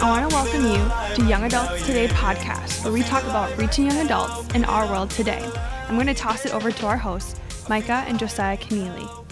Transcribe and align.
I 0.00 0.10
want 0.10 0.30
to 0.30 0.36
welcome 0.36 0.62
you 0.64 1.16
to 1.16 1.28
Young 1.28 1.42
Adults 1.42 1.84
Today 1.84 2.06
podcast, 2.06 2.84
where 2.84 2.92
we 2.92 3.02
talk 3.02 3.24
about 3.24 3.58
reaching 3.58 3.86
young 3.86 3.98
adults 3.98 4.54
in 4.54 4.64
our 4.64 4.86
world 4.86 5.10
today. 5.10 5.44
I'm 5.88 5.96
going 5.96 6.06
to 6.06 6.14
toss 6.14 6.46
it 6.46 6.54
over 6.54 6.70
to 6.70 6.86
our 6.86 6.96
hosts, 6.96 7.40
Micah 7.68 8.04
and 8.06 8.16
Josiah 8.16 8.56
Keneally. 8.56 9.27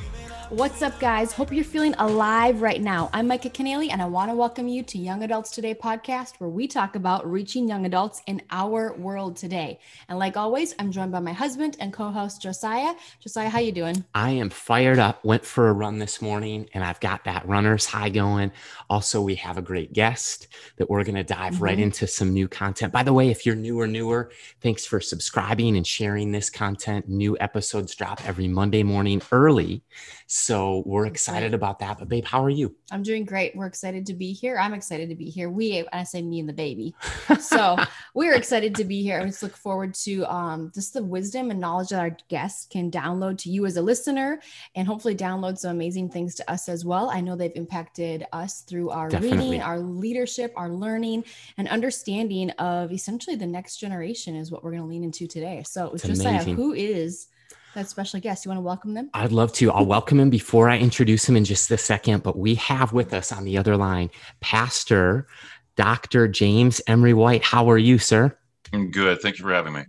What's 0.51 0.81
up, 0.81 1.01
guys? 1.01 1.33
Hope 1.33 1.53
you're 1.53 1.65
feeling 1.65 1.97
alive 1.99 2.63
right 2.63 2.81
now. 2.81 3.11
I'm 3.13 3.27
Micah 3.27 3.51
Keneally, 3.51 3.91
and 3.91 4.01
I 4.01 4.05
want 4.05 4.31
to 4.31 4.37
welcome 4.37 4.69
you 4.69 4.85
to 4.85 4.97
Young 4.97 5.25
Adults 5.25 5.51
Today 5.51 5.75
podcast, 5.75 6.35
where 6.39 6.49
we 6.49 6.69
talk 6.69 6.95
about 6.95 7.29
reaching 7.29 7.67
young 7.67 7.85
adults 7.85 8.23
in 8.29 8.41
our 8.53 8.95
world 8.95 9.37
today. 9.37 9.81
And 10.09 10.21
like 10.21 10.37
always, 10.37 10.73
I'm 10.79 10.93
joined 10.93 11.11
by 11.11 11.19
my 11.19 11.33
husband 11.33 11.77
and 11.81 11.93
co-host 11.93 12.41
Josiah. 12.41 12.95
Josiah, 13.19 13.49
how 13.49 13.59
you 13.59 13.73
doing? 13.73 14.05
I 14.15 14.31
am 14.31 14.49
fired 14.49 15.01
up. 15.01 15.25
Went 15.25 15.45
for 15.45 15.69
a 15.69 15.73
run 15.73 15.99
this 15.99 16.23
morning, 16.23 16.69
and 16.75 16.85
I've 16.85 17.01
got 17.01 17.25
that 17.25 17.49
runner's 17.49 17.87
high 17.87 18.11
going. 18.11 18.53
Also, 18.89 19.21
we 19.21 19.35
have 19.35 19.59
a 19.59 19.63
great 19.63 19.95
guest 19.95 20.47
that 20.77 20.89
we're 20.89 21.03
going 21.03 21.17
to 21.17 21.25
dive 21.25 21.55
mm-hmm. 21.55 21.65
right 21.65 21.79
into 21.81 22.07
some 22.07 22.33
new 22.33 22.47
content. 22.47 22.93
By 22.93 23.03
the 23.03 23.13
way, 23.13 23.31
if 23.31 23.47
you're 23.47 23.57
new 23.57 23.81
or 23.81 23.89
newer, 23.89 24.31
thanks 24.61 24.87
for 24.87 25.01
subscribing 25.01 25.77
and 25.77 25.85
sharing 25.85 26.31
this 26.31 26.51
content. 26.51 27.09
New 27.09 27.37
episodes 27.41 27.97
drop 27.97 28.25
every 28.29 28.47
Monday 28.47 28.85
morning 28.85 29.21
early. 29.33 29.83
So 30.37 30.83
we're 30.85 31.07
excited 31.07 31.55
about 31.55 31.79
that. 31.79 31.99
But 31.99 32.11
babe, 32.11 32.27
how 32.27 32.45
are 32.45 32.51
you? 32.51 32.77
I'm 32.93 33.03
doing 33.03 33.25
great. 33.25 33.57
We're 33.57 33.67
excited 33.67 34.05
to 34.07 34.15
be 34.15 34.35
here. 34.35 34.59
I'm 34.59 34.75
excited 34.75 35.09
to 35.09 35.15
be 35.15 35.31
here. 35.31 35.49
We, 35.49 35.83
I 35.95 36.05
say 36.05 36.21
me 36.21 36.41
and 36.41 36.49
the 36.49 36.53
baby. 36.53 36.95
So 37.41 37.77
we're 38.15 38.35
excited 38.35 38.75
to 38.77 38.85
be 38.85 39.03
here. 39.03 39.21
I 39.21 39.25
just 39.25 39.43
look 39.43 39.57
forward 39.57 39.95
to 39.95 40.25
um, 40.33 40.73
just 40.75 40.95
the 40.95 41.03
wisdom 41.03 41.51
and 41.51 41.61
knowledge 41.61 41.91
that 41.91 42.01
our 42.01 42.17
guests 42.29 42.67
can 42.67 42.91
download 42.91 43.39
to 43.39 43.51
you 43.51 43.67
as 43.67 43.77
a 43.77 43.83
listener 43.83 44.41
and 44.75 44.87
hopefully 44.87 45.15
download 45.15 45.59
some 45.59 45.71
amazing 45.71 46.09
things 46.09 46.35
to 46.37 46.51
us 46.51 46.69
as 46.69 46.85
well. 46.85 47.09
I 47.11 47.21
know 47.21 47.37
they've 47.37 47.53
impacted 47.55 48.27
us 48.33 48.63
through 48.63 48.91
our 48.91 49.09
Definitely. 49.09 49.39
reading, 49.39 49.63
our 49.63 49.79
leadership, 49.79 50.53
our 50.57 50.71
learning, 50.71 51.25
and 51.57 51.69
understanding 51.69 52.51
of 52.53 52.91
essentially 52.91 53.37
the 53.37 53.47
next 53.47 53.77
generation 53.77 54.35
is 54.35 54.51
what 54.51 54.65
we're 54.65 54.73
going 54.73 54.83
to 54.83 54.89
lean 54.89 55.05
into 55.05 55.27
today. 55.27 55.63
So 55.65 55.87
it's, 55.93 56.05
it's 56.05 56.21
just 56.21 56.25
like 56.25 56.47
who 56.47 56.73
is 56.73 57.29
that 57.77 57.89
special 57.89 58.19
guest. 58.19 58.45
You 58.45 58.49
want 58.49 58.59
to 58.59 58.63
welcome 58.63 58.95
them? 58.95 59.11
I'd 59.15 59.33
love 59.33 59.53
to. 59.55 59.71
I'll 59.71 59.87
welcome 59.87 60.19
him 60.19 60.31
before 60.31 60.69
I 60.69 60.79
introduce 60.79 61.29
him 61.29 61.37
in 61.37 61.45
just 61.45 61.71
a 61.71 61.79
second. 61.79 62.23
But 62.23 62.37
we 62.37 62.57
have 62.57 62.93
with 62.93 63.15
us 63.15 63.31
on 63.31 63.45
the 63.45 63.57
other 63.57 63.77
line 63.77 64.11
Pastor 64.41 65.29
Dr. 65.77 66.27
James 66.27 66.81
Emery 66.87 67.15
White. 67.15 67.45
How 67.45 67.71
are 67.71 67.79
you, 67.79 67.99
sir? 67.99 68.37
I'm 68.73 68.91
good. 68.91 69.21
Thank 69.21 69.39
you 69.39 69.45
for 69.45 69.53
having 69.53 69.75
me. 69.75 69.85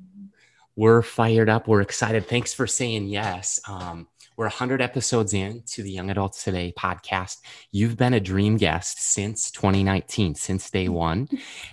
We're 0.76 1.02
fired 1.02 1.50
up. 1.50 1.68
We're 1.68 1.82
excited. 1.82 2.28
Thanks 2.28 2.54
for 2.54 2.68
saying 2.68 3.08
yes. 3.08 3.60
Um, 3.68 4.08
we're 4.36 4.46
100 4.46 4.84
episodes 4.84 5.34
in 5.34 5.64
to 5.72 5.82
the 5.82 5.90
Young 5.90 6.12
Adults 6.12 6.44
Today 6.44 6.72
podcast. 6.78 7.38
You've 7.72 7.98
been 7.98 8.14
a 8.14 8.20
dream 8.20 8.58
guest 8.58 9.02
since 9.02 9.50
2019, 9.50 10.36
since 10.36 10.70
day 10.70 10.90
one. 10.90 11.28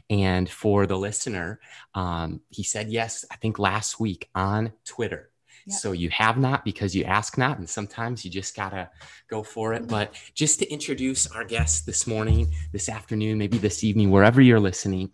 And 0.09 0.49
for 0.49 0.87
the 0.87 0.97
listener, 0.97 1.61
um, 1.95 2.41
he 2.49 2.63
said 2.63 2.89
yes, 2.89 3.27
I 3.31 3.37
think 3.37 3.59
last 3.59 4.01
week 4.01 4.31
on 4.35 4.73
Twitter. 4.87 5.31
So 5.69 5.93
you 5.93 6.11
have 6.11 6.37
not 6.37 6.65
because 6.65 6.95
you 6.95 7.05
ask 7.05 7.39
not. 7.39 7.59
And 7.59 7.69
sometimes 7.69 8.25
you 8.25 8.31
just 8.31 8.55
got 8.55 8.71
to 8.71 8.91
go 9.29 9.43
for 9.43 9.73
it. 9.73 9.87
But 9.87 10.15
just 10.35 10.59
to 10.59 10.71
introduce 10.71 11.27
our 11.29 11.45
guest 11.45 11.87
this 11.87 12.07
morning, 12.07 12.53
this 12.73 12.89
afternoon, 12.89 13.39
maybe 13.39 13.59
this 13.59 13.83
evening, 13.83 14.11
wherever 14.11 14.41
you're 14.41 14.61
listening, 14.61 15.11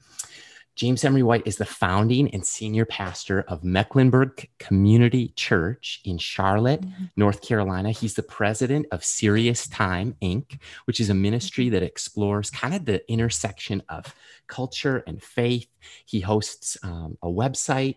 James 0.77 1.05
Emery 1.05 1.23
White 1.23 1.47
is 1.47 1.56
the 1.56 1.67
founding 1.67 2.33
and 2.33 2.43
senior 2.45 2.87
pastor 2.87 3.43
of 3.48 3.62
Mecklenburg 3.62 4.48
Community 4.59 5.28
Church 5.37 6.01
in 6.06 6.17
Charlotte, 6.17 6.81
mm-hmm. 6.81 7.05
North 7.17 7.43
Carolina. 7.43 7.91
He's 7.91 8.15
the 8.15 8.23
president 8.23 8.87
of 8.91 9.05
Serious 9.05 9.69
Time 9.69 10.17
Inc., 10.23 10.59
which 10.87 10.98
is 10.98 11.11
a 11.11 11.15
ministry 11.15 11.69
that 11.69 11.83
explores 11.83 12.51
kind 12.51 12.75
of 12.75 12.87
the 12.87 13.06
intersection 13.12 13.83
of 13.91 14.15
culture 14.47 15.05
and 15.06 15.23
faith. 15.23 15.69
He 16.06 16.21
hosts 16.21 16.78
um, 16.83 17.19
a 17.23 17.28
website 17.28 17.97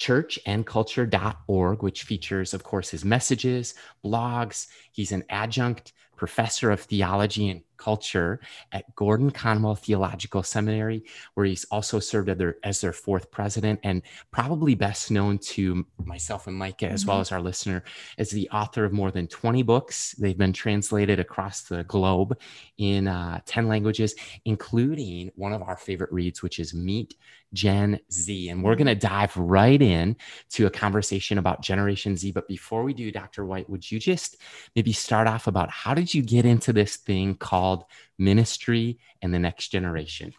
churchandculture.org, 0.00 1.82
which 1.82 2.02
features, 2.02 2.54
of 2.54 2.64
course, 2.64 2.88
his 2.90 3.04
messages, 3.04 3.74
blogs. 4.04 4.66
He's 4.90 5.12
an 5.12 5.24
adjunct 5.28 5.92
professor 6.16 6.70
of 6.70 6.80
theology 6.80 7.48
and 7.48 7.62
culture 7.80 8.40
at 8.70 8.94
Gordon 8.94 9.30
Conwell 9.30 9.74
Theological 9.74 10.42
Seminary, 10.42 11.02
where 11.34 11.46
he's 11.46 11.64
also 11.64 11.98
served 11.98 12.28
as 12.28 12.38
their, 12.38 12.56
as 12.62 12.80
their 12.80 12.92
fourth 12.92 13.30
president, 13.30 13.80
and 13.82 14.02
probably 14.30 14.74
best 14.74 15.10
known 15.10 15.38
to 15.38 15.84
myself 16.04 16.46
and 16.46 16.56
Micah, 16.56 16.86
as 16.86 17.00
mm-hmm. 17.00 17.10
well 17.10 17.20
as 17.20 17.32
our 17.32 17.40
listener, 17.40 17.82
as 18.18 18.30
the 18.30 18.48
author 18.50 18.84
of 18.84 18.92
more 18.92 19.10
than 19.10 19.26
20 19.26 19.62
books. 19.62 20.12
They've 20.18 20.38
been 20.38 20.52
translated 20.52 21.18
across 21.18 21.62
the 21.62 21.82
globe 21.84 22.38
in 22.78 23.08
uh, 23.08 23.40
10 23.46 23.66
languages, 23.66 24.14
including 24.44 25.30
one 25.34 25.52
of 25.52 25.62
our 25.62 25.76
favorite 25.76 26.12
reads, 26.12 26.42
which 26.42 26.58
is 26.58 26.74
Meet 26.74 27.14
Gen 27.52 27.98
Z. 28.12 28.48
And 28.48 28.62
we're 28.62 28.76
going 28.76 28.86
to 28.86 28.94
dive 28.94 29.36
right 29.36 29.80
in 29.80 30.16
to 30.50 30.66
a 30.66 30.70
conversation 30.70 31.38
about 31.38 31.62
Generation 31.62 32.16
Z. 32.16 32.32
But 32.32 32.48
before 32.48 32.82
we 32.82 32.94
do, 32.94 33.10
Dr. 33.10 33.44
White, 33.44 33.68
would 33.68 33.90
you 33.90 33.98
just 33.98 34.36
maybe 34.76 34.92
start 34.92 35.26
off 35.26 35.46
about 35.46 35.70
how 35.70 35.94
did 35.94 36.12
you 36.14 36.22
get 36.22 36.44
into 36.44 36.72
this 36.72 36.96
thing 36.96 37.34
called 37.34 37.69
ministry 38.18 38.98
and 39.22 39.32
the 39.32 39.38
next 39.38 39.68
generation? 39.68 40.32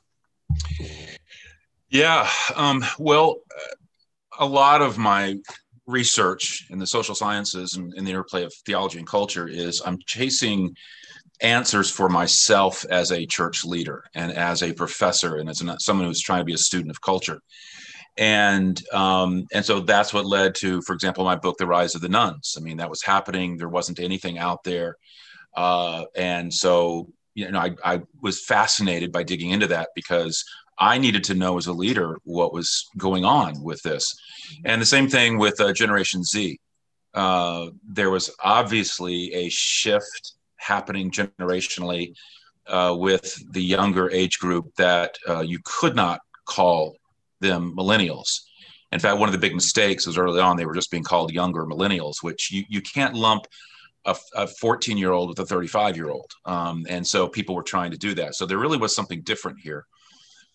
Yeah. 1.90 2.30
Um, 2.56 2.84
well, 2.98 3.38
a 4.40 4.46
lot 4.46 4.82
of 4.82 4.98
my 4.98 5.38
research 5.88 6.68
in 6.70 6.80
the 6.80 6.88
social 6.88 7.16
sciences 7.16 7.76
and 7.76 7.94
in 7.96 8.06
the 8.06 8.12
interplay 8.12 8.44
of 8.44 8.54
theology 8.66 8.98
and 8.98 9.08
culture 9.08 9.48
is 9.48 9.82
I'm 9.86 10.00
chasing 10.06 10.76
answers 11.42 11.90
for 11.90 12.08
myself 12.08 12.86
as 12.90 13.12
a 13.12 13.26
church 13.26 13.66
leader 13.66 14.04
and 14.14 14.32
as 14.32 14.62
a 14.62 14.74
professor 14.74 15.38
and 15.38 15.50
as 15.50 15.64
someone 15.80 16.08
who's 16.08 16.22
trying 16.22 16.40
to 16.40 16.46
be 16.46 16.54
a 16.54 16.58
student 16.58 16.92
of 16.92 17.02
culture 17.02 17.40
and 18.18 18.82
um, 18.94 19.48
and 19.54 19.66
so 19.66 19.80
that's 19.80 20.14
what 20.14 20.26
led 20.26 20.54
to 20.54 20.82
for 20.84 20.94
example 20.94 21.24
my 21.24 21.36
book 21.36 21.58
the 21.58 21.66
rise 21.66 21.96
of 21.96 22.02
the 22.02 22.10
nones 22.10 22.56
i 22.58 22.62
mean 22.62 22.78
that 22.78 22.90
was 22.90 23.02
happening 23.02 23.58
there 23.58 23.70
wasn't 23.70 24.00
anything 24.00 24.38
out 24.38 24.64
there 24.64 24.96
uh, 25.58 26.06
and 26.16 26.54
so 26.54 27.08
you 27.34 27.50
know 27.52 27.60
I, 27.60 27.76
I 27.84 28.02
was 28.22 28.44
fascinated 28.46 29.12
by 29.12 29.24
digging 29.24 29.52
into 29.52 29.68
that 29.68 29.90
because 29.96 30.44
i 30.80 30.98
needed 30.98 31.24
to 31.26 31.34
know 31.34 31.58
as 31.58 31.68
a 31.68 31.74
leader 31.74 32.18
what 32.24 32.54
was 32.54 32.88
going 32.98 33.26
on 33.26 33.62
with 33.62 33.82
this. 33.84 34.16
And 34.66 34.82
the 34.82 34.86
same 34.86 35.08
thing 35.08 35.38
with 35.38 35.60
uh, 35.60 35.74
generation 35.74 36.24
z. 36.24 36.60
Uh, 37.14 37.68
there 37.88 38.10
was 38.10 38.34
obviously 38.42 39.34
a 39.34 39.50
shift 39.50 40.34
happening 40.56 41.12
generationally 41.12 42.14
uh, 42.68 42.96
with 42.98 43.38
the 43.52 43.62
younger 43.62 44.10
age 44.12 44.40
group 44.40 44.74
that 44.78 45.16
uh, 45.28 45.42
you 45.42 45.60
could 45.64 45.96
not 45.96 46.22
call 46.46 46.96
them 47.42 47.76
millennials. 47.76 48.40
In 48.92 49.00
fact, 49.00 49.20
one 49.20 49.30
of 49.30 49.34
the 49.34 49.40
big 49.40 49.56
mistakes 49.56 50.06
was 50.06 50.18
early 50.18 50.40
on 50.40 50.58
they 50.58 50.66
were 50.66 50.76
just 50.76 50.92
being 50.92 51.04
called 51.04 51.32
younger 51.32 51.66
millennials, 51.66 52.22
which 52.22 52.52
you, 52.52 52.64
you 52.70 52.82
can't 52.82 53.16
lump 53.16 53.46
a 54.06 54.48
14 54.48 54.98
year 54.98 55.12
old 55.12 55.30
with 55.30 55.40
a 55.40 55.46
35 55.46 55.96
year 55.96 56.10
old. 56.10 56.32
Um, 56.46 56.86
and 56.90 57.06
so 57.06 57.28
people 57.28 57.54
were 57.54 57.64
trying 57.64 57.92
to 57.92 57.98
do 57.98 58.14
that. 58.16 58.36
So 58.36 58.46
there 58.46 58.58
really 58.58 58.78
was 58.78 58.96
something 58.96 59.22
different 59.22 59.60
here. 59.60 59.86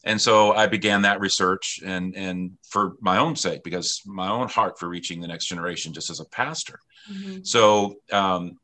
And 0.05 0.21
so 0.21 0.53
I 0.53 0.67
began 0.67 1.03
that 1.03 1.21
research 1.21 1.81
and, 1.85 2.15
and 2.17 2.53
for 2.69 2.95
my 3.01 3.19
own 3.19 3.35
sake, 3.37 3.63
because 3.65 4.03
my 4.07 4.29
own 4.29 4.49
heart 4.49 4.79
for 4.79 4.89
reaching 4.89 5.21
the 5.21 5.29
next 5.29 5.47
generation, 5.47 5.93
just 5.93 6.11
as 6.11 6.21
a 6.21 6.25
pastor. 6.27 6.79
Mm-hmm. 7.11 7.43
So 7.43 7.97
um, 8.13 8.59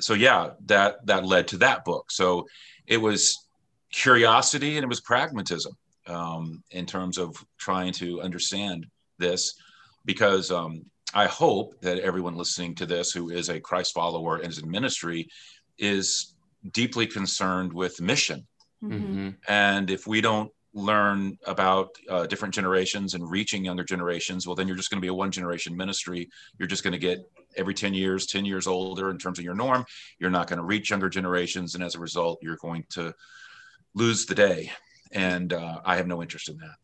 so 0.00 0.14
yeah, 0.14 0.50
that 0.66 1.04
that 1.06 1.24
led 1.24 1.48
to 1.48 1.58
that 1.58 1.84
book. 1.84 2.10
So 2.10 2.46
it 2.86 2.98
was 2.98 3.46
curiosity 3.92 4.76
and 4.76 4.84
it 4.84 4.88
was 4.88 5.00
pragmatism 5.00 5.76
um, 6.06 6.62
in 6.70 6.86
terms 6.86 7.18
of 7.18 7.36
trying 7.58 7.92
to 7.94 8.20
understand 8.20 8.86
this, 9.18 9.54
because 10.04 10.50
um, 10.50 10.84
I 11.16 11.24
hope 11.24 11.80
that 11.80 11.98
everyone 12.00 12.36
listening 12.36 12.74
to 12.74 12.84
this 12.84 13.10
who 13.10 13.30
is 13.30 13.48
a 13.48 13.58
Christ 13.58 13.94
follower 13.94 14.36
and 14.36 14.48
is 14.48 14.58
in 14.58 14.70
ministry 14.70 15.28
is 15.78 16.34
deeply 16.72 17.06
concerned 17.06 17.72
with 17.72 18.02
mission. 18.02 18.46
Mm-hmm. 18.84 19.30
And 19.48 19.90
if 19.90 20.06
we 20.06 20.20
don't 20.20 20.52
learn 20.74 21.38
about 21.46 21.88
uh, 22.10 22.26
different 22.26 22.52
generations 22.52 23.14
and 23.14 23.30
reaching 23.30 23.64
younger 23.64 23.82
generations, 23.82 24.46
well, 24.46 24.54
then 24.54 24.68
you're 24.68 24.76
just 24.76 24.90
going 24.90 25.00
to 25.00 25.04
be 25.06 25.08
a 25.08 25.14
one 25.14 25.30
generation 25.30 25.74
ministry. 25.74 26.28
You're 26.58 26.68
just 26.68 26.84
going 26.84 26.92
to 26.92 26.98
get 26.98 27.24
every 27.56 27.72
10 27.72 27.94
years 27.94 28.26
10 28.26 28.44
years 28.44 28.66
older 28.66 29.10
in 29.10 29.16
terms 29.16 29.38
of 29.38 29.44
your 29.44 29.54
norm 29.54 29.82
you're 30.18 30.28
not 30.28 30.46
going 30.46 30.58
to 30.58 30.64
reach 30.64 30.90
younger 30.90 31.08
generations 31.08 31.74
and 31.74 31.82
as 31.82 31.94
a 31.94 31.98
result 31.98 32.38
you're 32.42 32.58
going 32.60 32.84
to 32.90 33.14
lose 33.94 34.26
the 34.26 34.34
day 34.34 34.70
and 35.12 35.54
uh, 35.54 35.80
i 35.82 35.96
have 35.96 36.06
no 36.06 36.20
interest 36.20 36.50
in 36.50 36.58
that 36.58 36.76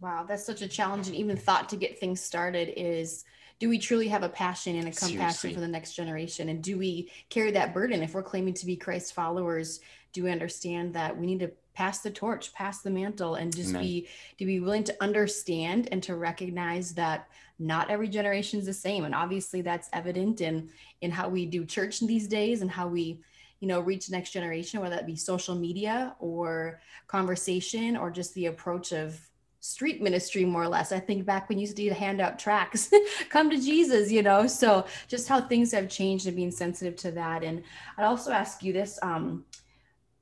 wow 0.00 0.24
that's 0.26 0.44
such 0.44 0.62
a 0.62 0.68
challenging 0.68 1.14
even 1.14 1.36
thought 1.36 1.68
to 1.68 1.76
get 1.76 1.98
things 1.98 2.20
started 2.20 2.72
is 2.76 3.24
do 3.58 3.68
we 3.68 3.78
truly 3.78 4.06
have 4.08 4.22
a 4.22 4.28
passion 4.28 4.76
and 4.76 4.86
a 4.86 4.92
compassion 4.92 5.16
Seriously. 5.16 5.54
for 5.54 5.60
the 5.60 5.68
next 5.68 5.94
generation 5.94 6.48
and 6.48 6.62
do 6.62 6.78
we 6.78 7.10
carry 7.28 7.50
that 7.52 7.74
burden 7.74 8.02
if 8.02 8.14
we're 8.14 8.22
claiming 8.22 8.54
to 8.54 8.66
be 8.66 8.76
christ 8.76 9.14
followers 9.14 9.80
do 10.12 10.24
we 10.24 10.30
understand 10.30 10.94
that 10.94 11.16
we 11.16 11.26
need 11.26 11.40
to 11.40 11.50
pass 11.74 12.00
the 12.00 12.10
torch 12.10 12.52
pass 12.52 12.82
the 12.82 12.90
mantle 12.90 13.36
and 13.36 13.54
just 13.54 13.70
Amen. 13.70 13.82
be 13.82 14.08
to 14.38 14.44
be 14.44 14.60
willing 14.60 14.84
to 14.84 14.96
understand 15.00 15.88
and 15.92 16.02
to 16.02 16.16
recognize 16.16 16.94
that 16.94 17.28
not 17.58 17.90
every 17.90 18.08
generation 18.08 18.58
is 18.60 18.66
the 18.66 18.72
same 18.72 19.04
and 19.04 19.14
obviously 19.14 19.62
that's 19.62 19.88
evident 19.92 20.40
in 20.40 20.68
in 21.00 21.10
how 21.10 21.28
we 21.28 21.46
do 21.46 21.64
church 21.64 22.00
these 22.00 22.28
days 22.28 22.62
and 22.62 22.70
how 22.70 22.86
we 22.86 23.20
you 23.60 23.66
know 23.66 23.80
reach 23.80 24.06
the 24.06 24.16
next 24.16 24.30
generation 24.30 24.80
whether 24.80 24.94
that 24.94 25.06
be 25.06 25.16
social 25.16 25.54
media 25.54 26.14
or 26.20 26.80
conversation 27.08 27.96
or 27.96 28.10
just 28.10 28.32
the 28.34 28.46
approach 28.46 28.92
of 28.92 29.27
street 29.68 30.00
ministry 30.00 30.46
more 30.46 30.62
or 30.62 30.68
less. 30.68 30.92
I 30.92 30.98
think 30.98 31.26
back 31.26 31.48
when 31.48 31.58
you 31.58 31.62
used 31.62 31.76
to 31.76 31.92
hand 31.92 32.22
out 32.22 32.38
tracts 32.38 32.90
come 33.28 33.50
to 33.50 33.60
jesus 33.60 34.10
you 34.10 34.22
know? 34.22 34.46
So 34.46 34.86
just 35.08 35.28
how 35.28 35.42
things 35.42 35.72
have 35.72 35.90
changed 35.90 36.26
and 36.26 36.34
being 36.34 36.50
sensitive 36.50 36.96
to 36.96 37.10
that. 37.12 37.44
And 37.44 37.62
i'd 37.98 38.04
also 38.04 38.32
ask 38.32 38.62
you 38.62 38.72
this 38.72 38.98
um, 39.02 39.44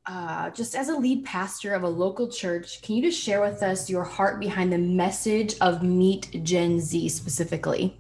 uh, 0.07 0.51
just 0.51 0.75
as 0.75 0.89
a 0.89 0.97
lead 0.97 1.25
pastor 1.25 1.75
of 1.75 1.83
a 1.83 1.89
local 1.89 2.29
church, 2.29 2.83
can 2.83 2.97
you 2.97 3.03
just 3.03 3.21
share 3.21 3.41
with 3.41 3.63
us 3.63 3.91
your 3.91 4.05
heart 4.05 4.39
behind 4.41 4.73
the 4.73 4.79
message 4.79 5.57
of 5.61 5.83
Meet 5.83 6.45
Gen 6.45 6.81
Z 6.81 7.09
specifically? 7.09 7.97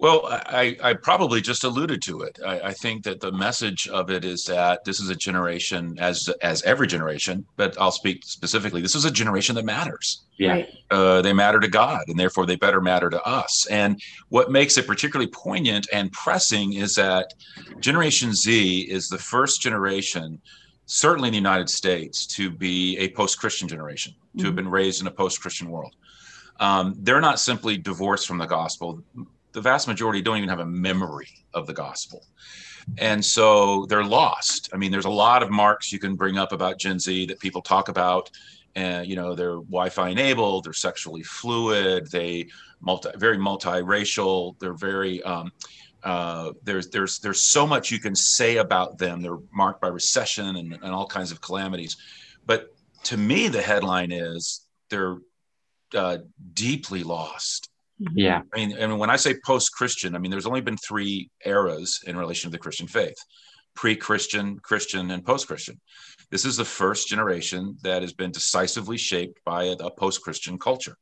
Well, 0.00 0.22
I, 0.24 0.78
I, 0.82 0.94
probably 0.94 1.42
just 1.42 1.62
alluded 1.62 2.00
to 2.02 2.22
it. 2.22 2.38
I, 2.44 2.60
I, 2.60 2.72
think 2.72 3.04
that 3.04 3.20
the 3.20 3.32
message 3.32 3.86
of 3.86 4.08
it 4.08 4.24
is 4.24 4.44
that 4.44 4.82
this 4.82 4.98
is 4.98 5.10
a 5.10 5.14
generation, 5.14 5.94
as 5.98 6.26
as 6.40 6.62
every 6.62 6.86
generation, 6.86 7.44
but 7.56 7.78
I'll 7.78 7.92
speak 7.92 8.22
specifically. 8.24 8.80
This 8.80 8.94
is 8.94 9.04
a 9.04 9.10
generation 9.10 9.54
that 9.56 9.66
matters. 9.66 10.24
Yeah, 10.38 10.52
right. 10.52 10.68
uh, 10.90 11.20
they 11.20 11.34
matter 11.34 11.60
to 11.60 11.68
God, 11.68 12.04
and 12.08 12.18
therefore 12.18 12.46
they 12.46 12.56
better 12.56 12.80
matter 12.80 13.10
to 13.10 13.22
us. 13.24 13.66
And 13.66 14.00
what 14.30 14.50
makes 14.50 14.78
it 14.78 14.86
particularly 14.86 15.30
poignant 15.30 15.86
and 15.92 16.10
pressing 16.12 16.72
is 16.72 16.94
that 16.94 17.34
Generation 17.78 18.34
Z 18.34 18.80
is 18.90 19.08
the 19.08 19.18
first 19.18 19.60
generation, 19.60 20.40
certainly 20.86 21.28
in 21.28 21.32
the 21.32 21.38
United 21.38 21.68
States, 21.68 22.26
to 22.36 22.48
be 22.48 22.96
a 22.96 23.10
post-Christian 23.10 23.68
generation, 23.68 24.14
mm-hmm. 24.14 24.38
to 24.38 24.44
have 24.44 24.52
mm-hmm. 24.52 24.64
been 24.64 24.70
raised 24.70 25.02
in 25.02 25.08
a 25.08 25.10
post-Christian 25.10 25.68
world. 25.68 25.94
Um, 26.58 26.94
they're 26.98 27.20
not 27.20 27.38
simply 27.38 27.76
divorced 27.76 28.26
from 28.26 28.38
the 28.38 28.46
gospel 28.46 29.02
the 29.52 29.60
vast 29.60 29.88
majority 29.88 30.22
don't 30.22 30.36
even 30.36 30.48
have 30.48 30.60
a 30.60 30.66
memory 30.66 31.28
of 31.54 31.66
the 31.66 31.72
gospel. 31.72 32.26
And 32.98 33.24
so 33.24 33.86
they're 33.86 34.04
lost. 34.04 34.70
I 34.72 34.76
mean, 34.76 34.90
there's 34.90 35.04
a 35.04 35.10
lot 35.10 35.42
of 35.42 35.50
marks 35.50 35.92
you 35.92 35.98
can 35.98 36.16
bring 36.16 36.38
up 36.38 36.52
about 36.52 36.78
Gen 36.78 36.98
Z 36.98 37.26
that 37.26 37.38
people 37.38 37.62
talk 37.62 37.88
about. 37.88 38.30
And, 38.74 39.06
you 39.06 39.16
know, 39.16 39.34
they're 39.34 39.56
Wi-Fi 39.56 40.10
enabled, 40.10 40.64
they're 40.64 40.72
sexually 40.72 41.22
fluid, 41.22 42.10
they 42.10 42.48
multi, 42.80 43.10
very 43.16 43.36
multiracial, 43.36 44.58
they're 44.60 44.74
very, 44.74 45.22
um, 45.24 45.50
uh, 46.02 46.52
there's 46.62 46.88
there's 46.88 47.18
there's 47.18 47.42
so 47.42 47.66
much 47.66 47.90
you 47.90 47.98
can 47.98 48.14
say 48.14 48.56
about 48.56 48.96
them. 48.96 49.20
They're 49.20 49.38
marked 49.52 49.80
by 49.80 49.88
recession 49.88 50.56
and, 50.56 50.72
and 50.72 50.84
all 50.84 51.06
kinds 51.06 51.30
of 51.32 51.40
calamities. 51.40 51.96
But 52.46 52.74
to 53.04 53.16
me, 53.16 53.48
the 53.48 53.60
headline 53.60 54.12
is 54.12 54.66
they're 54.88 55.18
uh, 55.94 56.18
deeply 56.54 57.02
lost. 57.02 57.69
Yeah. 58.14 58.42
I 58.52 58.56
mean, 58.56 58.76
and 58.76 58.98
when 58.98 59.10
I 59.10 59.16
say 59.16 59.34
post 59.44 59.72
Christian, 59.72 60.14
I 60.14 60.18
mean, 60.18 60.30
there's 60.30 60.46
only 60.46 60.62
been 60.62 60.76
three 60.76 61.30
eras 61.44 62.00
in 62.06 62.16
relation 62.16 62.50
to 62.50 62.52
the 62.52 62.58
Christian 62.58 62.86
faith 62.86 63.16
pre 63.74 63.96
Christian, 63.96 64.58
Christian, 64.58 65.10
and 65.10 65.24
post 65.24 65.46
Christian. 65.46 65.80
This 66.30 66.44
is 66.44 66.56
the 66.56 66.64
first 66.64 67.08
generation 67.08 67.76
that 67.82 68.02
has 68.02 68.12
been 68.12 68.30
decisively 68.30 68.96
shaped 68.96 69.40
by 69.44 69.64
a, 69.64 69.72
a 69.72 69.90
post 69.90 70.22
Christian 70.22 70.58
culture. 70.58 70.96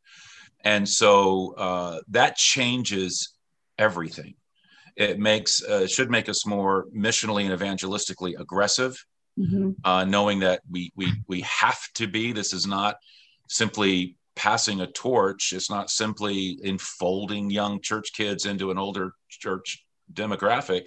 And 0.64 0.88
so 0.88 1.54
uh, 1.56 2.00
that 2.08 2.36
changes 2.36 3.34
everything. 3.78 4.34
It 4.96 5.18
makes, 5.18 5.62
uh, 5.62 5.86
should 5.86 6.10
make 6.10 6.28
us 6.28 6.44
more 6.44 6.86
missionally 6.94 7.48
and 7.48 7.58
evangelistically 7.58 8.38
aggressive, 8.38 8.96
mm-hmm. 9.38 9.70
uh, 9.84 10.04
knowing 10.04 10.40
that 10.40 10.62
we, 10.68 10.92
we, 10.96 11.12
we 11.28 11.42
have 11.42 11.80
to 11.94 12.08
be. 12.08 12.32
This 12.32 12.52
is 12.52 12.66
not 12.66 12.96
simply 13.48 14.16
passing 14.38 14.80
a 14.80 14.86
torch. 14.86 15.52
It's 15.52 15.68
not 15.68 15.90
simply 15.90 16.58
enfolding 16.62 17.50
young 17.50 17.80
church 17.80 18.12
kids 18.14 18.46
into 18.46 18.70
an 18.70 18.78
older 18.78 19.12
church 19.28 19.84
demographic. 20.12 20.84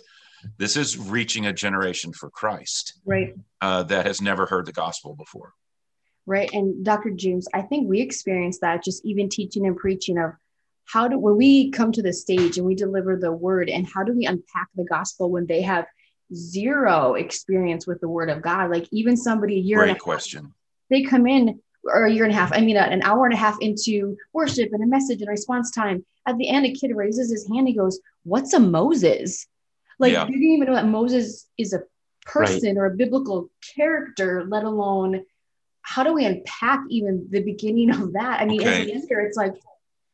This 0.58 0.78
is 0.78 0.98
reaching 0.98 1.46
a 1.46 1.54
generation 1.54 2.14
for 2.14 2.30
Christ, 2.30 3.00
right? 3.06 3.36
Uh, 3.60 3.84
that 3.84 4.08
has 4.08 4.22
never 4.22 4.46
heard 4.46 4.66
the 4.66 4.72
gospel 4.72 5.16
before, 5.16 5.54
right? 6.26 6.50
And 6.54 6.84
Dr. 6.84 7.12
James, 7.12 7.48
I 7.54 7.62
think 7.62 7.90
we 7.90 8.00
experienced 8.00 8.62
that 8.62 8.84
just 8.84 9.06
even 9.06 9.28
teaching 9.30 9.68
and 9.68 9.76
preaching 9.76 10.18
of 10.18 10.32
how 10.86 11.10
do 11.10 11.20
when 11.20 11.36
we 11.36 11.72
come 11.72 11.92
to 11.92 12.02
the 12.02 12.14
stage 12.14 12.58
and 12.58 12.66
we 12.66 12.74
deliver 12.74 13.18
the 13.18 13.34
word, 13.34 13.70
and 13.70 13.86
how 13.86 14.04
do 14.04 14.14
we 14.14 14.26
unpack 14.26 14.70
the 14.76 14.86
gospel 14.86 15.30
when 15.30 15.46
they 15.46 15.62
have 15.62 15.86
zero 16.34 17.16
experience 17.16 17.86
with 17.86 18.00
the 18.00 18.10
word 18.10 18.30
of 18.30 18.42
God? 18.42 18.72
Like 18.72 18.88
even 18.92 19.18
somebody 19.18 19.58
a 19.58 19.62
year, 19.62 19.78
great 19.78 20.00
question. 20.00 20.54
They 20.90 21.04
come 21.04 21.28
in 21.28 21.60
or 21.84 22.06
a 22.06 22.12
year 22.12 22.24
and 22.24 22.34
a 22.34 22.36
half, 22.36 22.52
I 22.54 22.62
mean, 22.62 22.78
an 22.78 23.02
hour 23.04 23.26
and 23.26 23.34
a 23.34 23.38
half 23.38 23.58
into 23.62 24.16
worship 24.34 24.72
and 24.74 24.84
a 24.84 24.88
message 24.88 25.22
and 25.22 25.30
response 25.30 25.72
time. 25.72 26.06
At 26.28 26.38
the 26.38 26.50
end, 26.50 26.66
a 26.66 26.74
kid 26.74 26.96
raises 26.96 27.32
his 27.32 27.48
hand. 27.48 27.68
He 27.68 27.74
goes, 27.74 28.00
What's 28.24 28.54
a 28.54 28.60
Moses? 28.60 29.48
Like, 29.98 30.14
yeah. 30.14 30.26
you 30.26 30.34
didn't 30.34 30.44
even 30.44 30.68
know 30.68 30.76
that 30.76 30.88
Moses 30.88 31.48
is 31.58 31.74
a 31.74 31.84
person 32.26 32.76
right. 32.76 32.78
or 32.78 32.86
a 32.86 32.96
biblical 32.96 33.50
character, 33.76 34.46
let 34.48 34.64
alone 34.64 35.26
how 35.82 36.04
do 36.04 36.14
we 36.14 36.26
unpack 36.26 36.80
even 36.90 37.28
the 37.30 37.42
beginning 37.42 37.92
of 37.92 38.14
that? 38.14 38.42
I 38.42 38.46
mean, 38.46 38.62
okay. 38.62 38.92
as 38.92 39.06
it's 39.10 39.38
like, 39.38 39.54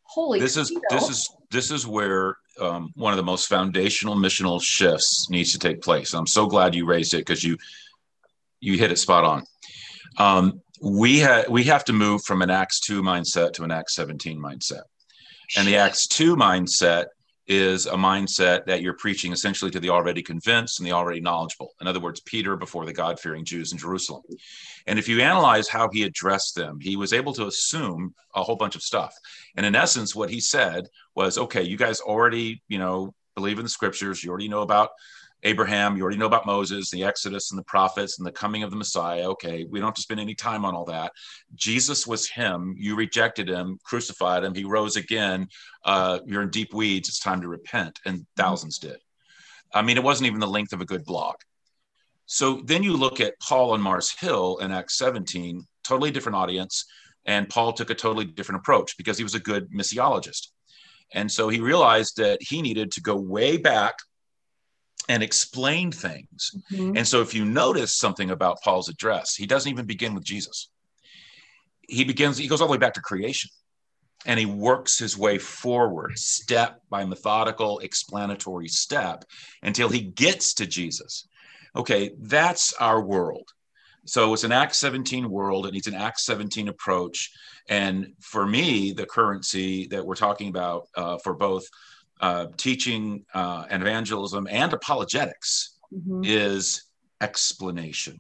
holy. 0.03 0.39
This 0.39 0.57
is 0.57 0.73
this 0.89 1.09
is 1.09 1.29
this 1.51 1.71
is 1.71 1.85
where 1.85 2.37
um, 2.59 2.91
one 2.95 3.13
of 3.13 3.17
the 3.17 3.23
most 3.23 3.47
foundational 3.47 4.15
missional 4.15 4.61
shifts 4.61 5.27
needs 5.29 5.51
to 5.53 5.59
take 5.59 5.81
place. 5.81 6.13
I'm 6.13 6.27
so 6.27 6.47
glad 6.47 6.75
you 6.75 6.85
raised 6.85 7.13
it 7.13 7.19
because 7.19 7.43
you 7.43 7.57
you 8.59 8.77
hit 8.77 8.91
it 8.91 8.97
spot 8.97 9.23
on. 9.23 9.43
Um, 10.17 10.61
we 10.81 11.19
have 11.19 11.49
we 11.49 11.63
have 11.63 11.85
to 11.85 11.93
move 11.93 12.21
from 12.23 12.41
an 12.41 12.49
acts 12.49 12.79
2 12.81 13.01
mindset 13.01 13.53
to 13.53 13.63
an 13.63 13.71
acts 13.71 13.95
17 13.95 14.39
mindset. 14.39 14.83
And 15.57 15.67
the 15.67 15.77
acts 15.77 16.07
2 16.07 16.35
mindset 16.35 17.05
is 17.47 17.85
a 17.85 17.93
mindset 17.93 18.65
that 18.65 18.81
you're 18.81 18.97
preaching 18.97 19.31
essentially 19.31 19.71
to 19.71 19.79
the 19.79 19.89
already 19.89 20.21
convinced 20.21 20.79
and 20.79 20.87
the 20.87 20.91
already 20.91 21.21
knowledgeable. 21.21 21.71
In 21.79 21.87
other 21.87 21.99
words 21.99 22.19
peter 22.21 22.57
before 22.57 22.85
the 22.85 22.93
god-fearing 22.93 23.45
jews 23.45 23.71
in 23.71 23.77
jerusalem. 23.77 24.23
And 24.85 24.99
if 24.99 25.07
you 25.07 25.21
analyze 25.21 25.67
how 25.69 25.89
he 25.91 26.03
addressed 26.03 26.55
them 26.55 26.79
he 26.81 26.95
was 26.95 27.13
able 27.13 27.33
to 27.33 27.47
assume 27.47 28.13
a 28.35 28.43
whole 28.43 28.57
bunch 28.57 28.75
of 28.75 28.83
stuff. 28.83 29.15
And 29.55 29.65
in 29.65 29.75
essence 29.75 30.15
what 30.15 30.29
he 30.29 30.41
said 30.41 30.87
was 31.15 31.37
okay 31.37 31.63
you 31.63 31.77
guys 31.77 32.01
already 32.01 32.61
you 32.67 32.79
know 32.79 33.13
believe 33.37 33.59
in 33.59 33.63
the 33.63 33.69
scriptures. 33.69 34.23
You 34.23 34.31
already 34.31 34.49
know 34.49 34.63
about 34.63 34.89
Abraham, 35.43 35.95
you 35.95 36.01
already 36.01 36.17
know 36.17 36.25
about 36.25 36.45
Moses, 36.45 36.89
the 36.89 37.03
Exodus, 37.03 37.51
and 37.51 37.59
the 37.59 37.63
prophets, 37.63 38.17
and 38.17 38.25
the 38.25 38.31
coming 38.31 38.63
of 38.63 38.71
the 38.71 38.75
Messiah. 38.75 39.29
Okay, 39.31 39.65
we 39.69 39.79
don't 39.79 39.87
have 39.87 39.95
to 39.95 40.01
spend 40.01 40.19
any 40.19 40.33
time 40.33 40.65
on 40.65 40.73
all 40.75 40.85
that. 40.85 41.11
Jesus 41.53 42.07
was 42.07 42.27
him. 42.27 42.75
You 42.77 42.95
rejected 42.95 43.47
him, 43.47 43.77
crucified 43.83 44.43
him. 44.43 44.55
He 44.55 44.63
rose 44.63 44.95
again. 44.95 45.47
Uh, 45.85 46.19
you're 46.25 46.41
in 46.41 46.49
deep 46.49 46.73
weeds. 46.73 47.07
It's 47.07 47.19
time 47.19 47.41
to 47.41 47.47
repent. 47.47 47.99
And 48.05 48.25
thousands 48.35 48.79
did. 48.79 48.97
I 49.73 49.81
mean, 49.81 49.97
it 49.97 50.03
wasn't 50.03 50.27
even 50.27 50.39
the 50.39 50.47
length 50.47 50.73
of 50.73 50.81
a 50.81 50.85
good 50.85 51.05
blog. 51.05 51.35
So 52.25 52.61
then 52.65 52.83
you 52.83 52.93
look 52.93 53.21
at 53.21 53.39
Paul 53.39 53.71
on 53.71 53.81
Mars 53.81 54.11
Hill 54.11 54.57
in 54.57 54.71
Acts 54.71 54.97
17, 54.97 55.65
totally 55.83 56.11
different 56.11 56.35
audience. 56.35 56.85
And 57.25 57.47
Paul 57.47 57.73
took 57.73 57.89
a 57.89 57.95
totally 57.95 58.25
different 58.25 58.61
approach 58.61 58.97
because 58.97 59.17
he 59.17 59.23
was 59.23 59.35
a 59.35 59.39
good 59.39 59.71
missiologist. 59.71 60.47
And 61.13 61.31
so 61.31 61.47
he 61.47 61.59
realized 61.59 62.17
that 62.17 62.39
he 62.41 62.61
needed 62.61 62.91
to 62.93 63.01
go 63.01 63.15
way 63.15 63.57
back 63.57 63.95
and 65.09 65.23
explain 65.23 65.91
things. 65.91 66.51
Mm-hmm. 66.71 66.97
And 66.97 67.07
so 67.07 67.21
if 67.21 67.33
you 67.33 67.45
notice 67.45 67.97
something 67.97 68.31
about 68.31 68.61
Paul's 68.61 68.89
address, 68.89 69.35
he 69.35 69.45
doesn't 69.45 69.71
even 69.71 69.85
begin 69.85 70.13
with 70.13 70.23
Jesus. 70.23 70.69
He 71.87 72.03
begins, 72.03 72.37
he 72.37 72.47
goes 72.47 72.61
all 72.61 72.67
the 72.67 72.71
way 72.71 72.77
back 72.77 72.93
to 72.95 73.01
creation 73.01 73.49
and 74.25 74.39
he 74.39 74.45
works 74.45 74.99
his 74.99 75.17
way 75.17 75.37
forward 75.37 76.17
step 76.17 76.81
by 76.89 77.05
methodical 77.05 77.79
explanatory 77.79 78.67
step 78.67 79.23
until 79.63 79.89
he 79.89 80.01
gets 80.01 80.53
to 80.55 80.65
Jesus. 80.65 81.27
Okay, 81.75 82.11
that's 82.19 82.73
our 82.73 83.01
world. 83.01 83.49
So 84.05 84.33
it's 84.33 84.43
an 84.43 84.51
Acts 84.51 84.77
17 84.77 85.29
world 85.29 85.65
and 85.65 85.75
it's 85.75 85.87
an 85.87 85.93
Acts 85.93 86.25
17 86.25 86.69
approach. 86.69 87.31
And 87.69 88.13
for 88.21 88.45
me, 88.45 88.93
the 88.93 89.05
currency 89.05 89.87
that 89.87 90.05
we're 90.05 90.15
talking 90.15 90.49
about 90.49 90.87
uh, 90.95 91.17
for 91.23 91.33
both 91.33 91.65
uh, 92.19 92.47
teaching 92.57 93.25
uh, 93.33 93.65
and 93.69 93.81
evangelism 93.81 94.47
and 94.49 94.73
apologetics 94.73 95.77
mm-hmm. 95.93 96.21
is 96.23 96.83
explanation. 97.21 98.19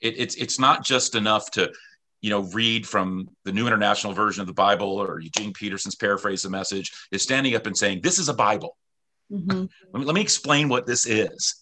It, 0.00 0.18
it's 0.18 0.34
it's 0.36 0.58
not 0.58 0.84
just 0.84 1.14
enough 1.14 1.50
to 1.52 1.72
you 2.20 2.30
know 2.30 2.42
read 2.52 2.86
from 2.86 3.28
the 3.44 3.52
New 3.52 3.66
International 3.66 4.12
Version 4.12 4.40
of 4.40 4.46
the 4.46 4.54
Bible 4.54 4.88
or 4.88 5.20
Eugene 5.20 5.52
Peterson's 5.52 5.94
paraphrase 5.94 6.42
the 6.42 6.50
message. 6.50 6.92
Is 7.10 7.22
standing 7.22 7.54
up 7.54 7.66
and 7.66 7.76
saying 7.76 8.00
this 8.02 8.18
is 8.18 8.28
a 8.28 8.34
Bible. 8.34 8.76
Mm-hmm. 9.32 9.66
let, 9.92 10.00
me, 10.00 10.06
let 10.06 10.14
me 10.14 10.20
explain 10.20 10.68
what 10.68 10.86
this 10.86 11.06
is. 11.06 11.56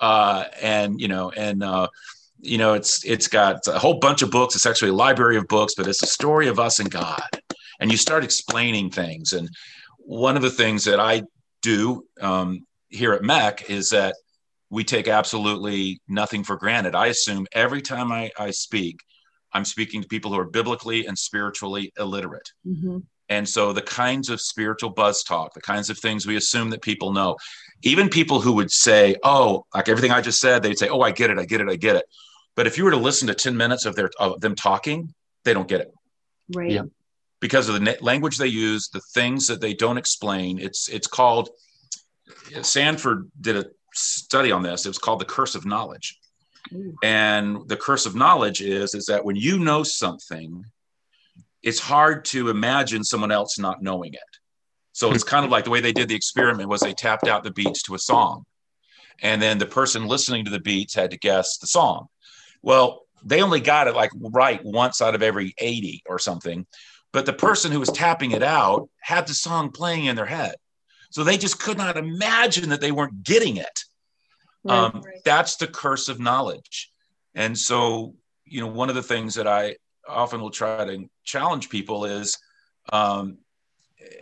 Uh, 0.00 0.44
and 0.60 1.00
you 1.00 1.08
know 1.08 1.30
and 1.30 1.62
uh, 1.62 1.88
you 2.40 2.58
know 2.58 2.74
it's 2.74 3.04
it's 3.04 3.28
got 3.28 3.66
a 3.68 3.78
whole 3.78 3.98
bunch 3.98 4.22
of 4.22 4.30
books. 4.30 4.54
It's 4.54 4.66
actually 4.66 4.90
a 4.90 4.94
library 4.94 5.36
of 5.36 5.46
books, 5.48 5.74
but 5.76 5.86
it's 5.86 6.02
a 6.02 6.06
story 6.06 6.48
of 6.48 6.58
us 6.58 6.78
and 6.78 6.90
God. 6.90 7.28
And 7.80 7.90
you 7.90 7.96
start 7.96 8.22
explaining 8.22 8.90
things 8.90 9.32
and 9.32 9.48
one 10.04 10.36
of 10.36 10.42
the 10.42 10.50
things 10.50 10.84
that 10.84 11.00
I 11.00 11.22
do 11.62 12.04
um, 12.20 12.66
here 12.88 13.12
at 13.12 13.22
MEC 13.22 13.70
is 13.70 13.90
that 13.90 14.14
we 14.70 14.84
take 14.84 15.08
absolutely 15.08 16.00
nothing 16.08 16.44
for 16.44 16.56
granted. 16.56 16.94
I 16.94 17.08
assume 17.08 17.46
every 17.52 17.82
time 17.82 18.10
I, 18.10 18.30
I 18.38 18.50
speak, 18.50 19.00
I'm 19.52 19.64
speaking 19.64 20.02
to 20.02 20.08
people 20.08 20.32
who 20.32 20.38
are 20.38 20.46
biblically 20.46 21.06
and 21.06 21.18
spiritually 21.18 21.92
illiterate. 21.98 22.50
Mm-hmm. 22.66 22.98
And 23.28 23.48
so 23.48 23.72
the 23.72 23.82
kinds 23.82 24.28
of 24.28 24.40
spiritual 24.40 24.90
buzz 24.90 25.22
talk, 25.22 25.54
the 25.54 25.60
kinds 25.60 25.90
of 25.90 25.98
things 25.98 26.26
we 26.26 26.36
assume 26.36 26.70
that 26.70 26.82
people 26.82 27.12
know, 27.12 27.36
even 27.82 28.08
people 28.08 28.40
who 28.40 28.52
would 28.52 28.70
say, 28.70 29.16
oh, 29.22 29.64
like 29.74 29.88
everything 29.88 30.10
I 30.10 30.20
just 30.20 30.40
said, 30.40 30.62
they'd 30.62 30.78
say, 30.78 30.88
oh, 30.88 31.00
I 31.00 31.12
get 31.12 31.30
it, 31.30 31.38
I 31.38 31.44
get 31.44 31.60
it, 31.60 31.68
I 31.68 31.76
get 31.76 31.96
it. 31.96 32.04
But 32.56 32.66
if 32.66 32.76
you 32.76 32.84
were 32.84 32.90
to 32.90 32.96
listen 32.96 33.28
to 33.28 33.34
10 33.34 33.56
minutes 33.56 33.86
of 33.86 33.94
their 33.94 34.10
of 34.18 34.40
them 34.40 34.54
talking, 34.54 35.14
they 35.44 35.54
don't 35.54 35.68
get 35.68 35.80
it. 35.80 35.92
Right. 36.54 36.70
Yeah. 36.70 36.82
Because 37.42 37.68
of 37.68 37.74
the 37.74 37.98
language 38.00 38.38
they 38.38 38.46
use, 38.46 38.88
the 38.88 39.02
things 39.12 39.46
that 39.48 39.60
they 39.60 39.74
don't 39.74 39.98
explain. 39.98 40.58
It's 40.58 40.88
it's 40.88 41.08
called 41.08 41.50
Stanford 42.62 43.30
did 43.40 43.56
a 43.56 43.66
study 43.92 44.52
on 44.52 44.62
this. 44.62 44.86
It 44.86 44.90
was 44.90 44.98
called 44.98 45.20
the 45.20 45.26
curse 45.26 45.54
of 45.54 45.66
knowledge. 45.66 46.18
Ooh. 46.72 46.94
And 47.02 47.68
the 47.68 47.76
curse 47.76 48.06
of 48.06 48.14
knowledge 48.14 48.62
is 48.62 48.94
is 48.94 49.06
that 49.06 49.24
when 49.24 49.36
you 49.36 49.58
know 49.58 49.82
something, 49.82 50.64
it's 51.62 51.80
hard 51.80 52.24
to 52.26 52.48
imagine 52.48 53.02
someone 53.02 53.32
else 53.32 53.58
not 53.58 53.82
knowing 53.82 54.14
it. 54.14 54.20
So 54.92 55.10
it's 55.12 55.24
kind 55.24 55.44
of 55.44 55.50
like 55.50 55.64
the 55.64 55.70
way 55.70 55.80
they 55.80 55.92
did 55.92 56.08
the 56.08 56.14
experiment 56.14 56.68
was 56.68 56.80
they 56.80 56.94
tapped 56.94 57.26
out 57.26 57.42
the 57.42 57.50
beats 57.50 57.82
to 57.84 57.94
a 57.94 57.98
song. 57.98 58.44
And 59.20 59.42
then 59.42 59.58
the 59.58 59.66
person 59.66 60.06
listening 60.06 60.44
to 60.44 60.50
the 60.50 60.60
beats 60.60 60.94
had 60.94 61.10
to 61.10 61.18
guess 61.18 61.58
the 61.58 61.66
song. 61.66 62.06
Well, 62.62 63.02
they 63.24 63.42
only 63.42 63.60
got 63.60 63.88
it 63.88 63.94
like 63.94 64.10
right 64.14 64.60
once 64.64 65.00
out 65.00 65.14
of 65.14 65.22
every 65.22 65.54
80 65.58 66.02
or 66.06 66.18
something. 66.18 66.66
But 67.12 67.26
the 67.26 67.32
person 67.32 67.72
who 67.72 67.80
was 67.80 67.90
tapping 67.90 68.32
it 68.32 68.42
out 68.42 68.88
had 69.00 69.26
the 69.26 69.34
song 69.34 69.70
playing 69.70 70.06
in 70.06 70.16
their 70.16 70.26
head. 70.26 70.56
So 71.10 71.24
they 71.24 71.36
just 71.36 71.60
could 71.60 71.76
not 71.76 71.98
imagine 71.98 72.70
that 72.70 72.80
they 72.80 72.90
weren't 72.92 73.22
getting 73.22 73.58
it. 73.58 73.84
Right, 74.64 74.78
um, 74.78 75.02
right. 75.04 75.20
That's 75.24 75.56
the 75.56 75.66
curse 75.66 76.08
of 76.08 76.18
knowledge. 76.20 76.90
And 77.34 77.56
so, 77.56 78.14
you 78.46 78.60
know, 78.60 78.66
one 78.66 78.88
of 78.88 78.94
the 78.94 79.02
things 79.02 79.34
that 79.34 79.46
I 79.46 79.76
often 80.08 80.40
will 80.40 80.50
try 80.50 80.84
to 80.84 81.08
challenge 81.24 81.68
people 81.68 82.06
is 82.06 82.38
um, 82.92 83.38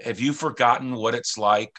have 0.04 0.20
you 0.20 0.32
forgotten 0.32 0.94
what 0.94 1.14
it's 1.14 1.38
like 1.38 1.78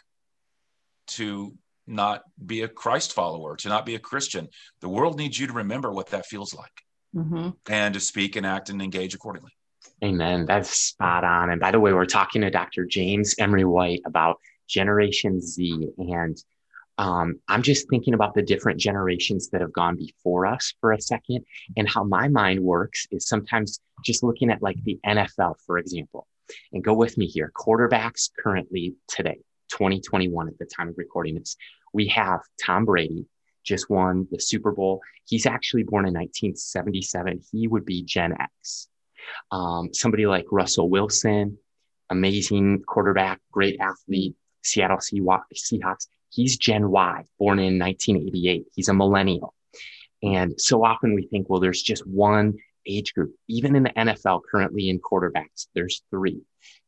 to 1.08 1.54
not 1.86 2.22
be 2.44 2.62
a 2.62 2.68
Christ 2.68 3.12
follower, 3.12 3.56
to 3.56 3.68
not 3.68 3.84
be 3.84 3.94
a 3.94 3.98
Christian? 3.98 4.48
The 4.80 4.88
world 4.88 5.18
needs 5.18 5.38
you 5.38 5.46
to 5.46 5.52
remember 5.52 5.92
what 5.92 6.08
that 6.08 6.26
feels 6.26 6.54
like 6.54 6.82
Mhm. 7.14 7.54
and 7.68 7.94
to 7.94 8.00
speak 8.00 8.36
and 8.36 8.46
act 8.46 8.70
and 8.70 8.80
engage 8.80 9.14
accordingly. 9.14 9.52
Amen. 10.02 10.46
That's 10.46 10.70
spot 10.70 11.22
on. 11.22 11.50
And 11.50 11.60
by 11.60 11.70
the 11.70 11.78
way, 11.78 11.92
we're 11.92 12.06
talking 12.06 12.42
to 12.42 12.50
Dr. 12.50 12.84
James 12.84 13.34
Emery 13.38 13.64
White 13.64 14.00
about 14.04 14.40
Generation 14.68 15.40
Z. 15.40 15.90
And 15.98 16.36
um, 16.98 17.40
I'm 17.48 17.62
just 17.62 17.88
thinking 17.88 18.14
about 18.14 18.34
the 18.34 18.42
different 18.42 18.80
generations 18.80 19.48
that 19.50 19.60
have 19.60 19.72
gone 19.72 19.96
before 19.96 20.46
us 20.46 20.74
for 20.80 20.92
a 20.92 21.00
second. 21.00 21.44
And 21.76 21.88
how 21.88 22.02
my 22.02 22.28
mind 22.28 22.60
works 22.60 23.06
is 23.12 23.28
sometimes 23.28 23.80
just 24.04 24.24
looking 24.24 24.50
at 24.50 24.60
like 24.60 24.82
the 24.82 24.98
NFL, 25.06 25.54
for 25.64 25.78
example. 25.78 26.26
And 26.72 26.82
go 26.82 26.94
with 26.94 27.16
me 27.16 27.26
here. 27.26 27.52
Quarterbacks 27.54 28.30
currently 28.36 28.96
today, 29.06 29.38
2021 29.70 30.48
at 30.48 30.58
the 30.58 30.66
time 30.66 30.88
of 30.88 30.98
recording 30.98 31.36
this, 31.36 31.56
we 31.92 32.08
have 32.08 32.40
Tom 32.60 32.84
Brady, 32.84 33.26
just 33.64 33.88
won 33.88 34.26
the 34.32 34.40
Super 34.40 34.72
Bowl. 34.72 35.00
He's 35.26 35.46
actually 35.46 35.84
born 35.84 36.06
in 36.06 36.14
1977. 36.14 37.40
He 37.52 37.68
would 37.68 37.86
be 37.86 38.02
Gen 38.02 38.34
X 38.40 38.88
um, 39.50 39.92
somebody 39.92 40.26
like 40.26 40.46
Russell 40.50 40.88
Wilson, 40.88 41.58
amazing 42.10 42.82
quarterback, 42.86 43.40
great 43.50 43.78
athlete, 43.80 44.34
Seattle 44.62 44.98
Seahawks. 44.98 45.42
Seahawks. 45.56 46.06
He's 46.30 46.56
Gen 46.56 46.90
Y, 46.90 47.24
born 47.38 47.58
in 47.58 47.78
1988. 47.78 48.66
He's 48.74 48.88
a 48.88 48.94
millennial. 48.94 49.54
And 50.22 50.54
so 50.58 50.84
often 50.84 51.14
we 51.14 51.26
think, 51.26 51.50
well, 51.50 51.60
there's 51.60 51.82
just 51.82 52.06
one 52.06 52.54
age 52.86 53.12
group. 53.12 53.34
Even 53.48 53.76
in 53.76 53.82
the 53.82 53.90
NFL, 53.90 54.42
currently 54.50 54.88
in 54.88 55.00
quarterbacks, 55.00 55.66
there's 55.74 56.02
three. 56.10 56.40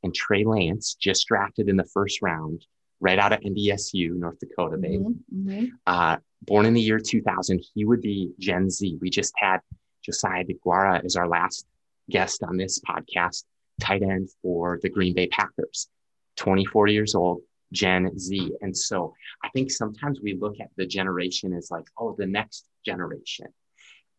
And 0.03 0.15
Trey 0.15 0.45
Lance, 0.45 0.95
just 0.95 1.27
drafted 1.27 1.69
in 1.69 1.77
the 1.77 1.85
first 1.85 2.23
round, 2.23 2.65
right 3.01 3.19
out 3.19 3.33
of 3.33 3.41
NDSU, 3.41 4.15
North 4.15 4.39
Dakota, 4.39 4.77
baby 4.79 4.99
Mhm, 4.99 5.17
mhm. 5.35 5.69
uh, 5.87 6.17
born 6.43 6.65
in 6.67 6.75
the 6.75 6.81
year 6.81 6.99
2000. 6.99 7.63
He 7.75 7.85
would 7.85 8.01
be 8.01 8.33
Gen 8.39 8.71
Z. 8.71 8.99
We 9.01 9.11
just 9.11 9.33
had 9.37 9.61
Josiah 10.03 10.45
Deguara 10.45 11.05
as 11.05 11.17
our 11.17 11.29
last 11.29 11.67
guest 12.11 12.43
on 12.43 12.57
this 12.57 12.81
podcast, 12.81 13.45
tight 13.81 14.03
end 14.03 14.29
for 14.43 14.79
the 14.83 14.89
Green 14.89 15.15
Bay 15.15 15.27
Packers, 15.29 15.89
24 16.37 16.89
years 16.89 17.15
old, 17.15 17.43
Gen 17.73 18.19
Z. 18.19 18.53
And 18.61 18.77
so 18.77 19.15
I 19.43 19.49
think 19.51 19.71
sometimes 19.71 20.21
we 20.21 20.35
look 20.35 20.61
at 20.61 20.71
the 20.77 20.87
generation 20.87 21.53
as 21.55 21.71
like, 21.71 21.87
oh, 21.99 22.15
the 22.17 22.27
next 22.27 22.67
generation. 22.85 23.47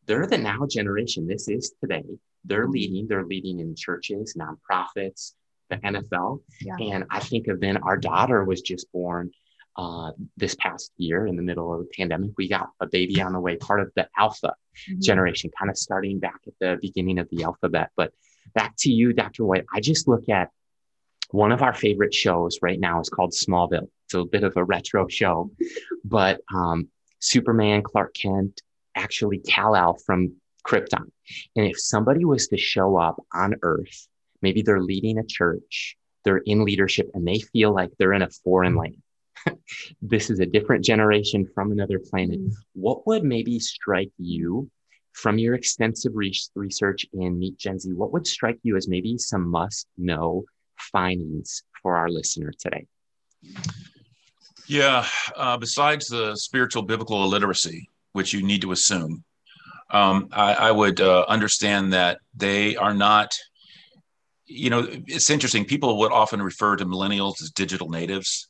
They're 0.05 0.27
the 0.27 0.37
now 0.37 0.67
generation. 0.69 1.27
This 1.27 1.47
is 1.47 1.73
today. 1.81 2.03
They're 2.43 2.63
mm-hmm. 2.63 2.71
leading. 2.71 3.07
They're 3.07 3.25
leading 3.25 3.59
in 3.59 3.75
churches, 3.75 4.37
nonprofits, 4.37 5.33
the 5.69 5.77
NFL. 5.77 6.41
Yeah. 6.61 6.75
And 6.79 7.05
I 7.09 7.19
think 7.19 7.47
of 7.47 7.59
then 7.59 7.77
our 7.77 7.97
daughter 7.97 8.43
was 8.43 8.61
just 8.61 8.91
born 8.91 9.31
uh, 9.77 10.11
this 10.37 10.55
past 10.55 10.91
year 10.97 11.27
in 11.27 11.35
the 11.35 11.41
middle 11.41 11.73
of 11.73 11.79
the 11.81 11.89
pandemic. 11.97 12.31
We 12.37 12.47
got 12.47 12.69
a 12.79 12.87
baby 12.87 13.21
on 13.21 13.33
the 13.33 13.39
way, 13.39 13.57
part 13.57 13.81
of 13.81 13.91
the 13.95 14.07
alpha 14.17 14.53
Mhm. 14.89 15.01
generation, 15.01 15.51
kind 15.57 15.69
of 15.69 15.77
starting 15.77 16.19
back 16.19 16.41
at 16.47 16.53
the 16.59 16.77
beginning 16.81 17.19
of 17.19 17.29
the 17.29 17.43
alphabet. 17.43 17.91
But 17.95 18.13
back 18.53 18.75
to 18.79 18.91
you, 18.91 19.13
Dr. 19.13 19.45
White. 19.45 19.65
I 19.73 19.79
just 19.81 20.07
look 20.07 20.29
at 20.29 20.51
one 21.31 21.51
of 21.51 21.61
our 21.61 21.73
favorite 21.73 22.13
shows 22.13 22.59
right 22.61 22.79
now 22.79 22.99
is 23.01 23.09
called 23.09 23.31
Smallville. 23.31 23.89
It's 24.05 24.13
a 24.13 24.23
bit 24.25 24.43
of 24.43 24.55
a 24.57 24.63
retro 24.63 25.07
show, 25.07 25.51
but 26.03 26.41
um, 26.53 26.89
Superman, 27.19 27.81
Clark 27.81 28.13
Kent, 28.13 28.61
actually 28.95 29.39
Kal-El 29.39 29.95
from 30.05 30.35
Krypton. 30.65 31.11
And 31.55 31.65
if 31.65 31.79
somebody 31.79 32.23
was 32.25 32.47
to 32.49 32.57
show 32.57 32.97
up 32.97 33.21
on 33.33 33.55
Earth, 33.61 34.07
maybe 34.41 34.61
they're 34.61 34.81
leading 34.81 35.17
a 35.17 35.25
church, 35.25 35.97
they're 36.23 36.37
in 36.37 36.63
leadership, 36.63 37.09
and 37.13 37.27
they 37.27 37.39
feel 37.39 37.73
like 37.73 37.91
they're 37.97 38.13
in 38.13 38.21
a 38.21 38.29
foreign 38.29 38.75
land. 38.75 39.01
this 40.01 40.29
is 40.29 40.39
a 40.39 40.45
different 40.45 40.83
generation 40.83 41.47
from 41.53 41.71
another 41.71 41.99
planet 41.99 42.39
Mhm. 42.39 42.51
what 42.73 43.05
would 43.07 43.23
maybe 43.23 43.59
strike 43.59 44.11
you 44.17 44.69
from 45.13 45.37
your 45.37 45.55
extensive 45.55 46.11
re- 46.13 46.33
research 46.55 47.05
in 47.13 47.39
Meet 47.39 47.57
Gen 47.57 47.79
Z? 47.79 47.93
What 47.93 48.11
would 48.11 48.27
strike 48.27 48.59
you 48.63 48.75
as 48.75 48.87
maybe 48.89 49.17
some 49.17 49.49
must 49.49 49.87
know 49.97 50.43
findings 50.77 51.63
for 51.81 51.95
our 51.95 52.09
listener 52.09 52.51
today? 52.59 52.85
Yeah. 54.67 55.05
Uh, 55.35 55.57
besides 55.57 56.07
the 56.07 56.35
spiritual 56.35 56.81
biblical 56.83 57.23
illiteracy, 57.23 57.89
which 58.11 58.33
you 58.33 58.43
need 58.43 58.61
to 58.63 58.73
assume, 58.73 59.23
um, 59.91 60.27
I, 60.33 60.53
I 60.53 60.71
would 60.71 60.99
uh, 60.99 61.23
understand 61.29 61.93
that 61.93 62.19
they 62.35 62.75
are 62.75 62.93
not. 62.93 63.31
You 64.47 64.69
know, 64.69 64.87
it's 65.07 65.29
interesting. 65.29 65.65
People 65.65 65.97
would 65.99 66.11
often 66.11 66.41
refer 66.41 66.75
to 66.75 66.85
millennials 66.85 67.41
as 67.41 67.51
digital 67.51 67.89
natives. 67.89 68.49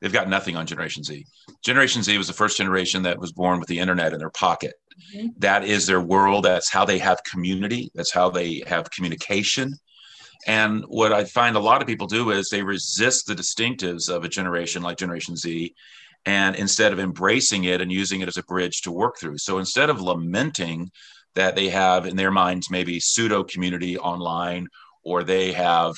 They've 0.00 0.12
got 0.12 0.28
nothing 0.28 0.56
on 0.56 0.66
Generation 0.66 1.04
Z. 1.04 1.26
Generation 1.62 2.02
Z 2.02 2.16
was 2.16 2.26
the 2.26 2.32
first 2.32 2.56
generation 2.56 3.02
that 3.02 3.18
was 3.18 3.32
born 3.32 3.58
with 3.58 3.68
the 3.68 3.78
internet 3.78 4.12
in 4.12 4.18
their 4.18 4.30
pocket. 4.30 4.74
Mhm. 5.14 5.30
That 5.38 5.64
is 5.64 5.86
their 5.86 6.00
world. 6.00 6.44
That's 6.44 6.70
how 6.70 6.84
they 6.84 6.98
have 6.98 7.22
community. 7.24 7.90
That's 7.94 8.12
how 8.12 8.30
they 8.30 8.62
have 8.66 8.90
communication. 8.90 9.74
And 10.46 10.84
what 10.88 11.12
I 11.12 11.24
find 11.24 11.56
a 11.56 11.60
lot 11.60 11.82
of 11.82 11.86
people 11.86 12.06
do 12.06 12.30
is 12.30 12.48
they 12.48 12.62
resist 12.62 13.26
the 13.26 13.34
distinctives 13.34 14.08
of 14.08 14.24
a 14.24 14.28
generation 14.28 14.82
like 14.82 14.96
Generation 14.96 15.36
Z, 15.36 15.74
and 16.24 16.56
instead 16.56 16.92
of 16.92 16.98
embracing 16.98 17.64
it 17.64 17.80
and 17.80 17.92
using 17.92 18.20
it 18.20 18.28
as 18.28 18.38
a 18.38 18.42
bridge 18.44 18.82
to 18.82 18.92
work 18.92 19.18
through. 19.18 19.38
So 19.38 19.58
instead 19.58 19.90
of 19.90 20.00
lamenting 20.00 20.90
that 21.34 21.56
they 21.56 21.68
have 21.68 22.06
in 22.06 22.16
their 22.16 22.30
minds 22.30 22.70
maybe 22.70 23.00
pseudo 23.00 23.44
community 23.44 23.98
online, 23.98 24.66
or 25.02 25.24
they 25.24 25.52
have, 25.52 25.94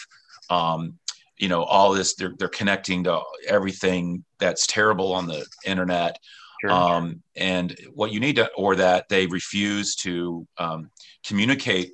um, 0.51 0.99
you 1.43 1.49
know, 1.49 1.65
all 1.65 1.93
this, 1.93 2.15
they're, 2.15 2.35
they're 2.39 2.49
connecting 2.49 3.05
to 3.05 3.21
everything 3.49 4.25
that's 4.39 4.67
terrible 4.67 5.13
on 5.13 5.27
the 5.27 5.45
internet. 5.65 6.17
Sure. 6.61 6.71
um, 6.71 7.23
and 7.35 7.77
what 7.93 8.13
you 8.13 8.21
need 8.21 8.37
to 8.37 8.49
or 8.57 8.77
that 8.77 9.09
they 9.09 9.27
refuse 9.27 9.97
to 9.97 10.47
um, 10.59 10.91
communicate 11.27 11.91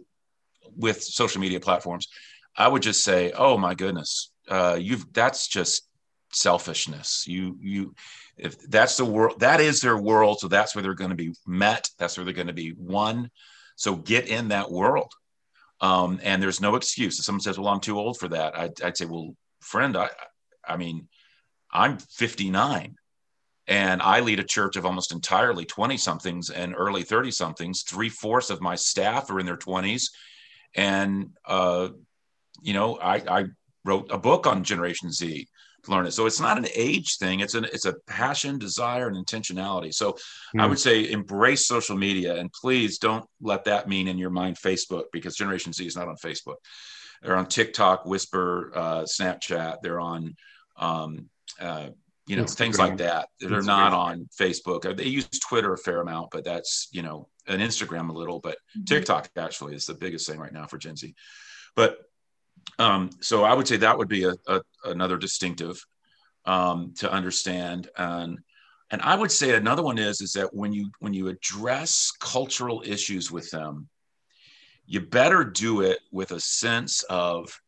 with 0.77 1.03
social 1.03 1.41
media 1.41 1.59
platforms 1.59 2.07
i 2.55 2.69
would 2.69 2.83
just 2.83 3.03
say 3.03 3.33
oh 3.33 3.57
my 3.57 3.75
goodness 3.75 4.31
uh, 4.51 4.77
you've 4.79 5.11
that's 5.15 5.49
just 5.49 5.89
selfishness. 6.33 7.27
You 7.27 7.57
you 7.61 7.95
if 8.37 8.59
that's 8.69 8.97
the 8.97 9.05
world 9.05 9.41
that 9.41 9.61
is 9.61 9.81
their 9.81 9.97
world 9.97 10.39
so 10.41 10.49
that's 10.49 10.75
where 10.75 10.83
they're 10.83 10.95
going 10.95 11.11
to 11.11 11.17
be 11.17 11.33
met 11.47 11.89
that's 11.99 12.17
where 12.17 12.25
they're 12.25 12.35
going 12.35 12.47
to 12.47 12.53
be 12.53 12.71
one 12.71 13.31
so 13.77 13.97
get 13.97 14.29
in 14.29 14.49
that 14.49 14.71
world 14.71 15.13
um, 15.81 16.21
and 16.23 16.43
there's 16.43 16.61
no 16.61 16.75
excuse 16.75 17.19
if 17.19 17.25
someone 17.25 17.41
says 17.41 17.59
well 17.59 17.69
i'm 17.69 17.81
too 17.81 17.99
old 17.99 18.19
for 18.19 18.29
that 18.29 18.57
i'd, 18.59 18.83
I'd 18.83 18.97
say 18.97 19.07
well 19.07 19.35
friend 19.61 19.97
i 19.97 20.09
i 20.67 20.77
mean 20.77 21.09
i'm 21.73 21.99
59 21.99 22.97
and 23.69 24.01
I 24.01 24.21
lead 24.21 24.41
a 24.41 24.45
church 24.45 24.77
of 24.77 24.87
almost 24.87 25.13
entirely 25.13 25.67
20 25.67 25.99
somethings 25.99 26.49
and 26.49 26.75
early 26.75 27.03
30 27.03 27.31
somethings. 27.31 27.83
Three 27.83 28.09
fourths 28.09 28.49
of 28.49 28.63
my 28.63 28.75
staff 28.75 29.31
are 29.31 29.39
in 29.39 29.45
their 29.45 29.59
20s. 29.59 30.05
And, 30.75 31.33
uh, 31.45 31.91
you 32.63 32.73
know, 32.73 32.97
I, 32.97 33.17
I 33.17 33.45
wrote 33.85 34.09
a 34.11 34.17
book 34.17 34.47
on 34.47 34.65
Generation 34.65 35.13
Z 35.13 35.48
learn 35.87 36.07
it. 36.07 36.13
So 36.13 36.27
it's 36.27 36.41
not 36.41 36.59
an 36.59 36.67
age 36.75 37.17
thing, 37.19 37.41
it's, 37.41 37.55
an, 37.55 37.65
it's 37.65 37.85
a 37.87 37.95
passion, 38.07 38.59
desire, 38.59 39.09
and 39.09 39.17
intentionality. 39.17 39.95
So 39.95 40.17
I 40.59 40.65
Hmm. 40.65 40.71
would 40.71 40.79
say 40.79 41.11
embrace 41.11 41.67
social 41.67 41.97
media 41.97 42.37
and 42.37 42.53
please 42.53 42.99
don't 42.99 43.25
let 43.41 43.65
that 43.65 43.89
mean 43.89 44.09
in 44.09 44.19
your 44.19 44.31
mind 44.31 44.57
Facebook 44.57 45.05
because 45.13 45.37
Generation 45.37 45.73
Z 45.73 45.87
is 45.87 45.97
not 45.97 46.09
on 46.09 46.17
Facebook. 46.17 46.57
they're 47.23 47.37
on 47.37 47.47
TikTok, 47.47 48.07
Whisper, 48.07 48.71
uh, 48.77 49.03
Snapchat. 49.03 49.79
They're 49.83 49.99
on, 49.99 50.37
um, 50.77 51.29
uh, 51.61 51.89
you 52.29 52.37
know, 52.37 52.45
Instagram. 52.45 52.57
things 52.57 52.79
like 52.79 52.97
that. 52.99 53.29
They're 53.41 53.51
Instagram. 53.51 53.67
not 53.67 53.93
on 53.93 54.29
Facebook. 54.41 54.87
Uh, 54.87 54.93
they 54.93 55.07
use 55.07 55.29
Twitter 55.49 55.73
a 55.73 55.79
fair 55.79 56.01
amount, 56.01 56.31
but 56.31 56.45
that's 56.45 56.89
you 56.93 57.03
know, 57.03 57.29
an 57.49 57.59
Instagram 57.61 58.11
a 58.11 58.13
little. 58.13 58.39
But 58.39 58.59
mm-hmm. 58.77 58.85
TikTok 58.85 59.31
actually 59.37 59.75
is 59.75 59.87
the 59.87 59.95
biggest 59.95 60.29
thing 60.29 60.39
right 60.39 60.53
now 60.53 60.67
for 60.67 60.79
Gen 60.79 60.95
Z. 60.97 61.13
But 61.75 61.99
um, 62.79 63.11
so 63.21 63.45
I 63.45 63.55
would 63.55 63.67
say 63.67 63.77
that 63.79 63.99
would 63.99 64.09
be 64.09 64.25
a, 64.25 64.35
a 64.47 64.61
another 64.85 65.17
distinctive 65.17 65.85
um, 66.45 66.95
to 66.99 67.11
understand 67.11 67.89
and 67.97 68.39
and 68.91 69.03
I 69.03 69.17
would 69.17 69.31
say 69.31 69.55
another 69.55 69.83
one 69.83 69.99
is 69.99 70.21
is 70.21 70.33
that 70.33 70.55
when 70.55 70.73
you 70.73 70.91
when 70.99 71.13
you 71.13 71.29
address 71.29 72.11
cultural 72.21 72.83
issues 72.85 73.31
with 73.31 73.51
them, 73.51 73.89
you 74.87 75.01
better 75.01 75.45
do 75.45 75.83
it 75.83 75.99
with 76.11 76.31
a 76.31 76.41
sense 76.41 77.03
of 77.05 77.61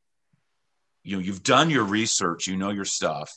you 1.02 1.16
know 1.16 1.22
you've 1.22 1.42
done 1.42 1.70
your 1.70 1.84
research, 1.84 2.46
you 2.46 2.56
know 2.56 2.70
your 2.70 2.86
stuff, 2.86 3.30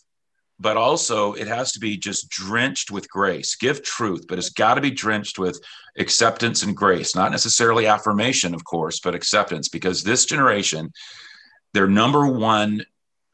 but 0.60 0.78
also 0.78 1.34
it 1.34 1.48
has 1.48 1.74
to 1.74 1.80
be 1.80 1.98
just 1.98 2.30
drenched 2.30 2.90
with 2.90 3.10
grace. 3.10 3.56
Give 3.56 3.84
truth, 3.84 4.26
but 4.30 4.38
it's 4.38 4.50
got 4.50 4.76
to 4.76 4.82
be 4.82 4.92
drenched 4.92 5.38
with 5.38 5.60
acceptance 5.98 6.64
and 6.64 6.76
grace, 6.76 7.16
not 7.16 7.32
necessarily 7.32 7.86
affirmation, 7.88 8.54
of 8.54 8.64
course, 8.64 9.02
but 9.02 9.16
acceptance, 9.16 9.68
because 9.68 10.04
this 10.04 10.26
generation, 10.26 10.92
their 11.74 11.88
number 11.88 12.28
one, 12.28 12.86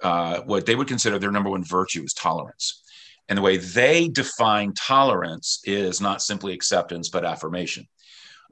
uh, 0.02 0.42
what 0.42 0.66
they 0.66 0.76
would 0.76 0.88
consider 0.88 1.20
their 1.20 1.32
number 1.32 1.50
one 1.50 1.64
virtue 1.64 2.04
is 2.04 2.14
tolerance. 2.14 2.82
And 3.28 3.38
the 3.38 3.44
way 3.44 3.58
they 3.58 4.08
define 4.08 4.74
tolerance 4.74 5.60
is 5.64 6.02
not 6.02 6.22
simply 6.22 6.54
acceptance, 6.54 7.10
but 7.10 7.26
affirmation. 7.26 7.88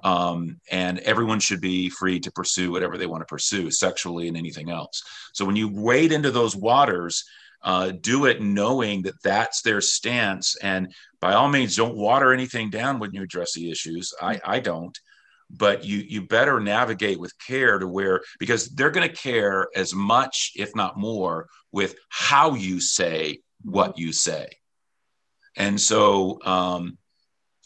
Um, 0.03 0.60
and 0.70 1.00
everyone 1.00 1.39
should 1.39 1.62
be 1.62 1.89
free 1.89 2.20
to 2.20 2.32
pursue 2.32 2.72
whatever 2.72 2.98
they 2.98 3.08
want 3.08 3.22
to 3.22 3.25
pursue 3.25 3.72
sexually 3.72 4.27
and 4.27 4.38
anything 4.38 4.70
else. 4.70 5.01
So 5.34 5.46
when 5.46 5.56
you 5.56 5.70
wade 5.74 6.12
into 6.12 6.29
those 6.29 6.56
waters, 6.56 7.24
uh, 7.63 7.91
do 8.01 8.25
it 8.25 8.41
knowing 8.41 9.01
that 9.03 9.22
that's 9.24 9.63
their 9.63 9.82
stance. 9.82 10.56
And 10.58 10.94
by 11.20 11.34
all 11.34 11.50
means, 11.50 11.75
don't 11.75 11.96
water 11.96 12.32
anything 12.32 12.70
down 12.70 13.00
when 13.00 13.12
you 13.13 13.24
address 13.24 13.53
the 13.53 13.72
issues. 13.72 14.13
I, 14.22 14.39
I 14.46 14.60
don't. 14.60 14.98
But 15.50 15.86
you 15.86 16.00
you 16.00 16.24
better 16.24 16.60
navigate 16.60 17.20
with 17.20 17.34
care 17.39 17.80
to 17.80 17.88
where 17.88 18.22
because 18.39 18.68
they're 18.70 18.92
going 18.92 19.08
to 19.08 19.16
care 19.16 19.68
as 19.75 19.94
much, 19.94 20.51
if 20.56 20.75
not 20.75 20.98
more, 20.98 21.48
with 21.72 21.96
how 22.10 22.56
you 22.56 22.82
say 22.82 23.39
what 23.63 23.98
you 23.98 24.12
say. 24.12 24.50
And 25.56 25.80
so 25.80 26.39
um, 26.44 26.98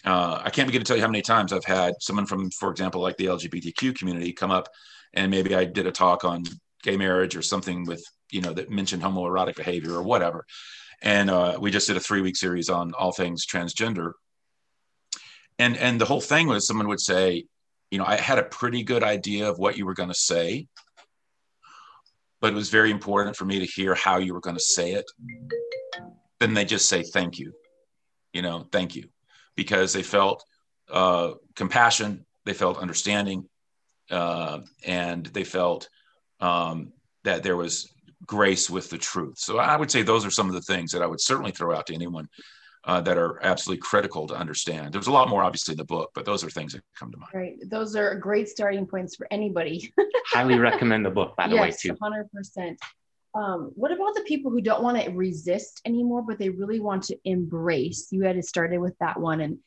uh, 0.05 0.41
I 0.43 0.50
can't 0.50 0.67
begin 0.67 0.81
to 0.81 0.85
tell 0.85 0.95
you 0.95 1.03
how 1.03 1.09
many 1.09 1.21
times 1.21 1.53
I've 1.53 1.65
had 1.65 1.95
someone 2.00 2.25
from, 2.25 2.50
for 2.51 2.71
example, 2.71 3.01
like 3.01 3.17
the 3.17 3.25
LGBTQ 3.25 3.97
community 3.97 4.31
come 4.31 4.51
up 4.51 4.69
and 5.13 5.29
maybe 5.29 5.53
I 5.53 5.65
did 5.65 5.85
a 5.85 5.91
talk 5.91 6.23
on 6.23 6.43
gay 6.83 6.97
marriage 6.97 7.35
or 7.35 7.41
something 7.41 7.85
with, 7.85 8.03
you 8.31 8.41
know, 8.41 8.53
that 8.53 8.71
mentioned 8.71 9.03
homoerotic 9.03 9.55
behavior 9.55 9.93
or 9.93 10.03
whatever. 10.03 10.45
And 11.01 11.29
uh, 11.29 11.57
we 11.59 11.69
just 11.69 11.88
did 11.88 11.97
a 11.97 12.00
three 12.00 12.21
week 12.21 12.38
series 12.38 12.69
on 12.69 12.93
all 12.93 13.11
things 13.11 13.45
transgender. 13.45 14.13
And, 15.59 15.77
and 15.77 16.00
the 16.00 16.05
whole 16.05 16.21
thing 16.21 16.47
was 16.47 16.65
someone 16.65 16.88
would 16.88 17.01
say, 17.01 17.45
you 17.91 18.00
know, 18.00 18.05
I 18.05 18.15
had 18.15 18.39
a 18.39 18.43
pretty 18.43 18.83
good 18.83 19.03
idea 19.03 19.50
of 19.50 19.60
what 19.60 19.77
you 19.77 19.86
were 19.86 19.93
going 19.93 20.10
to 20.10 20.15
say, 20.15 20.67
but 22.39 22.51
it 22.51 22.55
was 22.55 22.69
very 22.69 22.89
important 22.89 23.36
for 23.36 23.45
me 23.45 23.60
to 23.60 23.65
hear 23.65 23.93
how 23.93 24.17
you 24.17 24.33
were 24.33 24.39
going 24.39 24.55
to 24.55 24.63
say 24.63 24.93
it. 24.93 25.05
Then 26.39 26.55
they 26.55 26.65
just 26.65 26.89
say, 26.89 27.03
thank 27.03 27.38
you 27.38 27.53
you 28.33 28.41
know, 28.41 28.67
thank 28.71 28.95
you, 28.95 29.10
because 29.55 29.93
they 29.93 30.03
felt 30.03 30.43
uh, 30.91 31.31
compassion, 31.55 32.25
they 32.45 32.53
felt 32.53 32.77
understanding, 32.77 33.48
uh, 34.10 34.60
and 34.86 35.25
they 35.27 35.43
felt 35.43 35.89
um, 36.39 36.91
that 37.24 37.43
there 37.43 37.57
was 37.57 37.93
grace 38.25 38.69
with 38.69 38.89
the 38.89 38.98
truth. 38.98 39.38
So 39.38 39.57
I 39.57 39.75
would 39.75 39.91
say 39.91 40.01
those 40.01 40.25
are 40.25 40.31
some 40.31 40.48
of 40.48 40.53
the 40.53 40.62
things 40.62 40.91
that 40.91 41.01
I 41.01 41.07
would 41.07 41.21
certainly 41.21 41.51
throw 41.51 41.75
out 41.75 41.88
to 41.88 41.93
anyone 41.93 42.27
uh, 42.85 43.01
that 43.01 43.17
are 43.17 43.43
absolutely 43.43 43.81
critical 43.81 44.27
to 44.27 44.35
understand. 44.35 44.93
There's 44.93 45.07
a 45.07 45.11
lot 45.11 45.29
more, 45.29 45.43
obviously, 45.43 45.73
in 45.73 45.77
the 45.77 45.85
book, 45.85 46.11
but 46.15 46.25
those 46.25 46.43
are 46.43 46.50
things 46.50 46.73
that 46.73 46.81
come 46.97 47.11
to 47.11 47.17
mind. 47.17 47.31
Right. 47.33 47.57
Those 47.69 47.95
are 47.95 48.15
great 48.15 48.50
starting 48.50 48.85
points 48.85 49.15
for 49.15 49.27
anybody. 49.29 49.93
Highly 50.27 50.58
recommend 50.58 51.06
the 51.06 51.12
book, 51.12 51.36
by 51.36 51.47
the 51.47 51.56
yes, 51.56 51.84
way, 51.84 51.89
too. 51.89 51.95
100%. 51.95 52.77
Um, 53.34 53.71
what 53.75 53.91
about 53.91 54.15
the 54.15 54.23
people 54.27 54.51
who 54.51 54.62
don't 54.62 54.84
want 54.84 55.01
to 55.01 55.10
resist 55.12 55.82
anymore, 55.86 56.23
but 56.23 56.38
they 56.38 56.49
really 56.49 56.79
want 56.79 57.03
to 57.03 57.17
embrace? 57.23 58.08
You 58.12 58.23
had 58.23 58.43
started 58.43 58.79
with 58.79 58.97
that 58.99 59.19
one. 59.19 59.41
And 59.41 59.60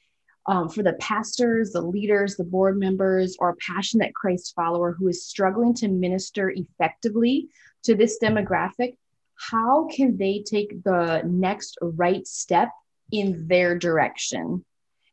um, 0.47 0.69
for 0.69 0.83
the 0.83 0.95
pastors, 0.95 1.71
the 1.71 1.81
leaders, 1.81 2.37
the 2.37 2.45
board 2.45 2.79
members, 2.79 3.37
or 3.39 3.57
passionate 3.67 4.15
Christ 4.15 4.53
follower 4.55 4.93
who 4.93 5.09
is 5.09 5.25
struggling 5.25 5.73
to 5.75 5.89
minister 5.89 6.51
effectively 6.51 7.49
to 7.85 7.95
this 7.95 8.19
demographic, 8.23 8.97
how 9.37 9.89
can 9.91 10.17
they 10.17 10.45
take 10.47 10.83
the 10.85 11.23
next 11.25 11.79
right 11.81 12.27
step 12.27 12.71
in 13.15 13.47
their 13.49 13.79
direction? 13.79 14.65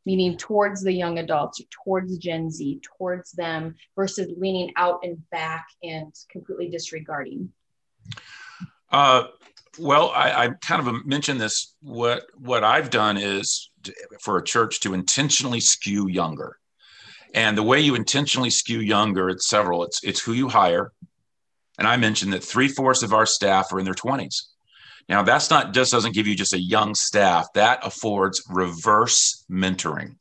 Meaning 0.05 0.35
towards 0.35 0.81
the 0.81 0.91
young 0.91 1.19
adults, 1.19 1.61
towards 1.83 2.17
Gen 2.17 2.49
Z, 2.49 2.81
towards 2.97 3.31
them, 3.33 3.75
versus 3.95 4.31
leaning 4.35 4.71
out 4.75 5.01
and 5.03 5.17
back 5.29 5.67
and 5.83 6.11
completely 6.31 6.69
disregarding. 6.69 7.51
Uh, 8.91 9.25
well, 9.79 10.11
I, 10.11 10.45
I, 10.45 10.49
kind 10.61 10.85
of 10.85 11.05
mentioned 11.05 11.39
this. 11.39 11.75
What 11.81 12.23
what 12.35 12.63
I've 12.63 12.89
done 12.89 13.17
is 13.17 13.69
to, 13.83 13.93
for 14.19 14.37
a 14.37 14.43
church 14.43 14.81
to 14.81 14.93
intentionally 14.93 15.59
skew 15.59 16.09
younger, 16.09 16.57
and 17.33 17.57
the 17.57 17.63
way 17.63 17.79
you 17.79 17.95
intentionally 17.95 18.49
skew 18.49 18.79
younger, 18.79 19.29
it's 19.29 19.47
several. 19.47 19.83
It's 19.83 20.03
it's 20.03 20.19
who 20.19 20.33
you 20.33 20.49
hire, 20.49 20.91
and 21.77 21.87
I 21.87 21.95
mentioned 21.95 22.33
that 22.33 22.43
three 22.43 22.67
fourths 22.67 23.03
of 23.03 23.13
our 23.13 23.25
staff 23.25 23.71
are 23.71 23.79
in 23.79 23.85
their 23.85 23.93
twenties. 23.93 24.49
Now, 25.09 25.23
that's 25.23 25.49
not 25.49 25.73
just 25.73 25.91
doesn't 25.91 26.13
give 26.13 26.27
you 26.27 26.35
just 26.35 26.53
a 26.53 26.59
young 26.59 26.95
staff. 26.95 27.47
That 27.53 27.85
affords 27.85 28.43
reverse 28.49 29.43
mentoring. 29.49 30.15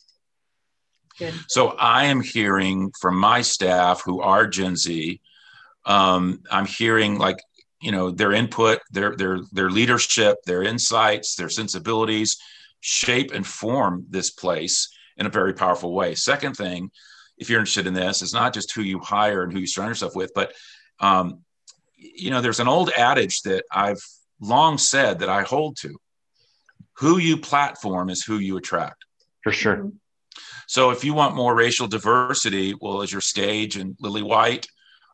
Good. 1.19 1.35
So 1.49 1.69
I 1.71 2.05
am 2.07 2.21
hearing 2.21 2.93
from 3.01 3.17
my 3.17 3.43
staff 3.43 4.03
who 4.05 4.21
are 4.21 4.47
Gen 4.47 4.77
Z. 4.77 5.21
Um, 5.85 6.43
I'm 6.51 6.67
hearing 6.67 7.19
like 7.19 7.39
you 7.81 7.93
know 7.93 8.11
their 8.11 8.33
input 8.33 8.81
their 8.91 9.17
their 9.17 9.41
their 9.53 9.71
leadership 9.71 10.37
their 10.45 10.63
insights 10.63 11.35
their 11.35 11.49
sensibilities 11.49 12.39
shape 12.81 13.33
and 13.33 13.47
form 13.47 14.07
this 14.09 14.31
place 14.31 14.91
in 15.17 15.27
a 15.27 15.31
very 15.31 15.53
powerful 15.53 15.95
way 15.95 16.15
second 16.15 16.55
thing 16.55 16.91
if 17.39 17.49
you're 17.49 17.59
interested 17.59 17.87
in 17.87 17.95
this 17.95 18.23
is 18.23 18.35
not 18.35 18.53
just 18.53 18.73
who 18.75 18.83
you 18.83 18.99
hire 18.99 19.43
and 19.43 19.53
who 19.53 19.59
you 19.61 19.67
surround 19.67 19.91
yourself 19.91 20.15
with 20.15 20.31
but 20.35 20.53
um, 21.01 21.41
you 21.97 22.31
know 22.31 22.41
there's 22.41 22.61
an 22.61 22.69
old 22.69 22.91
adage 22.97 23.41
that 23.43 23.65
i've 23.73 24.03
long 24.41 24.79
said 24.79 25.19
that 25.19 25.29
i 25.29 25.43
hold 25.43 25.77
to 25.77 25.97
who 26.95 27.19
you 27.19 27.37
platform 27.37 28.11
is 28.11 28.25
who 28.25 28.39
you 28.39 28.57
attract 28.57 29.05
for 29.43 29.53
sure 29.53 29.77
mm-hmm. 29.77 29.89
so 30.67 30.91
if 30.91 31.05
you 31.05 31.15
want 31.15 31.35
more 31.35 31.55
racial 31.55 31.87
diversity 31.87 32.75
well 32.81 33.03
as 33.03 33.13
your 33.13 33.21
stage 33.21 33.77
and 33.77 33.97
lily 34.01 34.23
white 34.23 34.67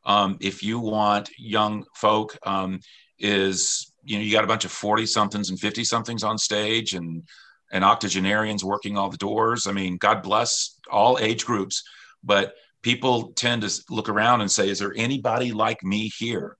um, 0.07 0.39
if 0.41 0.63
you 0.63 0.79
want 0.79 1.31
young 1.37 1.85
folk, 1.95 2.39
um, 2.47 2.81
is 3.19 3.93
you 4.05 4.17
know 4.17 4.25
you 4.25 4.33
got 4.33 4.45
a 4.45 4.47
bunch 4.47 4.65
of 4.65 4.71
40 4.71 5.05
somethings 5.05 5.51
and 5.51 5.59
50 5.59 5.85
somethings 5.85 6.23
on 6.23 6.39
stage 6.39 6.95
and 6.95 7.25
and 7.73 7.83
octogenarians 7.83 8.65
working 8.65 8.97
all 8.97 9.11
the 9.11 9.17
doors. 9.17 9.67
I 9.67 9.73
mean, 9.73 9.97
God 9.97 10.23
bless 10.23 10.79
all 10.89 11.19
age 11.19 11.45
groups, 11.45 11.83
but 12.23 12.55
people 12.83 13.33
tend 13.33 13.63
to 13.63 13.83
look 13.91 14.09
around 14.09 14.43
and 14.43 14.51
say, 14.51 14.69
"Is 14.71 14.79
there 14.79 14.95
anybody 14.97 15.51
like 15.53 15.83
me 15.83 16.09
here?" 16.17 16.57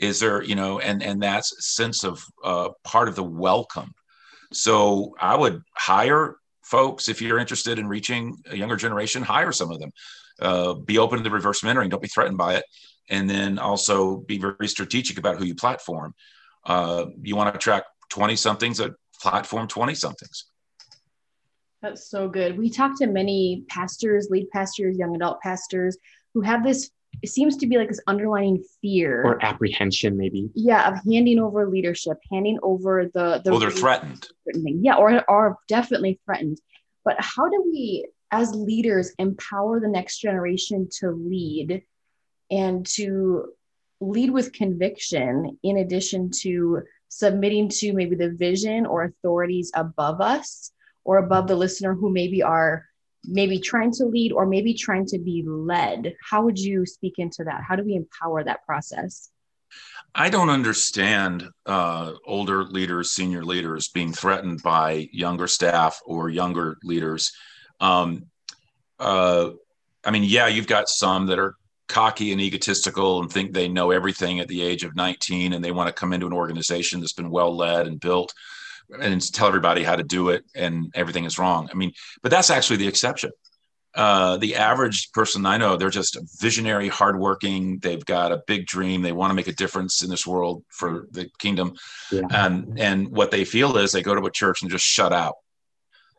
Is 0.00 0.18
there, 0.18 0.42
you 0.42 0.54
know, 0.54 0.80
and 0.80 1.02
and 1.02 1.22
that's 1.22 1.54
sense 1.76 2.04
of 2.04 2.24
uh, 2.42 2.70
part 2.84 3.08
of 3.08 3.14
the 3.14 3.22
welcome. 3.22 3.92
So 4.52 5.14
I 5.20 5.36
would 5.36 5.62
hire 5.76 6.36
folks 6.62 7.08
if 7.08 7.20
you're 7.20 7.38
interested 7.38 7.78
in 7.78 7.86
reaching 7.86 8.36
a 8.50 8.56
younger 8.56 8.76
generation. 8.76 9.22
Hire 9.22 9.52
some 9.52 9.70
of 9.70 9.78
them 9.78 9.92
uh, 10.40 10.74
be 10.74 10.98
open 10.98 11.18
to 11.18 11.24
the 11.24 11.30
reverse 11.30 11.60
mentoring. 11.60 11.90
Don't 11.90 12.02
be 12.02 12.08
threatened 12.08 12.38
by 12.38 12.56
it. 12.56 12.64
And 13.08 13.28
then 13.28 13.58
also 13.58 14.18
be 14.18 14.38
very 14.38 14.68
strategic 14.68 15.18
about 15.18 15.36
who 15.36 15.44
you 15.44 15.54
platform. 15.54 16.14
Uh, 16.64 17.06
you 17.22 17.36
want 17.36 17.52
to 17.52 17.56
attract 17.56 17.88
20 18.10 18.36
somethings 18.36 18.78
that 18.78 18.92
platform 19.20 19.68
20 19.68 19.94
somethings. 19.94 20.46
That's 21.82 22.10
so 22.10 22.28
good. 22.28 22.58
We 22.58 22.70
talk 22.70 22.98
to 22.98 23.06
many 23.06 23.64
pastors, 23.68 24.28
lead 24.30 24.50
pastors, 24.50 24.98
young 24.98 25.14
adult 25.16 25.40
pastors 25.40 25.96
who 26.34 26.42
have 26.42 26.62
this, 26.62 26.90
it 27.22 27.28
seems 27.28 27.56
to 27.58 27.66
be 27.66 27.76
like 27.76 27.88
this 27.88 28.00
underlying 28.06 28.62
fear 28.80 29.22
or 29.24 29.44
apprehension, 29.44 30.16
maybe. 30.16 30.50
Yeah, 30.54 30.92
of 30.92 31.00
handing 31.10 31.38
over 31.38 31.68
leadership, 31.68 32.18
handing 32.30 32.58
over 32.62 33.10
the. 33.12 33.40
the 33.44 33.50
well, 33.50 33.60
they're 33.60 33.70
threatened. 33.70 34.26
Yeah, 34.54 34.96
or 34.96 35.22
are 35.28 35.58
definitely 35.68 36.20
threatened. 36.24 36.58
But 37.04 37.16
how 37.18 37.48
do 37.48 37.64
we 37.70 38.06
as 38.30 38.54
leaders 38.54 39.12
empower 39.18 39.80
the 39.80 39.88
next 39.88 40.18
generation 40.18 40.88
to 41.00 41.10
lead 41.10 41.82
and 42.50 42.86
to 42.86 43.52
lead 44.00 44.30
with 44.30 44.52
conviction 44.52 45.58
in 45.62 45.78
addition 45.78 46.30
to 46.30 46.82
submitting 47.08 47.68
to 47.68 47.92
maybe 47.92 48.14
the 48.14 48.30
vision 48.30 48.86
or 48.86 49.04
authorities 49.04 49.70
above 49.74 50.20
us 50.20 50.70
or 51.04 51.18
above 51.18 51.48
the 51.48 51.56
listener 51.56 51.94
who 51.94 52.10
maybe 52.10 52.42
are 52.42 52.86
maybe 53.24 53.58
trying 53.58 53.92
to 53.92 54.04
lead 54.04 54.32
or 54.32 54.46
maybe 54.46 54.74
trying 54.74 55.06
to 55.06 55.18
be 55.18 55.42
led. 55.46 56.14
How 56.22 56.42
would 56.42 56.58
you 56.58 56.86
speak 56.86 57.14
into 57.18 57.44
that? 57.44 57.62
How 57.66 57.76
do 57.76 57.84
we 57.84 57.94
empower 57.94 58.44
that 58.44 58.64
process? 58.64 59.30
I 60.14 60.28
don't 60.28 60.50
understand 60.50 61.48
uh, 61.66 62.14
older 62.26 62.64
leaders, 62.64 63.12
senior 63.12 63.44
leaders 63.44 63.88
being 63.88 64.12
threatened 64.12 64.62
by 64.62 65.08
younger 65.12 65.46
staff 65.46 66.00
or 66.04 66.28
younger 66.28 66.78
leaders. 66.82 67.32
Um, 67.78 68.26
uh, 68.98 69.50
I 70.04 70.10
mean, 70.10 70.24
yeah, 70.24 70.48
you've 70.48 70.66
got 70.66 70.88
some 70.88 71.26
that 71.26 71.38
are 71.38 71.54
cocky 71.86 72.32
and 72.32 72.40
egotistical 72.40 73.20
and 73.20 73.30
think 73.30 73.52
they 73.52 73.68
know 73.68 73.90
everything 73.90 74.40
at 74.40 74.48
the 74.48 74.62
age 74.62 74.84
of 74.84 74.96
19 74.96 75.52
and 75.52 75.64
they 75.64 75.72
want 75.72 75.88
to 75.88 75.92
come 75.92 76.12
into 76.12 76.26
an 76.26 76.32
organization 76.32 77.00
that's 77.00 77.12
been 77.12 77.30
well 77.30 77.54
led 77.54 77.86
and 77.86 78.00
built 78.00 78.32
and 79.00 79.32
tell 79.32 79.48
everybody 79.48 79.82
how 79.82 79.96
to 79.96 80.02
do 80.02 80.30
it 80.30 80.44
and 80.54 80.90
everything 80.94 81.24
is 81.24 81.38
wrong. 81.38 81.68
I 81.70 81.74
mean, 81.74 81.92
but 82.22 82.30
that's 82.30 82.50
actually 82.50 82.78
the 82.78 82.88
exception. 82.88 83.30
Uh, 83.92 84.36
the 84.36 84.54
average 84.54 85.10
person 85.10 85.44
I 85.44 85.56
know, 85.56 85.76
they're 85.76 85.90
just 85.90 86.16
visionary, 86.40 86.86
hardworking. 86.86 87.78
They've 87.78 88.04
got 88.04 88.30
a 88.30 88.42
big 88.46 88.66
dream. 88.66 89.02
They 89.02 89.10
want 89.10 89.30
to 89.30 89.34
make 89.34 89.48
a 89.48 89.52
difference 89.52 90.02
in 90.02 90.10
this 90.10 90.26
world 90.26 90.64
for 90.68 91.08
the 91.10 91.28
kingdom. 91.38 91.74
Yeah. 92.12 92.22
And 92.30 92.78
and 92.78 93.08
what 93.08 93.32
they 93.32 93.44
feel 93.44 93.76
is 93.76 93.90
they 93.90 94.02
go 94.02 94.14
to 94.14 94.26
a 94.26 94.30
church 94.30 94.62
and 94.62 94.70
just 94.70 94.84
shut 94.84 95.12
out. 95.12 95.34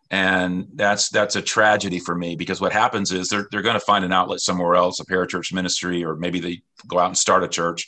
And 0.10 0.67
that's 0.73 1.07
that's 1.07 1.38
a 1.38 1.41
tragedy 1.41 1.99
for 1.99 2.13
me 2.13 2.36
because 2.36 2.60
what 2.60 2.73
happens 2.73 3.13
is 3.13 3.29
they're 3.29 3.47
they're 3.51 3.62
going 3.62 3.79
to 3.79 3.86
find 3.86 4.03
an 4.03 4.12
outlet 4.12 4.41
somewhere 4.41 4.75
else, 4.75 4.99
a 4.99 5.05
parachurch 5.05 5.53
ministry, 5.53 6.03
or 6.03 6.17
maybe 6.17 6.41
they 6.41 6.62
go 6.88 6.99
out 6.99 7.07
and 7.07 7.17
start 7.17 7.45
a 7.45 7.47
church. 7.47 7.88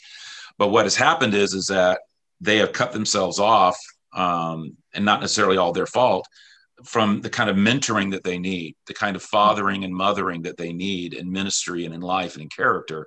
But 0.56 0.68
what 0.68 0.86
has 0.86 0.96
happened 0.96 1.34
is 1.34 1.52
is 1.52 1.66
that 1.66 2.00
they 2.40 2.56
have 2.58 2.72
cut 2.72 2.92
themselves 2.92 3.38
off, 3.38 3.76
um, 4.14 4.76
and 4.94 5.04
not 5.04 5.20
necessarily 5.20 5.56
all 5.56 5.72
their 5.72 5.86
fault 5.86 6.26
from 6.84 7.20
the 7.20 7.30
kind 7.30 7.48
of 7.48 7.56
mentoring 7.56 8.10
that 8.10 8.24
they 8.24 8.38
need, 8.38 8.76
the 8.86 8.94
kind 8.94 9.16
of 9.16 9.22
fathering 9.22 9.84
and 9.84 9.94
mothering 9.94 10.42
that 10.42 10.56
they 10.56 10.72
need 10.72 11.14
in 11.14 11.30
ministry 11.30 11.84
and 11.84 11.94
in 11.94 12.00
life 12.00 12.34
and 12.34 12.42
in 12.42 12.48
character. 12.48 13.06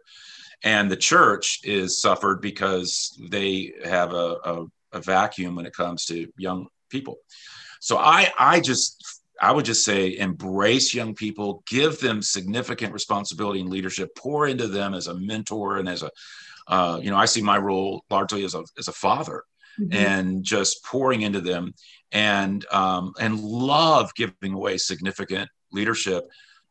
And 0.63 0.89
the 0.89 0.97
church 0.97 1.59
is 1.63 2.01
suffered 2.01 2.41
because 2.41 3.19
they 3.29 3.73
have 3.83 4.13
a, 4.13 4.37
a, 4.43 4.65
a 4.93 5.01
vacuum 5.01 5.55
when 5.55 5.65
it 5.65 5.75
comes 5.75 6.05
to 6.05 6.27
young 6.37 6.67
people. 6.89 7.17
So 7.79 7.97
I, 7.97 8.31
I 8.39 8.59
just, 8.59 9.21
I 9.39 9.51
would 9.51 9.65
just 9.65 9.85
say 9.85 10.17
embrace 10.17 10.95
young 10.95 11.13
people, 11.13 11.63
give 11.67 11.99
them 11.99 12.23
significant 12.23 12.93
responsibility 12.93 13.59
and 13.59 13.69
leadership, 13.69 14.15
pour 14.15 14.47
into 14.47 14.67
them 14.67 14.95
as 14.95 15.07
a 15.07 15.13
mentor 15.13 15.77
and 15.77 15.87
as 15.87 16.01
a, 16.01 16.09
uh, 16.67 16.99
you 17.01 17.11
know, 17.11 17.17
I 17.17 17.25
see 17.25 17.41
my 17.41 17.57
role 17.57 18.03
largely 18.09 18.43
as 18.43 18.55
a, 18.55 18.63
as 18.79 18.87
a 18.87 18.93
father 18.93 19.43
mm-hmm. 19.79 19.93
and 19.93 20.43
just 20.43 20.83
pouring 20.83 21.21
into 21.21 21.41
them. 21.41 21.73
And 22.11 22.65
um, 22.71 23.13
and 23.19 23.39
love 23.39 24.13
giving 24.15 24.53
away 24.53 24.77
significant 24.77 25.49
leadership 25.71 26.25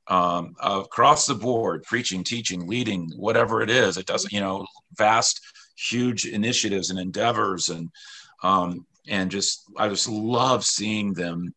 um, 0.09 0.55
across 0.63 1.27
the 1.27 1.35
board 1.35 1.83
preaching 1.83 2.25
teaching 2.25 2.67
leading 2.67 3.11
whatever 3.17 3.63
it 3.63 3.71
is. 3.71 3.97
It 3.97 4.07
doesn't 4.07 4.33
you 4.33 4.41
know 4.41 4.67
vast 4.97 5.41
huge 5.77 6.27
initiatives 6.27 6.91
and 6.91 6.99
endeavors 6.99 7.69
and 7.69 7.91
um, 8.43 8.87
and 9.09 9.31
just 9.31 9.63
i 9.77 9.89
just 9.89 10.09
love 10.09 10.65
seeing 10.65 11.13
them 11.13 11.55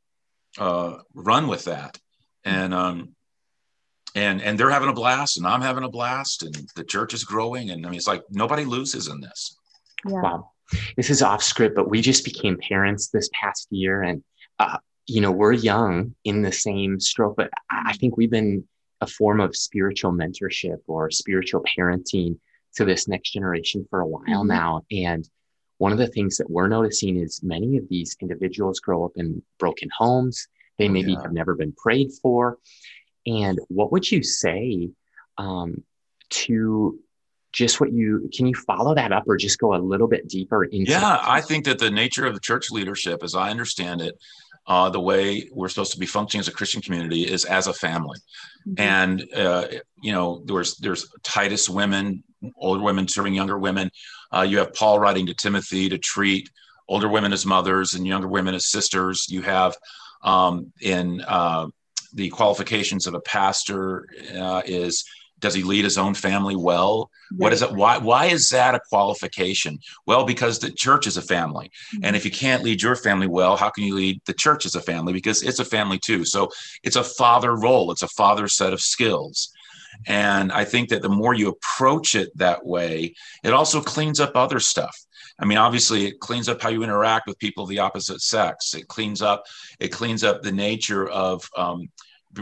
uh, 0.57 0.97
run 1.13 1.47
with 1.47 1.65
that. 1.65 1.97
And 2.43 2.73
um, 2.73 3.15
and 4.15 4.41
and 4.41 4.59
they're 4.59 4.71
having 4.71 4.89
a 4.89 4.93
blast 4.93 5.38
and 5.38 5.45
i'm 5.45 5.62
having 5.62 5.83
a 5.83 5.89
blast 5.89 6.41
and 6.41 6.55
the 6.75 6.83
church 6.83 7.13
is 7.13 7.23
growing. 7.23 7.69
And 7.69 7.85
i 7.85 7.89
mean 7.89 7.97
it's 7.97 8.07
like 8.07 8.23
nobody 8.29 8.65
loses 8.65 9.07
in 9.07 9.21
this. 9.21 9.55
Yeah. 10.05 10.21
wow 10.21 10.51
this 10.95 11.10
is 11.10 11.21
off 11.21 11.43
script, 11.43 11.75
but 11.75 11.89
we 11.89 12.01
just 12.01 12.23
became 12.23 12.58
parents 12.58 13.10
this 13.10 13.29
past 13.39 13.67
year, 13.71 14.03
and 14.03 14.23
uh, 14.60 14.77
you 15.05 15.21
know 15.21 15.32
we're 15.32 15.53
young 15.53 16.15
in 16.23 16.41
the 16.41 16.51
same 16.51 16.99
stroke, 16.99 17.36
but 17.38 17.49
I 17.69 17.93
think 17.93 18.17
we've 18.17 18.32
been 18.32 18.67
a 19.01 19.08
form 19.08 19.39
of 19.39 19.55
spiritual 19.55 20.12
mentorship 20.12 20.79
or 20.88 21.10
spiritual 21.10 21.63
parenting 21.77 22.38
to 22.75 22.86
this 22.86 23.08
next 23.08 23.32
generation 23.32 23.86
for 23.89 24.01
a 24.01 24.08
while 24.08 24.41
mm-hmm. 24.41 24.47
now, 24.47 24.82
and 24.91 25.27
one 25.79 25.93
of 25.93 25.97
the 25.97 26.08
things 26.08 26.38
that 26.38 26.49
we're 26.49 26.67
noticing 26.67 27.17
is 27.17 27.41
many 27.41 27.77
of 27.77 27.88
these 27.89 28.15
individuals 28.21 28.82
grow 28.82 29.05
up 29.05 29.13
in 29.15 29.41
broken 29.58 29.89
homes. 29.97 30.47
They 30.77 30.88
oh, 30.88 30.91
maybe 30.91 31.13
yeah. 31.13 31.21
have 31.21 31.32
never 31.32 31.55
been 31.55 31.71
prayed 31.71 32.12
for. 32.21 32.58
And 33.25 33.60
what 33.69 33.91
would 33.93 34.10
you 34.10 34.21
say 34.21 34.89
um, 35.38 35.84
to 36.29 36.99
just 37.51 37.81
what 37.81 37.91
you 37.91 38.29
can 38.33 38.45
you 38.45 38.53
follow 38.55 38.93
that 38.93 39.12
up 39.12 39.23
or 39.27 39.38
just 39.38 39.59
go 39.59 39.73
a 39.73 39.77
little 39.77 40.07
bit 40.07 40.27
deeper 40.27 40.63
into 40.65 40.91
yeah 40.91 41.19
i 41.23 41.41
think 41.41 41.65
that 41.65 41.79
the 41.79 41.89
nature 41.89 42.25
of 42.25 42.33
the 42.33 42.39
church 42.39 42.71
leadership 42.71 43.23
as 43.23 43.35
i 43.35 43.49
understand 43.49 44.01
it 44.01 44.17
uh, 44.67 44.88
the 44.88 44.99
way 44.99 45.49
we're 45.51 45.69
supposed 45.69 45.93
to 45.93 45.97
be 45.97 46.05
functioning 46.05 46.39
as 46.39 46.47
a 46.47 46.51
christian 46.51 46.81
community 46.81 47.23
is 47.23 47.45
as 47.45 47.67
a 47.67 47.73
family. 47.73 48.19
Mm-hmm. 48.67 48.81
and 48.81 49.33
uh, 49.35 49.67
you 50.01 50.12
know 50.12 50.43
there's 50.45 50.75
there's 50.77 51.09
titus 51.23 51.67
women 51.67 52.23
older 52.57 52.81
women 52.81 53.07
serving 53.07 53.33
younger 53.33 53.57
women. 53.57 53.89
Uh, 54.31 54.45
you 54.47 54.59
have 54.59 54.73
paul 54.73 54.99
writing 54.99 55.25
to 55.25 55.33
timothy 55.33 55.89
to 55.89 55.97
treat 55.97 56.49
older 56.89 57.07
women 57.07 57.31
as 57.31 57.45
mothers 57.45 57.93
and 57.93 58.05
younger 58.05 58.27
women 58.27 58.55
as 58.55 58.69
sisters. 58.69 59.27
You 59.29 59.43
have 59.43 59.77
um, 60.23 60.73
in 60.81 61.21
uh, 61.21 61.67
the 62.13 62.29
qualifications 62.29 63.07
of 63.07 63.13
a 63.13 63.21
pastor 63.21 64.07
uh, 64.35 64.63
is 64.65 65.05
does 65.39 65.54
he 65.54 65.63
lead 65.63 65.84
his 65.84 65.97
own 65.97 66.13
family 66.13 66.56
well? 66.56 67.10
Right. 67.32 67.39
what 67.39 67.54
is 67.54 67.62
it 67.62 67.71
why 67.71 67.97
why 67.97 68.25
is 68.25 68.49
that 68.49 68.75
a 68.75 68.82
qualification? 68.89 69.80
Well 70.06 70.25
because 70.25 70.60
the 70.60 70.71
church 70.71 71.08
is 71.08 71.17
a 71.17 71.21
family. 71.21 71.71
Mm-hmm. 71.93 72.06
and 72.06 72.15
if 72.15 72.25
you 72.25 72.32
can't 72.32 72.63
lead 72.63 72.82
your 72.82 72.95
family 72.95 73.28
well 73.28 73.56
how 73.56 73.69
can 73.69 73.84
you 73.84 73.95
lead 73.95 74.21
the 74.25 74.34
church 74.34 74.65
as 74.65 74.75
a 74.75 74.82
family? 74.82 75.13
Because 75.13 75.43
it's 75.43 75.60
a 75.60 75.65
family 75.65 75.99
too. 75.99 76.25
So 76.25 76.49
it's 76.84 76.95
a 76.95 77.04
father 77.04 77.56
role. 77.56 77.91
It's 77.91 78.04
a 78.04 78.08
father 78.10 78.47
set 78.47 78.73
of 78.73 78.82
skills. 78.82 79.52
And 80.08 80.52
i 80.52 80.63
think 80.63 80.89
that 80.89 81.02
the 81.02 81.10
more 81.10 81.34
you 81.34 81.49
approach 81.49 82.15
it 82.15 82.30
that 82.38 82.65
way 82.65 83.13
it 83.43 83.54
also 83.54 83.82
cleans 83.82 84.19
up 84.19 84.32
other 84.36 84.60
stuff. 84.60 84.95
I 85.39 85.45
mean, 85.45 85.58
obviously, 85.58 86.06
it 86.06 86.19
cleans 86.19 86.49
up 86.49 86.62
how 86.62 86.69
you 86.69 86.84
interact 86.84 87.25
with 87.25 87.39
people 87.39 87.63
of 87.63 87.69
the 87.69 87.80
opposite 87.80 88.21
sex. 88.21 88.73
It 88.73 88.88
cleans 88.88 89.21
up, 89.21 89.43
it 89.80 89.88
cleans 89.88 90.23
up 90.23 90.41
the 90.41 90.52
nature 90.52 91.08
of 91.08 91.49
um, 91.56 91.89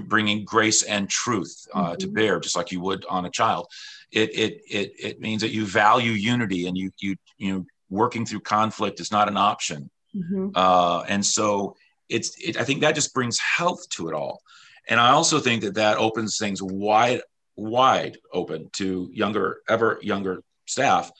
bringing 0.02 0.46
grace 0.46 0.84
and 0.84 1.10
truth 1.10 1.68
uh, 1.74 1.90
mm-hmm. 1.90 1.96
to 1.96 2.08
bear, 2.08 2.40
just 2.40 2.56
like 2.56 2.72
you 2.72 2.82
would 2.82 3.06
on 3.06 3.26
a 3.26 3.30
child. 3.30 3.68
It, 4.12 4.30
it 4.38 4.62
it 4.70 4.92
it 5.00 5.20
means 5.20 5.42
that 5.42 5.52
you 5.52 5.66
value 5.66 6.12
unity 6.12 6.68
and 6.68 6.78
you 6.78 6.92
you 7.00 7.16
you 7.38 7.54
know 7.54 7.66
working 7.90 8.26
through 8.26 8.42
conflict 8.42 9.00
is 9.00 9.12
not 9.12 9.28
an 9.28 9.38
option. 9.38 9.90
Mm-hmm. 10.16 10.50
Uh, 10.56 11.04
and 11.04 11.26
so 11.26 11.76
it's 12.10 12.38
it, 12.38 12.58
I 12.58 12.64
think 12.64 12.82
that 12.82 12.96
just 12.96 13.14
brings 13.14 13.40
health 13.40 13.88
to 13.90 14.08
it 14.08 14.14
all. 14.14 14.42
And 14.88 15.00
I 15.00 15.10
also 15.10 15.40
think 15.40 15.62
that 15.64 15.76
that 15.76 15.98
opens 15.98 16.38
things 16.38 16.62
wide 16.62 17.22
wide 17.56 18.18
open 18.32 18.70
to 18.74 19.10
younger 19.12 19.58
ever 19.68 20.00
younger 20.02 20.44
staff 20.66 21.12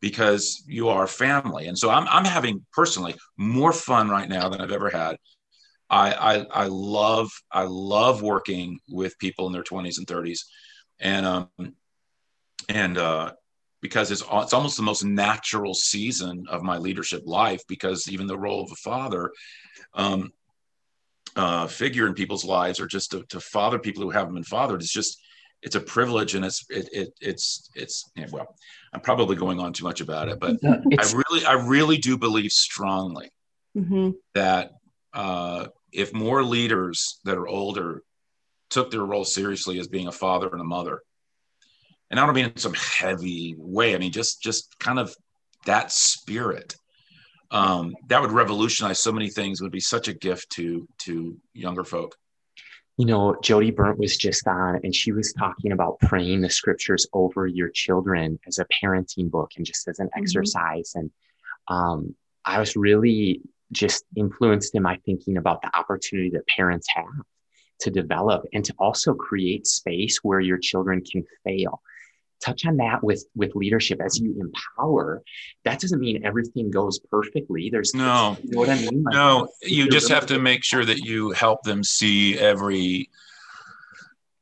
because 0.00 0.62
you 0.66 0.88
are 0.88 1.06
family. 1.06 1.66
And 1.66 1.78
so 1.78 1.90
I'm 1.90 2.06
I'm 2.08 2.24
having 2.24 2.64
personally 2.72 3.14
more 3.36 3.72
fun 3.72 4.08
right 4.08 4.28
now 4.28 4.48
than 4.48 4.60
I've 4.60 4.72
ever 4.72 4.90
had 4.90 5.16
I, 5.88 6.12
I, 6.12 6.46
I 6.50 6.66
love 6.66 7.30
I 7.50 7.62
love 7.62 8.22
working 8.22 8.80
with 8.88 9.18
people 9.18 9.46
in 9.46 9.52
their 9.52 9.62
20s 9.62 9.98
and 9.98 10.06
30s, 10.06 10.40
and 10.98 11.26
um, 11.26 11.48
and 12.68 12.98
uh, 12.98 13.32
because 13.80 14.10
it's 14.10 14.22
it's 14.22 14.52
almost 14.52 14.76
the 14.76 14.82
most 14.82 15.04
natural 15.04 15.74
season 15.74 16.44
of 16.48 16.62
my 16.62 16.78
leadership 16.78 17.22
life 17.24 17.62
because 17.68 18.08
even 18.08 18.26
the 18.26 18.38
role 18.38 18.62
of 18.62 18.72
a 18.72 18.76
father 18.76 19.30
um, 19.94 20.32
uh, 21.36 21.66
figure 21.66 22.06
in 22.06 22.14
people's 22.14 22.44
lives 22.44 22.80
or 22.80 22.86
just 22.86 23.10
to, 23.10 23.22
to 23.28 23.38
father 23.38 23.78
people 23.78 24.02
who 24.02 24.10
haven't 24.10 24.34
been 24.34 24.42
fathered 24.42 24.82
is 24.82 24.90
just 24.90 25.20
it's 25.62 25.76
a 25.76 25.80
privilege 25.80 26.34
and 26.34 26.44
it's 26.44 26.64
it, 26.68 26.88
it 26.92 27.08
it's 27.20 27.70
it's 27.74 28.10
yeah, 28.14 28.26
well 28.30 28.54
i'm 28.92 29.00
probably 29.00 29.36
going 29.36 29.58
on 29.60 29.72
too 29.72 29.84
much 29.84 30.00
about 30.00 30.28
it 30.28 30.38
but 30.38 30.56
i 30.64 31.12
really 31.12 31.44
i 31.44 31.52
really 31.52 31.96
do 31.98 32.16
believe 32.16 32.52
strongly 32.52 33.30
mm-hmm. 33.76 34.10
that 34.34 34.72
uh, 35.16 35.66
if 35.92 36.12
more 36.12 36.44
leaders 36.44 37.20
that 37.24 37.38
are 37.38 37.48
older 37.48 38.02
took 38.68 38.90
their 38.90 39.04
role 39.04 39.24
seriously 39.24 39.78
as 39.78 39.88
being 39.88 40.08
a 40.08 40.12
father 40.12 40.48
and 40.48 40.60
a 40.60 40.64
mother, 40.64 41.00
and 42.10 42.20
I 42.20 42.26
don't 42.26 42.34
mean 42.34 42.46
in 42.46 42.56
some 42.58 42.74
heavy 42.74 43.54
way. 43.58 43.94
I 43.94 43.98
mean 43.98 44.12
just 44.12 44.42
just 44.42 44.78
kind 44.78 44.98
of 44.98 45.14
that 45.64 45.90
spirit. 45.90 46.76
Um, 47.50 47.94
that 48.08 48.20
would 48.20 48.32
revolutionize 48.32 49.00
so 49.00 49.12
many 49.12 49.30
things. 49.30 49.60
It 49.60 49.64
would 49.64 49.72
be 49.72 49.80
such 49.80 50.08
a 50.08 50.12
gift 50.12 50.50
to 50.50 50.86
to 50.98 51.36
younger 51.54 51.84
folk. 51.84 52.16
You 52.98 53.06
know, 53.06 53.36
Jodie 53.42 53.74
Berndt 53.74 53.98
was 53.98 54.16
just 54.16 54.46
on, 54.46 54.80
and 54.82 54.94
she 54.94 55.12
was 55.12 55.32
talking 55.32 55.72
about 55.72 55.98
praying 56.00 56.40
the 56.40 56.50
scriptures 56.50 57.06
over 57.12 57.46
your 57.46 57.68
children 57.68 58.38
as 58.46 58.58
a 58.58 58.66
parenting 58.82 59.30
book 59.30 59.52
and 59.56 59.66
just 59.66 59.88
as 59.88 59.98
an 59.98 60.06
mm-hmm. 60.08 60.22
exercise. 60.22 60.92
And 60.94 61.10
um, 61.68 62.14
I 62.44 62.58
was 62.58 62.76
really 62.76 63.42
just 63.72 64.04
influenced 64.16 64.74
in 64.74 64.82
my 64.82 64.98
thinking 65.04 65.36
about 65.36 65.62
the 65.62 65.76
opportunity 65.76 66.30
that 66.30 66.46
parents 66.46 66.86
have 66.94 67.24
to 67.80 67.90
develop 67.90 68.46
and 68.52 68.64
to 68.64 68.74
also 68.78 69.14
create 69.14 69.66
space 69.66 70.18
where 70.22 70.40
your 70.40 70.58
children 70.58 71.02
can 71.02 71.24
fail. 71.44 71.82
Touch 72.40 72.66
on 72.66 72.76
that 72.76 73.02
with 73.02 73.24
with 73.34 73.54
leadership. 73.54 74.00
As 74.00 74.20
you 74.20 74.34
empower 74.38 75.22
that 75.64 75.80
doesn't 75.80 76.00
mean 76.00 76.24
everything 76.24 76.70
goes 76.70 76.98
perfectly. 77.10 77.70
There's 77.70 77.94
no. 77.94 78.36
You 78.42 78.50
know 78.50 78.58
what 78.58 78.68
i 78.68 78.76
mean? 78.76 79.02
Like, 79.02 79.14
no 79.14 79.48
you 79.62 79.88
just 79.88 80.10
have 80.10 80.26
to 80.26 80.38
make 80.38 80.62
sure 80.62 80.84
that 80.84 80.98
you 80.98 81.30
help 81.30 81.62
them 81.62 81.82
see 81.82 82.38
every 82.38 83.08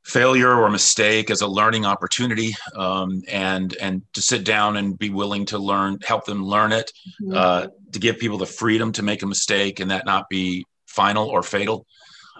failure 0.05 0.53
or 0.53 0.69
mistake 0.69 1.31
as 1.31 1.41
a 1.41 1.47
learning 1.47 1.83
opportunity 1.85 2.55
um, 2.75 3.21
and 3.27 3.75
and 3.81 4.03
to 4.13 4.21
sit 4.21 4.43
down 4.45 4.77
and 4.77 4.99
be 4.99 5.09
willing 5.09 5.45
to 5.45 5.57
learn 5.57 5.97
help 6.05 6.25
them 6.25 6.43
learn 6.43 6.71
it 6.71 6.91
Mhm. 7.21 7.35
uh, 7.35 7.67
to 7.91 7.99
give 7.99 8.19
people 8.19 8.37
the 8.37 8.45
freedom 8.45 8.91
to 8.91 9.03
make 9.03 9.23
a 9.23 9.27
mistake 9.27 9.79
and 9.79 9.89
that 9.91 10.05
not 10.05 10.29
be 10.29 10.65
final 10.85 11.27
or 11.27 11.41
fatal 11.41 11.85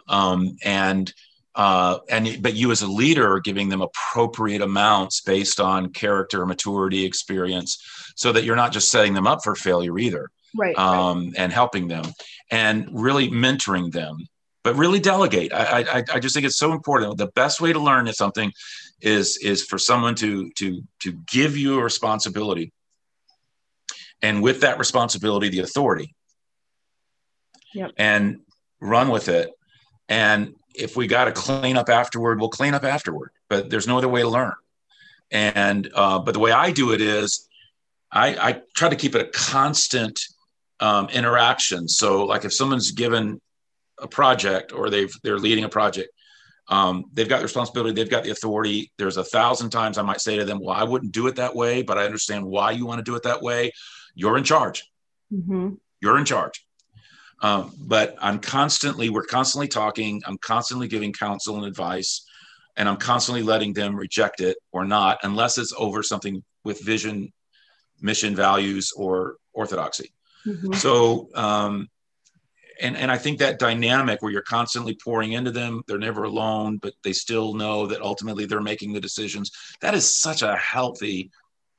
um, 0.07 0.55
and 0.63 1.11
uh, 1.55 1.99
and 2.09 2.37
but 2.41 2.53
you 2.53 2.69
as 2.71 2.81
a 2.83 2.87
leader 2.87 3.31
are 3.33 3.39
giving 3.39 3.69
them 3.69 3.81
appropriate 3.81 4.61
amounts 4.61 5.21
based 5.21 5.59
on 5.59 5.89
character 5.91 6.45
maturity 6.45 7.03
experience 7.05 7.77
so 8.15 8.31
that 8.31 8.43
you're 8.43 8.55
not 8.57 8.73
just 8.73 8.91
setting 8.91 9.13
them 9.13 9.25
up 9.25 9.39
for 9.43 9.55
failure 9.55 9.97
either 9.97 10.29
right, 10.55 10.75
right. 10.77 10.77
um, 10.77 11.33
and 11.37 11.51
helping 11.51 11.87
them 11.87 12.05
and 12.51 12.87
really 12.91 13.29
mentoring 13.31 13.91
them 13.91 14.17
but 14.65 14.75
really 14.75 14.99
delegate. 14.99 15.53
I, 15.53 15.81
I 15.81 16.03
i 16.15 16.19
just 16.19 16.33
think 16.33 16.45
it's 16.47 16.57
so 16.57 16.73
important. 16.73 17.17
The 17.17 17.27
best 17.27 17.61
way 17.61 17.71
to 17.71 17.79
learn 17.79 18.07
is 18.07 18.17
something 18.17 18.51
is 18.99 19.37
is 19.37 19.63
for 19.63 19.77
someone 19.77 20.15
to 20.15 20.49
to 20.57 20.81
to 21.03 21.11
give 21.27 21.55
you 21.55 21.79
a 21.79 21.83
responsibility. 21.83 22.73
And 24.23 24.41
with 24.41 24.61
that 24.61 24.79
responsibility 24.79 25.49
the 25.49 25.59
authority. 25.59 26.13
Yep. 27.75 27.91
and 27.97 28.39
run 28.79 29.09
with 29.09 29.27
it. 29.27 29.51
And 30.07 30.55
if 30.73 30.95
we 30.95 31.07
got 31.07 31.25
to 31.25 31.33
clean 31.33 31.75
up 31.77 31.89
afterward 31.89 32.39
we'll 32.39 32.49
clean 32.49 32.73
up 32.73 32.83
afterward. 32.83 33.31
But 33.49 33.69
there's 33.69 33.87
no 33.87 33.97
other 33.99 34.09
way 34.09 34.21
to 34.21 34.29
learn. 34.29 34.55
And 35.29 35.91
uh, 35.93 36.19
but 36.19 36.33
the 36.33 36.39
way 36.39 36.51
i 36.51 36.71
do 36.71 36.91
it 36.91 37.01
is 37.01 37.47
i 38.11 38.27
i 38.47 38.61
try 38.75 38.89
to 38.89 38.95
keep 38.95 39.13
it 39.13 39.21
a 39.21 39.29
constant 39.29 40.19
um, 40.79 41.07
interaction. 41.09 41.87
So 41.87 42.25
like 42.25 42.45
if 42.45 42.53
someone's 42.53 42.91
given 42.91 43.41
a 43.99 44.07
project 44.07 44.71
or 44.73 44.89
they've 44.89 45.13
they're 45.23 45.39
leading 45.39 45.63
a 45.63 45.69
project 45.69 46.09
um, 46.67 47.05
they've 47.13 47.29
got 47.29 47.37
the 47.37 47.43
responsibility 47.43 47.93
they've 47.93 48.09
got 48.09 48.23
the 48.23 48.31
authority. 48.31 48.91
There's 48.97 49.17
a 49.17 49.23
thousand 49.23 49.69
times 49.69 49.97
i 49.97 50.01
might 50.01 50.21
say 50.21 50.37
to 50.37 50.45
them 50.45 50.59
well 50.59 50.75
i 50.75 50.83
wouldn't 50.83 51.11
do 51.13 51.27
it 51.27 51.35
that 51.35 51.55
way 51.55 51.81
but 51.83 51.97
i 51.97 52.05
understand 52.05 52.45
why 52.45 52.71
you 52.71 52.85
want 52.85 52.99
to 52.99 53.03
do 53.03 53.15
it 53.15 53.23
that 53.23 53.41
way. 53.41 53.71
You're 54.15 54.37
in 54.37 54.43
charge. 54.43 54.83
Mhm. 55.33 55.77
you're 56.01 56.17
in 56.17 56.25
charge. 56.25 56.65
Um, 57.41 57.73
but 57.79 58.15
i'm 58.21 58.39
constantly 58.39 59.09
we're 59.09 59.23
constantly 59.25 59.67
talking 59.67 60.21
i'm 60.25 60.37
constantly 60.37 60.87
giving 60.87 61.13
counsel 61.13 61.57
and 61.57 61.65
advice 61.65 62.25
and 62.77 62.87
i'm 62.89 62.97
constantly 62.97 63.43
letting 63.43 63.73
them 63.73 63.95
reject 63.95 64.39
it 64.41 64.57
or 64.71 64.85
not 64.85 65.19
unless 65.23 65.57
it's 65.57 65.73
over 65.77 66.01
something 66.03 66.43
with 66.63 66.83
vision 66.83 67.31
mission 68.01 68.35
values 68.35 68.91
or 68.95 69.37
orthodoxy. 69.53 70.11
Mhm. 70.45 70.75
so 70.75 71.29
um, 71.35 71.89
and 72.81 72.95
and 72.97 73.11
i 73.11 73.17
think 73.17 73.39
that 73.39 73.59
dynamic 73.59 74.21
where 74.21 74.31
you're 74.31 74.41
constantly 74.41 74.97
pouring 75.03 75.33
into 75.33 75.51
them 75.51 75.81
they're 75.87 75.97
never 75.97 76.23
alone 76.23 76.77
but 76.81 76.93
they 77.03 77.13
still 77.13 77.53
know 77.53 77.87
that 77.87 78.01
ultimately 78.01 78.45
they're 78.45 78.61
making 78.61 78.93
the 78.93 78.99
decisions 78.99 79.51
that 79.81 79.93
is 79.93 80.19
such 80.19 80.41
a 80.41 80.55
healthy 80.55 81.31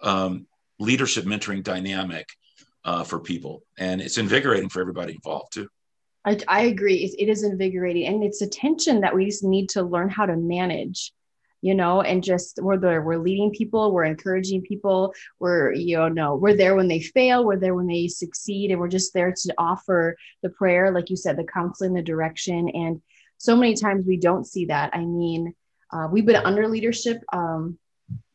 um, 0.02 0.46
leadership 0.78 1.24
mentoring 1.24 1.62
dynamic 1.62 2.28
uh, 2.84 3.02
for 3.02 3.18
people 3.18 3.62
and 3.78 4.00
it's 4.00 4.18
invigorating 4.18 4.68
for 4.68 4.80
everybody 4.80 5.14
involved 5.14 5.52
too 5.52 5.68
I, 6.26 6.40
I 6.48 6.62
agree. 6.62 6.96
It, 7.04 7.22
it 7.22 7.30
is 7.30 7.44
invigorating, 7.44 8.06
and 8.06 8.24
it's 8.24 8.42
a 8.42 8.48
tension 8.48 9.00
that 9.02 9.14
we 9.14 9.26
just 9.26 9.44
need 9.44 9.68
to 9.70 9.84
learn 9.84 10.10
how 10.10 10.26
to 10.26 10.36
manage. 10.36 11.12
You 11.66 11.74
know, 11.74 12.00
and 12.00 12.22
just 12.22 12.62
whether 12.62 13.02
we're 13.02 13.24
leading 13.28 13.50
people, 13.50 13.92
we're 13.92 14.04
encouraging 14.04 14.62
people, 14.62 15.12
we're 15.40 15.72
you 15.72 15.98
know 16.10 16.36
we're 16.36 16.56
there 16.56 16.76
when 16.76 16.88
they 16.88 17.00
fail, 17.00 17.44
we're 17.44 17.58
there 17.64 17.74
when 17.74 17.88
they 17.88 18.06
succeed, 18.06 18.70
and 18.70 18.78
we're 18.78 18.96
just 18.98 19.12
there 19.12 19.32
to 19.32 19.54
offer 19.58 20.16
the 20.42 20.50
prayer, 20.50 20.92
like 20.92 21.10
you 21.10 21.16
said, 21.16 21.36
the 21.36 21.52
counseling, 21.58 21.94
the 21.94 22.02
direction, 22.02 22.68
and 22.68 23.02
so 23.38 23.56
many 23.56 23.74
times 23.74 24.06
we 24.06 24.16
don't 24.16 24.46
see 24.46 24.66
that. 24.66 24.90
I 24.94 25.04
mean, 25.04 25.54
uh, 25.92 26.06
we've 26.10 26.24
been 26.24 26.36
under 26.36 26.68
leadership 26.68 27.18
um, 27.32 27.78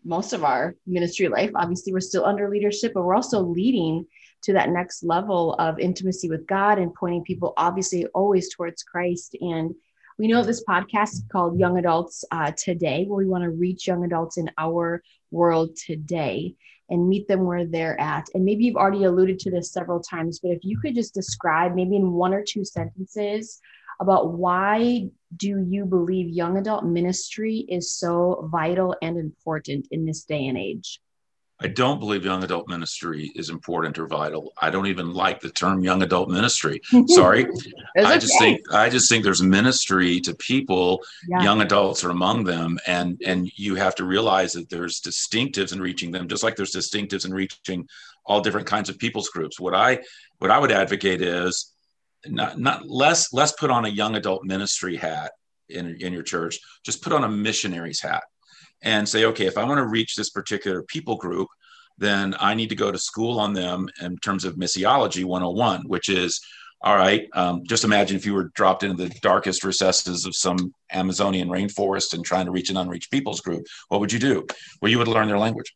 most 0.04 0.34
of 0.34 0.44
our 0.44 0.76
ministry 0.86 1.28
life. 1.28 1.52
Obviously, 1.56 1.94
we're 1.94 2.00
still 2.02 2.26
under 2.26 2.50
leadership, 2.50 2.92
but 2.94 3.04
we're 3.04 3.16
also 3.16 3.40
leading 3.42 4.06
to 4.44 4.54
that 4.54 4.70
next 4.70 5.04
level 5.04 5.54
of 5.54 5.80
intimacy 5.80 6.30
with 6.30 6.48
God 6.48 6.80
and 6.80 6.94
pointing 6.94 7.24
people 7.24 7.54
obviously 7.58 8.06
always 8.08 8.54
towards 8.54 8.84
Christ. 8.84 9.36
And 9.40 9.76
we 10.22 10.28
know 10.28 10.44
this 10.44 10.64
podcast 10.64 11.14
is 11.14 11.26
called 11.32 11.60
Young 11.60 11.80
Adults 11.80 12.24
uh, 12.30 12.52
Today, 12.56 13.06
where 13.08 13.18
we 13.18 13.28
want 13.28 13.44
to 13.44 13.50
reach 13.50 13.88
young 13.88 14.06
adults 14.06 14.38
in 14.38 14.52
our 14.56 15.02
world 15.32 15.76
today 15.76 16.54
and 16.92 17.10
meet 17.10 17.28
them 17.28 17.44
where 17.44 17.66
they're 17.66 18.00
at. 18.00 18.28
And 18.36 18.46
maybe 18.46 18.66
you've 18.66 18.76
already 18.76 19.06
alluded 19.06 19.40
to 19.40 19.50
this 19.50 19.72
several 19.74 20.00
times, 20.00 20.40
but 20.40 20.52
if 20.52 20.60
you 20.62 20.80
could 20.80 20.94
just 20.94 21.16
describe 21.16 21.74
maybe 21.74 21.96
in 21.96 22.12
one 22.12 22.36
or 22.36 22.44
two 22.48 22.64
sentences 22.64 23.60
about 24.00 24.34
why 24.34 25.08
do 25.38 25.66
you 25.68 25.86
believe 25.86 26.30
young 26.30 26.56
adult 26.56 26.86
ministry 26.86 27.66
is 27.68 27.92
so 27.92 28.48
vital 28.52 28.96
and 29.02 29.18
important 29.18 29.88
in 29.90 30.06
this 30.06 30.24
day 30.24 30.46
and 30.46 30.56
age? 30.56 31.00
I 31.64 31.68
don't 31.68 32.00
believe 32.00 32.26
young 32.26 32.44
adult 32.44 32.68
ministry 32.68 33.32
is 33.36 33.50
important 33.50 34.00
or 34.00 34.08
vital. 34.08 34.52
I 34.60 34.72
don't 34.72 34.88
even 34.88 35.14
like 35.14 35.40
the 35.40 35.52
term 35.52 35.84
young 35.84 36.02
adult 36.02 36.30
ministry. 36.30 36.82
Sorry. 37.08 37.48
I 37.96 38.18
just 38.18 38.36
okay. 38.36 38.56
think 38.56 38.74
I 38.74 38.90
just 38.90 39.08
think 39.08 39.24
there's 39.24 39.44
ministry 39.44 40.20
to 40.22 40.34
people. 40.36 41.04
Yeah. 41.28 41.44
Young 41.44 41.62
adults 41.62 42.04
are 42.04 42.10
among 42.10 42.46
them, 42.46 42.80
and 42.88 43.22
and 43.26 43.52
you 43.56 43.76
have 43.76 43.94
to 43.96 44.06
realize 44.06 44.54
that 44.54 44.70
there's 44.70 45.02
distinctives 45.02 45.72
in 45.72 45.80
reaching 45.80 46.12
them, 46.12 46.28
just 46.28 46.44
like 46.44 46.56
there's 46.56 46.76
distinctives 46.76 47.26
in 47.26 47.34
reaching 47.34 47.88
all 48.26 48.42
different 48.42 48.68
kinds 48.68 48.90
of 48.90 48.98
people's 48.98 49.30
groups. 49.30 49.60
What 49.60 49.76
I 49.76 50.00
what 50.40 50.50
I 50.50 50.58
would 50.58 50.72
advocate 50.72 51.22
is 51.22 51.72
not 52.26 52.60
not 52.60 52.88
less 52.88 53.34
less 53.34 53.52
put 53.52 53.70
on 53.70 53.86
a 53.86 53.90
young 53.90 54.16
adult 54.16 54.44
ministry 54.44 54.96
hat 54.96 55.34
in 55.70 55.96
in 56.00 56.12
your 56.12 56.24
church. 56.24 56.60
Just 56.84 57.04
put 57.04 57.14
on 57.14 57.24
a 57.24 57.30
missionary's 57.30 58.02
hat 58.02 58.24
and 58.82 59.08
say, 59.08 59.26
okay, 59.26 59.46
if 59.46 59.58
I 59.58 59.64
want 59.64 59.78
to 59.78 59.88
reach 59.88 60.16
this 60.16 60.30
particular 60.30 60.84
people 60.84 61.16
group, 61.16 61.48
then 61.98 62.36
I 62.40 62.56
need 62.56 62.70
to 62.70 62.76
go 62.76 62.92
to 62.92 62.98
school 62.98 63.40
on 63.40 63.54
them 63.54 63.88
in 64.02 64.18
terms 64.18 64.44
of 64.44 64.56
missiology 64.56 65.24
101, 65.24 65.84
which 65.88 66.10
is 66.10 66.42
all 66.84 66.96
right. 66.96 67.30
Um, 67.34 67.64
just 67.66 67.84
imagine 67.84 68.18
if 68.18 68.26
you 68.26 68.34
were 68.34 68.52
dropped 68.56 68.84
into 68.84 68.96
the 68.96 69.14
darkest 69.22 69.64
recesses 69.64 70.26
of 70.26 70.36
some 70.36 70.74
Amazonian 70.92 71.48
rainforest 71.48 72.14
and 72.14 72.26
trying 72.26 72.46
to 72.46 72.52
reach 72.52 72.72
an 72.72 72.78
unreached 72.78 73.12
peoples 73.12 73.42
group. 73.42 73.68
What 73.90 74.00
would 74.00 74.12
you 74.12 74.18
do? 74.18 74.48
Well, 74.82 74.90
you 74.90 74.98
would 74.98 75.08
learn 75.08 75.28
their 75.28 75.38
language. 75.38 75.76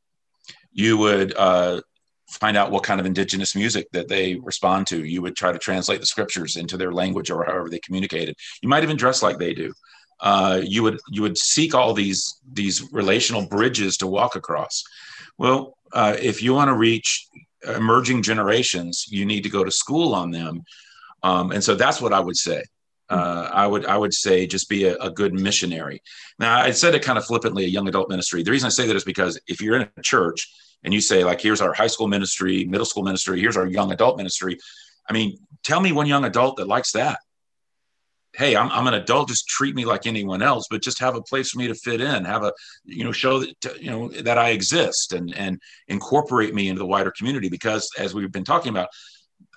You 0.72 0.98
would 0.98 1.36
uh, 1.38 1.82
find 2.28 2.58
out 2.58 2.72
what 2.72 2.84
kind 2.84 3.00
of 3.00 3.06
indigenous 3.06 3.56
music 3.56 3.88
that 3.92 4.08
they 4.08 4.36
respond 4.36 4.88
to. 4.88 5.04
You 5.06 5.22
would 5.22 5.36
try 5.36 5.52
to 5.52 5.60
translate 5.60 6.00
the 6.00 6.08
scriptures 6.08 6.56
into 6.56 6.76
their 6.76 6.92
language 6.92 7.30
or 7.30 7.46
however 7.46 7.70
they 7.70 7.80
communicated. 7.80 8.36
You 8.64 8.70
might 8.70 8.84
even 8.84 8.98
dress 8.98 9.22
like 9.22 9.38
they 9.38 9.54
do. 9.54 9.74
Uh, 10.20 10.62
you 10.64 10.82
would 10.84 11.00
you 11.10 11.22
would 11.22 11.38
seek 11.38 11.76
all 11.76 11.94
these 11.94 12.40
these 12.54 12.92
relational 12.94 13.46
bridges 13.46 13.98
to 13.98 14.08
walk 14.08 14.36
across. 14.36 14.84
Well, 15.38 15.78
uh, 15.92 16.16
if 16.22 16.42
you 16.42 16.54
want 16.54 16.70
to 16.70 16.76
reach 16.76 17.28
emerging 17.76 18.24
generations, 18.24 19.06
you 19.10 19.26
need 19.26 19.44
to 19.44 19.50
go 19.50 19.64
to 19.64 19.72
school 19.72 20.14
on 20.14 20.32
them, 20.32 20.64
um, 21.24 21.52
and 21.52 21.64
so 21.64 21.76
that's 21.76 22.00
what 22.02 22.14
I 22.14 22.20
would 22.20 22.38
say. 22.38 22.64
Uh, 23.10 23.50
I 23.54 23.68
would 23.68 23.86
I 23.86 23.98
would 23.98 24.14
say 24.14 24.48
just 24.48 24.70
be 24.70 24.86
a, 24.86 24.96
a 24.98 25.12
good 25.12 25.34
missionary. 25.34 26.02
Now 26.40 26.60
I 26.60 26.72
said 26.72 26.96
it 26.96 27.04
kind 27.04 27.18
of 27.18 27.26
flippantly, 27.26 27.66
a 27.66 27.68
young 27.68 27.88
adult 27.88 28.10
ministry. 28.10 28.42
The 28.42 28.52
reason 28.52 28.68
I 28.68 28.70
say 28.70 28.88
that 28.88 28.96
is 28.96 29.04
because 29.04 29.40
if 29.48 29.62
you're 29.62 29.76
in 29.76 29.88
a 29.98 30.02
church 30.02 30.52
and 30.84 30.94
you 30.94 31.02
say 31.02 31.24
like, 31.24 31.42
here's 31.42 31.62
our 31.62 31.74
high 31.74 31.88
school 31.88 32.08
ministry, 32.08 32.66
middle 32.66 32.86
school 32.86 33.04
ministry, 33.04 33.40
here's 33.40 33.58
our 33.58 33.68
young 33.68 33.92
adult 33.92 34.18
ministry. 34.18 34.58
I 35.08 35.14
mean, 35.14 35.38
tell 35.64 35.82
me 35.82 35.92
one 35.92 36.08
young 36.08 36.26
adult 36.26 36.58
that 36.58 36.68
likes 36.68 36.94
that 36.94 37.20
hey 38.38 38.56
I'm, 38.56 38.70
I'm 38.72 38.88
an 38.88 38.94
adult 38.96 39.30
just 39.30 39.48
treat 39.48 39.76
me 39.76 39.86
like 39.86 40.06
anyone 40.06 40.42
else 40.42 40.66
but 40.70 40.82
just 40.82 41.00
have 41.00 41.16
a 41.16 41.22
place 41.22 41.50
for 41.52 41.60
me 41.60 41.68
to 41.68 41.76
fit 41.76 42.02
in 42.02 42.26
have 42.26 42.44
a 42.44 42.54
you 42.84 43.04
know 43.04 43.12
show 43.12 43.40
that 43.40 43.82
you 43.82 43.90
know 43.90 44.10
that 44.10 44.38
i 44.38 44.50
exist 44.50 45.14
and 45.14 45.34
and 45.38 45.60
incorporate 45.88 46.54
me 46.54 46.70
into 46.70 46.80
the 46.80 46.86
wider 46.86 47.12
community 47.18 47.50
because 47.50 47.90
as 47.98 48.14
we've 48.14 48.32
been 48.32 48.44
talking 48.44 48.70
about 48.70 48.90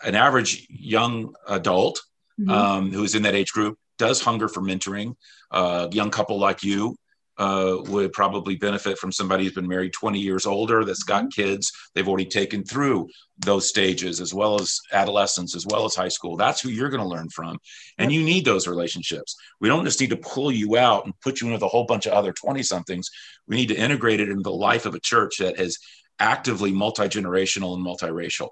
an 0.05 0.14
average 0.14 0.67
young 0.71 1.35
adult 1.49 2.01
Mhm. 2.41 2.51
um, 2.53 2.93
who's 2.93 3.17
in 3.17 3.23
that 3.23 3.35
age 3.35 3.51
group 3.51 3.77
does 3.99 4.21
hunger 4.21 4.47
for 4.47 4.61
mentoring 4.61 5.14
a 5.51 5.88
young 5.91 6.09
couple 6.09 6.38
like 6.38 6.62
you 6.62 6.95
uh, 7.38 7.77
would 7.87 8.12
probably 8.12 8.57
benefit 8.57 8.98
from 8.98 9.12
somebody 9.12 9.44
who's 9.44 9.55
been 9.55 9.68
married 9.68 9.92
20 9.92 10.18
years 10.18 10.44
older 10.44 10.85
that's 10.85 11.05
got 11.05 11.33
kids 11.33 11.72
they've 11.94 12.09
already 12.09 12.27
taken 12.27 12.64
through 12.64 13.09
those 13.38 13.68
stages 13.68 14.20
as 14.20 14.35
well 14.35 14.61
as 14.61 14.81
adolescence 14.92 15.55
as 15.55 15.64
well 15.66 15.85
as 15.85 15.94
high 15.94 16.09
school. 16.09 16.37
That's 16.37 16.61
who 16.61 16.70
you're 16.70 16.90
going 16.90 17.03
to 17.03 17.09
learn 17.09 17.29
from. 17.29 17.59
And 17.96 18.11
you 18.11 18.24
need 18.24 18.44
those 18.44 18.66
relationships. 18.66 19.37
We 19.61 19.68
don't 19.68 19.85
just 19.85 20.01
need 20.01 20.11
to 20.11 20.16
pull 20.16 20.51
you 20.51 20.77
out 20.77 21.05
and 21.05 21.14
put 21.20 21.40
you 21.40 21.46
in 21.46 21.53
with 21.53 21.62
a 21.62 21.68
whole 21.68 21.85
bunch 21.85 22.07
of 22.07 22.12
other 22.12 22.33
20 22.33 22.62
somethings 22.62 23.11
we 23.46 23.57
need 23.57 23.68
to 23.68 23.77
integrate 23.77 24.20
it 24.20 24.29
into 24.29 24.42
the 24.42 24.51
life 24.51 24.85
of 24.87 24.94
a 24.94 25.01
church 25.01 25.38
that 25.38 25.59
is 25.59 25.79
actively 26.18 26.72
multi-generational 26.72 27.74
and 27.74 27.87
multiracial. 27.87 28.48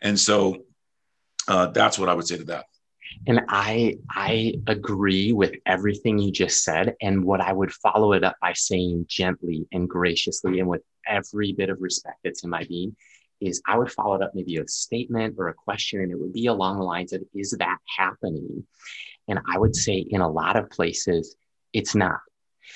And 0.00 0.18
so 0.18 0.64
uh, 1.48 1.66
that's 1.66 1.98
what 1.98 2.08
i 2.08 2.14
would 2.14 2.26
say 2.26 2.36
to 2.36 2.44
that 2.44 2.66
And 3.26 3.42
I 3.48 3.98
I 4.10 4.54
agree 4.66 5.32
with 5.32 5.52
everything 5.66 6.18
you 6.18 6.32
just 6.32 6.64
said. 6.64 6.96
And 7.00 7.24
what 7.24 7.40
I 7.40 7.52
would 7.52 7.72
follow 7.72 8.12
it 8.14 8.24
up 8.24 8.36
by 8.40 8.52
saying 8.54 9.06
gently 9.08 9.66
and 9.72 9.88
graciously 9.88 10.58
and 10.60 10.68
with 10.68 10.82
every 11.06 11.52
bit 11.52 11.70
of 11.70 11.80
respect 11.80 12.18
that's 12.24 12.42
in 12.44 12.50
my 12.50 12.64
being 12.64 12.96
is 13.40 13.60
I 13.66 13.76
would 13.78 13.90
follow 13.92 14.14
it 14.16 14.22
up 14.22 14.32
maybe 14.34 14.56
a 14.56 14.66
statement 14.68 15.34
or 15.38 15.48
a 15.48 15.54
question, 15.54 16.00
and 16.00 16.12
it 16.12 16.18
would 16.18 16.32
be 16.32 16.46
along 16.46 16.78
the 16.78 16.84
lines 16.84 17.12
of, 17.12 17.22
is 17.34 17.50
that 17.58 17.78
happening? 17.98 18.64
And 19.28 19.40
I 19.52 19.58
would 19.58 19.74
say 19.74 19.94
in 20.08 20.20
a 20.20 20.28
lot 20.28 20.56
of 20.56 20.70
places, 20.70 21.36
it's 21.72 21.94
not. 21.94 22.20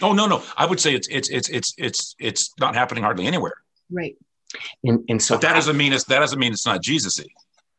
Oh 0.02 0.12
no, 0.12 0.26
no. 0.26 0.42
I 0.56 0.66
would 0.66 0.80
say 0.80 0.94
it's 0.94 1.08
it's 1.08 1.28
it's 1.28 1.48
it's 1.48 1.74
it's 1.78 2.14
it's 2.18 2.52
not 2.58 2.74
happening 2.74 3.02
hardly 3.04 3.26
anywhere. 3.26 3.54
Right. 3.90 4.16
And 4.84 5.04
and 5.08 5.20
so 5.22 5.34
But 5.34 5.42
that 5.42 5.52
I- 5.52 5.54
doesn't 5.54 5.76
mean 5.76 5.92
it's 5.92 6.04
that 6.04 6.18
doesn't 6.20 6.38
mean 6.38 6.52
it's 6.52 6.66
not 6.66 6.82
Jesus-y. 6.82 7.24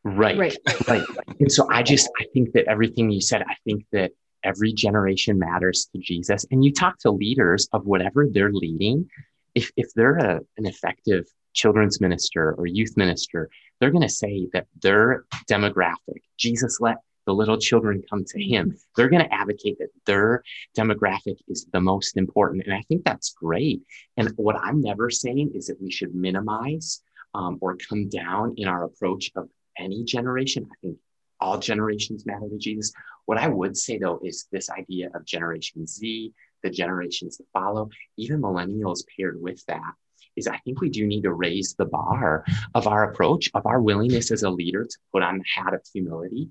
Right, 0.04 0.38
Right. 0.38 0.56
right. 0.88 1.02
And 1.40 1.50
so 1.50 1.68
I 1.70 1.82
just 1.82 2.08
I 2.20 2.24
think 2.32 2.52
that 2.52 2.66
everything 2.66 3.10
you 3.10 3.20
said, 3.20 3.42
I 3.42 3.56
think 3.64 3.84
that 3.92 4.12
every 4.44 4.72
generation 4.72 5.38
matters 5.38 5.88
to 5.92 5.98
Jesus. 5.98 6.46
And 6.50 6.64
you 6.64 6.72
talk 6.72 6.98
to 7.00 7.10
leaders 7.10 7.68
of 7.72 7.86
whatever 7.86 8.26
they're 8.30 8.52
leading, 8.52 9.08
if 9.54 9.70
if 9.76 9.92
they're 9.94 10.16
a, 10.16 10.40
an 10.56 10.66
effective 10.66 11.26
children's 11.54 12.00
minister 12.00 12.54
or 12.54 12.66
youth 12.66 12.96
minister, 12.96 13.50
they're 13.80 13.90
going 13.90 14.02
to 14.02 14.08
say 14.08 14.48
that 14.52 14.66
their 14.82 15.24
demographic, 15.50 16.22
Jesus 16.36 16.78
let 16.80 16.98
the 17.26 17.34
little 17.34 17.58
children 17.58 18.02
come 18.08 18.24
to 18.24 18.42
him. 18.42 18.74
They're 18.96 19.10
going 19.10 19.22
to 19.22 19.34
advocate 19.34 19.78
that 19.80 19.90
their 20.06 20.42
demographic 20.76 21.36
is 21.46 21.66
the 21.72 21.80
most 21.80 22.16
important. 22.16 22.64
And 22.64 22.72
I 22.72 22.82
think 22.88 23.04
that's 23.04 23.34
great. 23.34 23.82
And 24.16 24.30
what 24.36 24.56
I'm 24.56 24.80
never 24.80 25.10
saying 25.10 25.52
is 25.54 25.66
that 25.66 25.80
we 25.80 25.90
should 25.90 26.14
minimize 26.14 27.02
um, 27.34 27.58
or 27.60 27.76
come 27.76 28.08
down 28.08 28.54
in 28.56 28.66
our 28.66 28.84
approach 28.84 29.30
of 29.36 29.50
any 29.78 30.04
generation. 30.04 30.66
I 30.70 30.74
think 30.82 30.98
all 31.40 31.58
generations 31.58 32.26
matter 32.26 32.48
to 32.48 32.58
Jesus. 32.58 32.92
What 33.26 33.38
I 33.38 33.48
would 33.48 33.76
say 33.76 33.98
though 33.98 34.20
is 34.24 34.46
this 34.50 34.70
idea 34.70 35.10
of 35.14 35.24
Generation 35.24 35.86
Z, 35.86 36.32
the 36.62 36.70
generations 36.70 37.36
that 37.38 37.44
follow, 37.52 37.88
even 38.16 38.40
millennials 38.40 39.04
paired 39.16 39.40
with 39.40 39.64
that, 39.66 39.92
is 40.36 40.46
I 40.48 40.58
think 40.58 40.80
we 40.80 40.90
do 40.90 41.06
need 41.06 41.22
to 41.22 41.32
raise 41.32 41.74
the 41.78 41.84
bar 41.84 42.44
of 42.74 42.86
our 42.86 43.10
approach, 43.10 43.50
of 43.54 43.66
our 43.66 43.80
willingness 43.80 44.30
as 44.30 44.42
a 44.42 44.50
leader 44.50 44.84
to 44.84 44.98
put 45.12 45.22
on 45.22 45.38
the 45.38 45.44
hat 45.54 45.74
of 45.74 45.80
humility. 45.92 46.48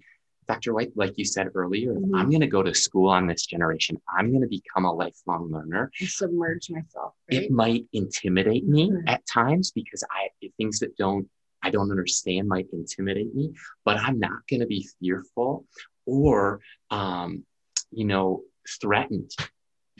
Dr. 0.47 0.73
White, 0.73 0.93
like 0.95 1.17
you 1.17 1.25
said 1.25 1.49
earlier, 1.55 1.93
Mhm. 1.95 2.11
I'm 2.15 2.29
going 2.29 2.39
to 2.41 2.47
go 2.47 2.63
to 2.63 2.73
school 2.73 3.09
on 3.09 3.27
this 3.27 3.45
generation. 3.45 4.01
I'm 4.17 4.29
going 4.29 4.41
to 4.43 4.47
become 4.47 4.85
a 4.85 4.93
lifelong 4.93 5.51
learner 5.51 5.91
And 5.99 6.09
submerge 6.09 6.69
myself. 6.69 7.15
Right. 7.29 7.43
it 7.43 7.51
might 7.51 7.85
intimidate 7.91 8.65
me 8.65 8.89
Mhm. 8.91 9.03
at 9.07 9.25
times 9.25 9.71
because 9.71 10.05
I 10.09 10.29
things 10.57 10.79
that 10.79 10.95
don't 10.95 11.29
I 11.67 11.69
don't 11.69 11.91
understand 11.91 12.47
might 12.47 12.67
intimidate 12.71 13.35
me, 13.35 13.53
but 13.83 13.97
I'm 13.97 14.19
not 14.19 14.47
going 14.49 14.61
to 14.61 14.65
be 14.65 14.87
fearful 15.01 15.65
or 16.05 16.61
um, 16.89 17.43
you 17.91 18.05
know 18.05 18.43
threatened 18.81 19.31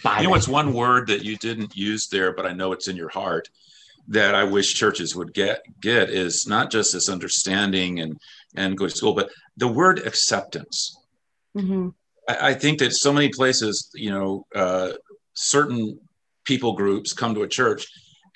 by 0.02 0.18
You 0.20 0.24
know 0.24 0.30
that. 0.30 0.30
what's 0.30 0.48
one 0.48 0.74
word 0.74 1.08
that 1.08 1.26
you 1.26 1.36
didn't 1.38 1.76
use 1.76 2.08
there, 2.08 2.32
but 2.34 2.46
I 2.46 2.54
know 2.54 2.72
it's 2.72 2.88
in 2.88 2.96
your 2.96 3.10
heart 3.10 3.50
that 4.08 4.34
I 4.34 4.46
wish 4.46 4.76
churches 4.76 5.14
would 5.18 5.34
get 5.34 5.62
get 5.82 6.10
is 6.10 6.48
not 6.48 6.72
just 6.72 6.94
this 6.94 7.10
understanding 7.10 8.00
and 8.00 8.18
and 8.56 8.78
go 8.78 8.88
to 8.88 8.96
school, 8.96 9.14
but 9.14 9.30
the 9.58 9.68
word 9.68 10.00
acceptance. 10.08 10.98
Mhm. 11.58 11.94
I, 12.30 12.50
I 12.50 12.54
think 12.54 12.80
that 12.80 12.94
so 12.94 13.12
many 13.12 13.28
places, 13.28 13.90
you 13.94 14.12
know, 14.12 14.46
uh, 14.56 14.94
certain 15.34 16.00
people 16.46 16.72
groups 16.82 17.12
come 17.12 17.36
to 17.36 17.44
a 17.44 17.48
church 17.60 17.86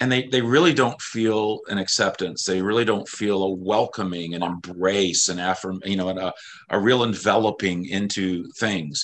and 0.02 0.12
they, 0.12 0.24
they 0.24 0.42
really 0.42 0.74
don't 0.74 1.00
feel 1.00 1.60
an 1.68 1.78
acceptance. 1.78 2.44
They 2.44 2.62
really 2.62 2.84
don't 2.84 3.08
feel 3.08 3.44
a 3.44 3.52
welcoming 3.52 4.34
and 4.34 4.44
embrace 4.44 5.30
and 5.30 5.40
affirm, 5.40 5.80
you 5.86 5.96
know, 5.96 6.10
and 6.10 6.18
a, 6.18 6.34
a 6.72 6.80
real 6.80 7.04
enveloping 7.04 7.86
into 7.86 8.50
things. 8.58 9.04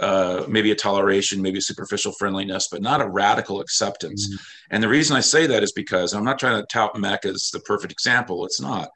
Uh, 0.00 0.44
maybe 0.48 0.72
a 0.72 0.74
toleration, 0.74 1.40
maybe 1.40 1.58
a 1.58 1.62
superficial 1.62 2.12
friendliness, 2.18 2.66
but 2.72 2.82
not 2.82 3.00
a 3.00 3.08
radical 3.08 3.60
acceptance. 3.60 4.26
Mhm. 4.26 4.40
And 4.70 4.82
the 4.82 4.88
reason 4.88 5.16
I 5.16 5.20
say 5.20 5.46
that 5.46 5.62
is 5.62 5.72
because 5.72 6.12
I'm 6.12 6.24
not 6.24 6.40
trying 6.40 6.60
to 6.60 6.66
tout 6.66 6.94
MEC 6.96 7.24
as 7.26 7.50
the 7.52 7.60
perfect 7.60 7.92
example. 7.92 8.44
It's 8.44 8.60
not. 8.60 8.88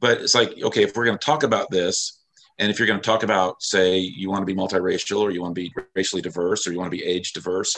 But 0.00 0.20
it's 0.20 0.34
like, 0.34 0.52
okay, 0.62 0.82
if 0.82 0.94
we're 0.96 1.06
going 1.06 1.18
to 1.18 1.24
talk 1.24 1.44
about 1.44 1.70
this, 1.70 2.18
and 2.58 2.70
if 2.70 2.78
you're 2.78 2.88
going 2.88 3.00
to 3.00 3.06
talk 3.06 3.22
about, 3.22 3.62
say, 3.62 3.98
you 3.98 4.28
want 4.28 4.42
to 4.42 4.54
be 4.54 4.60
multiracial 4.60 5.20
or 5.20 5.30
you 5.30 5.40
want 5.40 5.54
to 5.54 5.62
be 5.62 5.72
racially 5.94 6.20
diverse 6.20 6.66
or 6.66 6.72
you 6.72 6.78
want 6.78 6.90
to 6.90 6.98
be 6.98 7.04
age 7.04 7.32
diverse, 7.32 7.74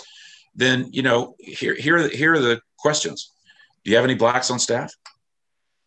then, 0.54 0.88
you 0.92 1.02
know, 1.02 1.34
here, 1.38 1.74
here, 1.74 1.96
are 1.96 2.02
the- 2.02 2.16
here 2.16 2.34
are 2.34 2.40
the 2.40 2.60
questions. 2.78 3.32
Do 3.84 3.90
you 3.90 3.96
have 3.96 4.04
any 4.04 4.14
blacks 4.14 4.50
on 4.50 4.58
staff? 4.58 4.92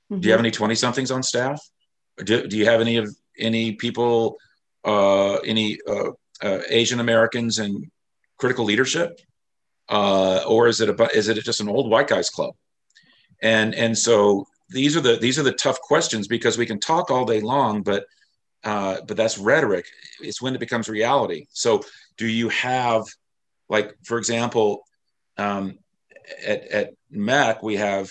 Do 0.10 0.28
you 0.28 0.32
have 0.32 0.40
any 0.40 0.52
20 0.52 0.76
somethings 0.76 1.12
on 1.12 1.24
staff? 1.24 1.60
Do, 2.24 2.48
do 2.48 2.58
you 2.58 2.66
have 2.66 2.82
any 2.82 2.98
of 2.98 3.16
any 3.38 3.74
people, 3.74 4.38
uh, 4.84 5.36
any 5.38 5.80
uh, 5.88 6.12
uh, 6.42 6.60
Asian 6.70 7.00
Americans 7.00 7.60
in 7.60 7.90
critical 8.38 8.66
leadership? 8.66 9.20
Uh, 9.90 10.44
or 10.48 10.68
is 10.68 10.82
it 10.82 10.90
about, 10.90 11.14
is 11.14 11.28
it 11.28 11.44
just 11.44 11.60
an 11.62 11.70
old 11.70 11.90
white 11.90 12.08
guys 12.08 12.30
club? 12.30 12.54
And, 13.42 13.76
and 13.76 13.98
so 13.98 14.48
these 14.70 14.96
are 14.98 15.02
the, 15.02 15.18
these 15.18 15.38
are 15.38 15.44
the 15.44 15.52
tough 15.52 15.80
questions 15.82 16.28
because 16.28 16.58
we 16.58 16.66
can 16.66 16.80
talk 16.80 17.12
all 17.12 17.26
day 17.26 17.42
long, 17.42 17.84
but, 17.84 18.06
uh, 18.64 18.98
but 19.08 19.16
that's 19.18 19.38
rhetoric. 19.38 19.86
It's 20.22 20.42
when 20.42 20.56
it 20.56 20.60
becomes 20.60 20.90
reality. 20.90 21.46
So 21.52 21.84
do 22.18 22.28
you 22.28 22.50
have, 22.50 23.04
like, 23.70 23.96
for 24.04 24.18
example, 24.18 24.84
um, 25.38 25.78
at, 26.46 26.64
at 26.68 26.94
MEC, 27.12 27.62
we 27.64 27.76
have 27.76 28.10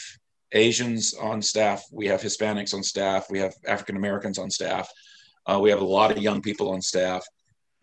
Asians 0.52 1.14
on 1.14 1.42
staff, 1.42 1.82
we 1.92 2.06
have 2.06 2.20
Hispanics 2.20 2.74
on 2.74 2.82
staff, 2.82 3.26
we 3.30 3.40
have 3.40 3.54
African 3.66 3.96
Americans 3.96 4.38
on 4.38 4.50
staff, 4.50 4.88
uh, 5.46 5.58
we 5.60 5.70
have 5.70 5.80
a 5.80 5.84
lot 5.84 6.10
of 6.10 6.18
young 6.18 6.40
people 6.42 6.70
on 6.70 6.80
staff, 6.80 7.24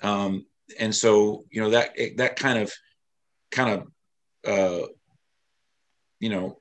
um, 0.02 0.46
and 0.80 0.96
so 0.96 1.44
you 1.52 1.62
know 1.62 1.70
that 1.72 1.92
that 2.18 2.36
kind 2.38 2.60
of 2.60 2.72
kind 3.52 3.70
of 3.82 3.88
uh, 4.48 4.88
you 6.20 6.30
know 6.30 6.60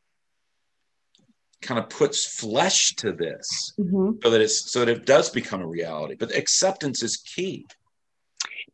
kind 1.62 1.78
of 1.78 1.88
puts 1.90 2.26
flesh 2.26 2.94
to 2.96 3.12
this 3.12 3.72
Mhm. 3.78 4.22
so 4.22 4.30
that 4.30 4.40
it's 4.40 4.72
so 4.72 4.80
that 4.84 4.88
it 4.88 5.06
does 5.06 5.30
become 5.30 5.60
a 5.60 5.66
reality. 5.66 6.16
But 6.18 6.34
acceptance 6.34 7.02
is 7.02 7.16
key. 7.18 7.66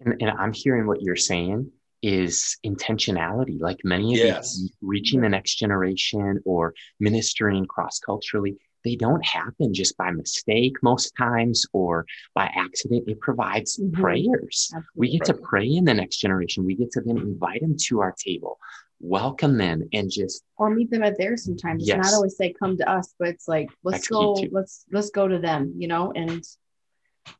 and, 0.01 0.14
and 0.20 0.31
I'm 0.31 0.53
hearing 0.53 0.87
what 0.87 1.03
you're 1.03 1.16
saying 1.16 1.70
is 2.06 2.56
intentionality. 2.64 3.60
Like 3.60 3.80
many 3.82 4.14
of 4.14 4.20
Yes. 4.20 4.56
these 4.56 4.72
reaching 4.80 5.20
the 5.22 5.28
next 5.28 5.56
generation 5.56 6.40
or 6.44 6.72
ministering 7.00 7.66
cross 7.66 7.98
culturally, 7.98 8.56
they 8.84 8.94
don't 8.94 9.24
happen 9.26 9.74
just 9.74 9.96
by 9.96 10.12
mistake 10.12 10.74
most 10.84 11.12
times 11.18 11.66
or 11.72 12.06
by 12.32 12.44
accident. 12.54 13.08
It 13.08 13.18
provides 13.18 13.76
Mhm. 13.78 13.92
prayers. 13.94 14.72
We 14.94 15.10
get 15.18 15.24
to 15.26 15.34
pray 15.34 15.68
in 15.68 15.84
the 15.84 15.94
next 15.94 16.18
generation. 16.18 16.64
We 16.64 16.76
get 16.76 16.92
to 16.92 17.00
then 17.00 17.16
invite 17.18 17.60
them 17.62 17.76
to 17.88 17.98
our 18.00 18.12
table, 18.12 18.60
welcome 19.00 19.58
them, 19.58 19.88
and 19.92 20.08
just 20.08 20.44
or 20.58 20.70
meet 20.70 20.90
them 20.90 21.02
at 21.02 21.18
theirs 21.18 21.42
sometimes. 21.44 21.82
It's 21.82 21.88
Yes. 21.88 22.04
not 22.04 22.14
always 22.14 22.36
say 22.36 22.52
come 22.52 22.76
to 22.76 22.88
us, 22.88 23.12
but 23.18 23.28
it's 23.28 23.48
like 23.48 23.68
let's 23.82 24.06
go, 24.06 24.30
Execute. 24.30 24.52
let's 24.52 24.84
let's 24.92 25.10
go 25.10 25.26
to 25.26 25.40
them, 25.40 25.74
you 25.76 25.88
know, 25.88 26.12
and 26.12 26.46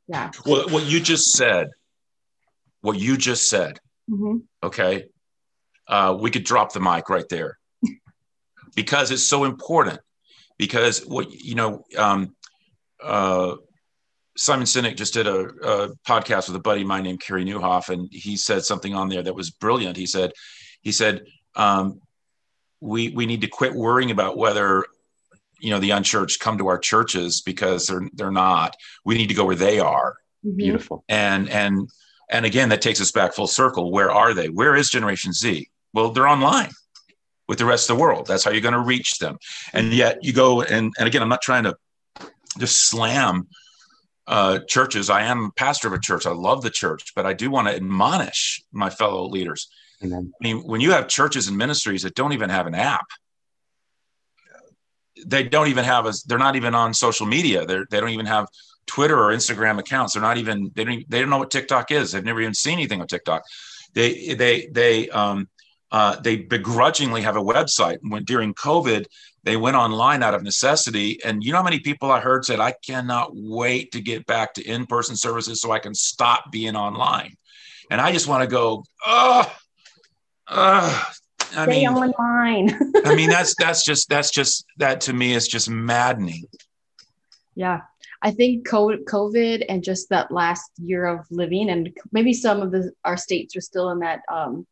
yeah. 0.09 0.33
Well, 0.45 0.69
what 0.71 0.87
you 0.87 0.99
just 0.99 1.31
said, 1.31 1.71
what 2.81 2.99
you 2.99 3.17
just 3.17 3.49
said, 3.49 3.79
Mhm. 4.09 4.43
okay, 4.63 5.05
uh, 5.89 6.17
we 6.21 6.31
could 6.31 6.45
drop 6.45 6.73
the 6.73 6.81
mic 6.81 7.09
right 7.09 7.29
there 7.29 7.59
because 8.77 9.11
it's 9.11 9.27
so 9.27 9.45
important. 9.45 10.01
Because 10.59 11.01
what 11.07 11.31
you 11.31 11.55
know, 11.55 11.85
um, 11.99 12.35
uh, 13.03 13.57
Simon 14.39 14.67
Sinek 14.67 14.97
just 14.97 15.13
did 15.15 15.27
a, 15.27 15.41
a 15.41 15.89
podcast 16.09 16.49
with 16.49 16.57
a 16.57 16.61
buddy 16.61 16.81
of 16.83 16.87
mine 16.87 17.03
named 17.05 17.21
Carey 17.21 17.45
Nieuwhof, 17.45 17.89
and 17.91 18.09
he 18.11 18.37
said 18.37 18.65
something 18.65 18.95
on 18.95 19.09
there 19.09 19.23
that 19.23 19.35
was 19.35 19.51
brilliant. 19.51 19.97
He 19.99 20.07
said, 20.07 20.33
he 20.81 20.93
said, 20.93 21.25
um, 21.57 22.01
we 22.81 23.11
we 23.11 23.27
need 23.27 23.43
to 23.43 23.49
quit 23.49 23.75
worrying 23.75 24.11
about 24.11 24.37
whether 24.39 24.85
you 25.61 25.71
know 25.71 25.79
the 25.79 25.91
unchurched 25.91 26.41
come 26.41 26.57
to 26.59 26.69
our 26.69 26.79
churches 26.79 27.43
because 27.43 27.87
they're 27.87 28.09
they're 28.15 28.31
not. 28.31 28.77
We 29.05 29.17
need 29.19 29.29
to 29.29 29.35
go 29.35 29.45
where 29.47 29.57
they 29.57 29.79
are 29.81 30.15
Mhm. 30.45 30.57
beautiful. 30.57 31.05
and 31.09 31.49
and 31.51 31.89
and 32.31 32.45
again 32.45 32.69
that 32.71 32.83
takes 32.83 33.01
us 33.01 33.13
back 33.13 33.35
full 33.35 33.47
circle. 33.47 33.91
Where 33.91 34.11
are 34.11 34.35
they? 34.35 34.49
Where 34.49 34.75
is 34.75 34.91
generation 34.91 35.33
z? 35.33 35.69
Well 35.93 36.11
they're 36.11 36.29
online 36.29 36.71
with 37.49 37.59
the 37.59 37.65
rest 37.65 37.89
of 37.89 37.97
the 37.97 38.03
world. 38.03 38.27
That's 38.27 38.45
how 38.45 38.51
you're 38.51 38.61
going 38.61 38.75
to 38.75 38.81
reach 38.81 39.19
them. 39.19 39.39
And 39.73 39.93
yet 39.93 40.23
you 40.23 40.33
go 40.33 40.63
and 40.63 40.93
and 40.99 41.07
again 41.07 41.23
i'm 41.23 41.29
not 41.29 41.43
trying 41.43 41.65
to 41.65 41.77
just 42.59 42.89
slam 42.89 43.49
uh, 44.29 44.59
churches. 44.67 45.09
I 45.09 45.23
am 45.23 45.53
pastor 45.55 45.87
of 45.87 45.95
a 45.95 46.01
church. 46.01 46.27
I 46.27 46.33
love 46.33 46.63
the 46.63 46.71
church 46.71 47.13
but 47.15 47.27
i 47.27 47.33
do 47.33 47.51
want 47.51 47.69
to 47.69 47.75
admonish 47.75 48.63
my 48.73 48.91
fellow 48.91 49.29
leaders. 49.29 49.69
Then 50.01 50.33
I 50.41 50.45
mean, 50.45 50.59
when 50.59 50.81
you 50.81 50.93
have 50.93 51.09
churches 51.09 51.49
and 51.49 51.57
ministries 51.57 52.03
that 52.03 52.15
don't 52.15 52.33
even 52.33 52.51
have 52.51 52.67
an 52.67 52.75
app, 52.75 53.07
they 55.25 55.43
don't 55.45 55.69
even 55.69 55.85
have 55.85 56.07
a, 56.07 56.13
they're 56.27 56.39
not 56.39 56.57
even 56.57 56.75
on 56.75 56.93
social 56.93 57.27
media. 57.27 57.65
They're, 57.65 57.87
they 57.91 58.01
don't 58.01 58.11
even 58.11 58.27
have 58.27 58.49
Twitter 58.87 59.19
or 59.19 59.33
Instagram 59.33 59.79
accounts. 59.79 60.15
They're 60.15 60.23
not 60.23 60.39
even, 60.39 60.71
they 60.75 60.85
don't, 60.85 61.11
they 61.11 61.21
don't 61.21 61.31
know 61.31 61.39
what 61.39 61.51
TikTok 61.51 61.91
is. 61.91 62.13
They've 62.13 62.25
never 62.25 62.41
even 62.41 62.55
seen 62.55 62.75
anything 62.75 63.01
on 63.01 63.07
TikTok. 63.07 63.43
They, 63.95 64.35
they, 64.35 64.67
they, 64.67 65.09
um, 65.11 65.49
uh, 65.93 66.21
they 66.21 66.37
begrudgingly 66.37 67.23
have 67.23 67.37
a 67.37 67.43
website. 67.43 67.99
When 68.03 68.25
during 68.25 68.55
COVID, 68.55 69.07
they 69.45 69.57
went 69.57 69.77
online 69.77 70.23
out 70.23 70.35
of 70.35 70.43
necessity. 70.43 71.23
And 71.25 71.45
you 71.45 71.53
know 71.53 71.59
how 71.59 71.65
many 71.65 71.79
people 71.79 72.11
I 72.11 72.21
heard 72.21 72.45
said, 72.45 72.59
I 72.59 72.75
cannot 72.85 73.31
wait 73.35 73.93
to 73.93 74.01
get 74.01 74.27
back 74.27 74.55
to 74.55 74.63
in-person 74.65 75.17
services 75.17 75.61
so 75.61 75.71
I 75.71 75.79
can 75.79 75.95
stop 75.95 76.51
being 76.51 76.75
online. 76.75 77.37
And 77.91 78.01
I 78.01 78.11
just 78.11 78.27
want 78.27 78.43
to 78.43 78.49
go, 78.49 78.85
oh, 79.07 79.57
uh, 80.49 81.05
I 81.57 81.63
Stay 81.63 81.67
mean, 81.67 81.89
online. 81.89 82.77
I 83.05 83.15
mean, 83.15 83.31
that's 83.31 83.55
that's 83.57 83.85
just 83.85 84.09
that's 84.09 84.31
just 84.33 84.67
that 84.79 85.03
to 85.03 85.13
me 85.13 85.33
is 85.33 85.47
just 85.47 85.71
maddening. 85.71 86.45
yeah. 87.55 87.83
I 88.23 88.31
think 88.31 88.67
COVID 88.67 89.65
and 89.69 89.83
just 89.85 90.09
that 90.11 90.31
last 90.33 90.71
year 90.79 91.05
of 91.07 91.27
living, 91.31 91.71
and 91.71 91.97
maybe 92.13 92.33
some 92.33 92.63
of 92.63 92.71
the 92.73 92.93
our 93.05 93.17
states 93.17 93.57
are 93.57 93.61
still 93.61 93.91
in 93.91 94.01
that 94.01 94.23
um, 94.33 94.67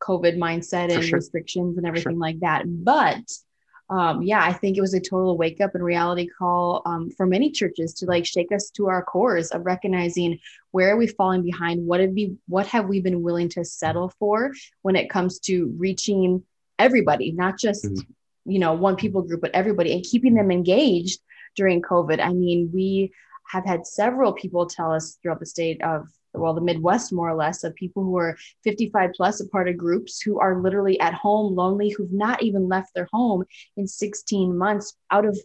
COVID 0.00 0.36
mindset 0.36 0.88
For 0.90 0.96
and 0.96 1.04
sure. 1.04 1.18
restrictions 1.18 1.78
and 1.78 1.86
everything 1.86 2.18
like 2.18 2.40
that. 2.40 2.64
But 2.66 3.24
um, 3.90 4.22
yeah, 4.22 4.42
I 4.42 4.52
think 4.52 4.76
it 4.76 4.80
was 4.80 4.94
a 4.94 5.00
total 5.00 5.36
wake 5.36 5.60
up 5.60 5.74
and 5.74 5.84
reality 5.84 6.26
call 6.38 6.82
um, 6.86 7.10
for 7.10 7.26
many 7.26 7.50
churches 7.50 7.92
to 7.94 8.06
like 8.06 8.24
shake 8.24 8.50
us 8.52 8.70
to 8.70 8.88
our 8.88 9.02
cores 9.02 9.50
of 9.50 9.66
recognizing 9.66 10.38
where 10.70 10.94
are 10.94 10.96
we 10.96 11.06
falling 11.06 11.42
behind, 11.42 11.84
what 11.86 12.00
have 12.00 12.10
we 12.10 12.36
what 12.48 12.66
have 12.68 12.86
we 12.88 13.00
been 13.00 13.22
willing 13.22 13.48
to 13.50 13.64
settle 13.64 14.12
for 14.18 14.52
when 14.82 14.96
it 14.96 15.10
comes 15.10 15.38
to 15.40 15.74
reaching 15.76 16.42
everybody, 16.78 17.32
not 17.32 17.58
just 17.58 17.84
Mhm. 17.84 18.06
you 18.46 18.58
know 18.58 18.72
one 18.74 18.96
people 18.96 19.22
group, 19.22 19.40
but 19.40 19.50
everybody, 19.54 19.92
and 19.92 20.04
keeping 20.04 20.34
them 20.34 20.50
engaged 20.50 21.20
during 21.56 21.82
COVID. 21.82 22.20
I 22.20 22.32
mean, 22.32 22.70
we 22.72 23.12
have 23.48 23.64
had 23.64 23.86
several 23.86 24.32
people 24.32 24.66
tell 24.66 24.92
us 24.92 25.18
throughout 25.22 25.40
the 25.40 25.46
state 25.46 25.82
of 25.82 26.08
well 26.34 26.54
the 26.54 26.60
midwest 26.62 27.12
more 27.12 27.28
or 27.28 27.34
less 27.34 27.62
of 27.62 27.74
people 27.74 28.02
who 28.02 28.16
are 28.16 28.36
55 28.64 29.10
plus 29.14 29.40
a 29.40 29.48
part 29.48 29.68
of 29.68 29.76
groups 29.76 30.22
who 30.22 30.38
are 30.40 30.62
literally 30.62 30.98
at 31.00 31.12
home 31.12 31.54
lonely 31.54 31.90
who've 31.90 32.12
not 32.12 32.42
even 32.42 32.68
left 32.68 32.94
their 32.94 33.08
home 33.12 33.44
in 33.76 33.86
16 33.86 34.56
months 34.56 34.96
out 35.10 35.26
of 35.26 35.38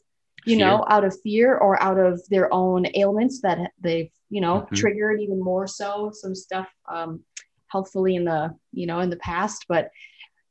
you 0.46 0.58
know 0.58 0.86
out 0.88 1.04
of 1.04 1.20
fear 1.22 1.58
or 1.58 1.82
out 1.84 2.00
of 2.00 2.22
their 2.30 2.54
own 2.54 2.86
ailments 2.96 3.42
that 3.42 3.72
they've 3.82 4.12
you 4.30 4.40
know 4.40 4.62
Mhm. 4.62 4.76
triggered 4.78 5.20
even 5.20 5.44
more 5.44 5.68
so 5.68 6.12
some 6.14 6.36
stuff 6.36 6.70
um 6.88 7.22
healthfully 7.68 8.16
in 8.16 8.24
the 8.24 8.56
you 8.72 8.86
know 8.88 9.00
in 9.00 9.10
the 9.10 9.18
past 9.18 9.66
but 9.68 9.92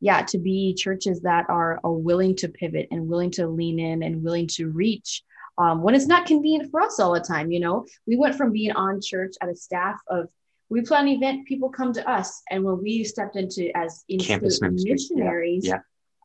yeah 0.00 0.20
to 0.20 0.36
be 0.38 0.74
churches 0.74 1.22
that 1.22 1.48
are, 1.48 1.80
are 1.82 1.92
willing 1.92 2.36
to 2.36 2.48
pivot 2.48 2.88
and 2.90 3.09
willing 3.09 3.30
to 3.30 3.48
lean 3.48 3.78
in 3.78 4.02
and 4.02 4.22
willing 4.22 4.46
to 4.48 4.68
reach 4.68 5.22
um, 5.59 5.82
when 5.82 5.94
it's 5.94 6.07
not 6.07 6.26
convenient 6.26 6.70
for 6.70 6.80
us 6.82 7.00
all 7.00 7.12
the 7.12 7.20
time 7.20 7.50
you 7.50 7.61
know? 7.61 7.86
We 8.07 8.16
went 8.16 8.34
from 8.34 8.52
being 8.52 8.72
on 8.72 9.00
church 9.00 9.34
at 9.40 9.48
a 9.48 9.57
staff 9.57 9.98
of 10.09 10.28
we 10.68 10.82
plan 10.82 11.07
an 11.07 11.12
event 11.14 11.46
people 11.46 11.68
come 11.70 11.92
to 11.92 12.09
us. 12.11 12.42
And 12.50 12.64
when 12.64 12.82
we 12.82 13.04
stepped 13.04 13.36
into 13.36 13.70
as 13.76 14.04
in 14.09 14.18
Campus 14.18 14.61
ministry. 14.61 14.88
Yeah, 14.88 14.94
missionaries 14.94 15.66
yeah. 15.66 15.78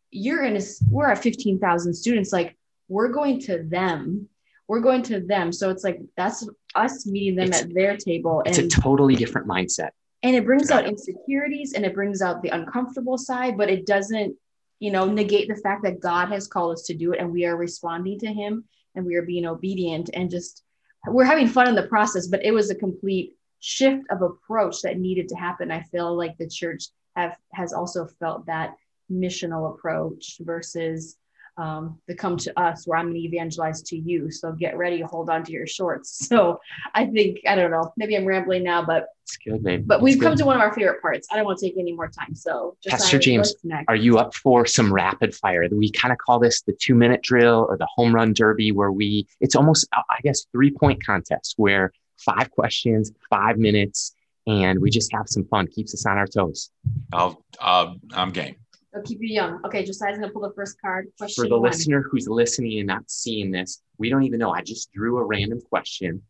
you're 0.09 0.43
in 0.43 0.57
a 0.57 0.61
we're 0.89 1.09
at 1.09 1.21
15,000 1.21 1.93
students. 1.93 2.34
Like 2.34 2.57
we're 2.88 3.09
going 3.09 3.39
to 3.41 3.63
them. 3.63 4.27
We're 4.67 4.79
going 4.79 5.03
to 5.03 5.19
them. 5.19 5.51
So 5.51 5.69
it's 5.69 5.84
like 5.84 5.99
that's 6.17 6.47
us 6.75 7.05
meeting 7.05 7.36
them 7.36 7.47
It's- 7.49 7.63
at 7.63 7.73
their 7.73 7.97
table 7.97 8.41
It's 8.45 8.57
a 8.57 8.67
totally 8.67 9.15
different 9.15 9.47
mindset. 9.47 9.89
and 10.23 10.36
it 10.36 10.45
brings 10.45 10.71
out 10.71 10.86
insecurities 10.86 11.73
and 11.73 11.86
it 11.86 11.93
brings 11.93 12.21
out 12.21 12.41
the 12.41 12.49
uncomfortable 12.49 13.17
side 13.17 13.57
but 13.57 13.69
it 13.69 13.86
doesn't 13.86 14.36
you 14.79 14.91
know 14.91 15.05
negate 15.05 15.47
the 15.49 15.55
fact 15.55 15.84
that 15.84 15.99
god 15.99 16.29
has 16.29 16.47
called 16.47 16.73
us 16.73 16.84
to 16.84 16.93
do 16.93 17.11
it 17.11 17.19
and 17.19 17.32
we 17.32 17.43
are 17.45 17.57
responding 17.57 18.17
to 18.19 18.27
him 18.27 18.63
and 18.96 19.06
we 19.06 19.16
are 19.16 19.22
being 19.22 19.46
obedient 19.46 20.10
and 20.14 20.30
just 20.30 20.64
we're 21.08 21.24
having 21.24 21.48
fun 21.48 21.68
in 21.68 21.76
the 21.76 21.84
process 21.84 22.28
but 22.28 22.44
it 22.46 22.52
was 22.52 22.70
a 22.70 22.76
complete 22.76 23.36
shift 23.62 24.04
of 24.10 24.22
approach 24.22 24.82
that 24.82 25.00
needed 25.00 25.30
to 25.30 25.36
happen. 25.36 25.72
I 25.72 25.84
feel 25.84 26.18
like 26.18 26.38
the 26.38 26.50
church 26.50 26.86
have 27.16 27.38
has 27.54 27.72
also 27.72 28.08
felt 28.20 28.46
that 28.48 28.76
missional 29.10 29.74
approach 29.74 30.38
versus 30.42 31.18
um, 31.58 31.99
the 32.08 32.16
come 32.16 32.38
to 32.38 32.60
us 32.60 32.88
where 32.88 32.97
i'm 32.97 33.08
going 33.08 33.22
to 33.22 33.28
evangelize 33.28 33.82
to 33.84 33.97
you 33.97 34.32
so 34.32 34.52
get 34.54 34.78
ready 34.78 35.02
hold 35.02 35.30
on 35.30 35.43
to 35.43 35.52
your 35.52 35.68
shorts 35.68 36.28
so 36.28 36.60
i 36.95 37.06
think 37.06 37.39
i 37.47 37.56
don't 37.56 37.72
know 37.72 37.91
maybe 37.97 38.16
i'm 38.16 38.26
rambling 38.26 38.64
now 38.64 38.84
but 38.84 39.08
It's 39.24 39.38
good, 39.38 39.64
babe. 39.64 39.84
but 39.86 39.95
It's 39.95 40.04
we've 40.04 40.20
good. 40.20 40.26
come 40.30 40.38
to 40.38 40.45
one 40.45 40.56
of 40.56 40.62
our 40.62 40.74
favorite 40.74 41.02
parts. 41.02 41.28
I 41.32 41.36
don't 41.36 41.45
want 41.45 41.60
to 41.60 41.66
take 41.66 41.78
any 41.78 41.93
more 41.93 42.10
time. 42.10 42.36
So, 42.36 42.76
Pastor 42.88 43.20
James, 43.20 43.54
next? 43.64 43.86
Are 43.88 43.95
you 43.95 44.18
up 44.18 44.34
for 44.36 44.66
some 44.66 44.91
rapid 44.93 45.34
fire? 45.36 45.68
We 45.72 45.89
kind 45.91 46.12
of 46.12 46.18
call 46.18 46.39
this 46.39 46.62
the 46.64 46.74
two 46.74 46.95
minute 46.95 47.22
drill 47.22 47.66
or 47.70 47.78
the 47.78 47.88
home 47.95 48.14
run 48.14 48.34
derby, 48.34 48.72
where 48.74 48.91
we, 48.91 49.28
it's 49.39 49.56
almost, 49.56 49.88
uh, 49.95 50.02
I 50.10 50.20
guess, 50.24 50.45
three 50.52 50.72
point 50.72 51.06
contest 51.06 51.54
where 51.58 51.93
five 52.18 52.52
questions, 52.52 53.12
five 53.30 53.58
minutes, 53.58 54.14
and 54.47 54.80
we 54.82 54.89
just 54.89 55.14
have 55.14 55.28
some 55.30 55.45
fun. 55.45 55.68
Keeps 55.68 55.93
us 55.93 56.06
on 56.06 56.18
our 56.18 56.28
toes. 56.28 56.70
I'll, 57.14 57.43
uh, 57.60 57.93
I'm 58.14 58.32
game. 58.32 58.56
I'll 58.94 59.02
keep 59.04 59.20
you 59.22 59.30
young. 59.30 59.62
Okay, 59.66 59.86
Josiah's 59.86 60.18
gonna 60.18 60.32
pull 60.32 60.42
the 60.42 60.54
first 60.54 60.80
card. 60.82 61.08
Question 61.18 61.44
For 61.44 61.48
the 61.48 61.60
one. 61.60 61.70
listener 61.70 62.02
who's 62.02 62.28
listening 62.28 62.80
and 62.80 62.88
not 62.88 63.10
seeing 63.10 63.52
this, 63.52 63.82
we 63.98 64.10
don't 64.10 64.24
even 64.24 64.39
know. 64.39 64.52
I 64.52 64.62
just 64.62 64.92
drew 64.92 65.18
a 65.18 65.24
random 65.24 65.62
question. 65.62 66.22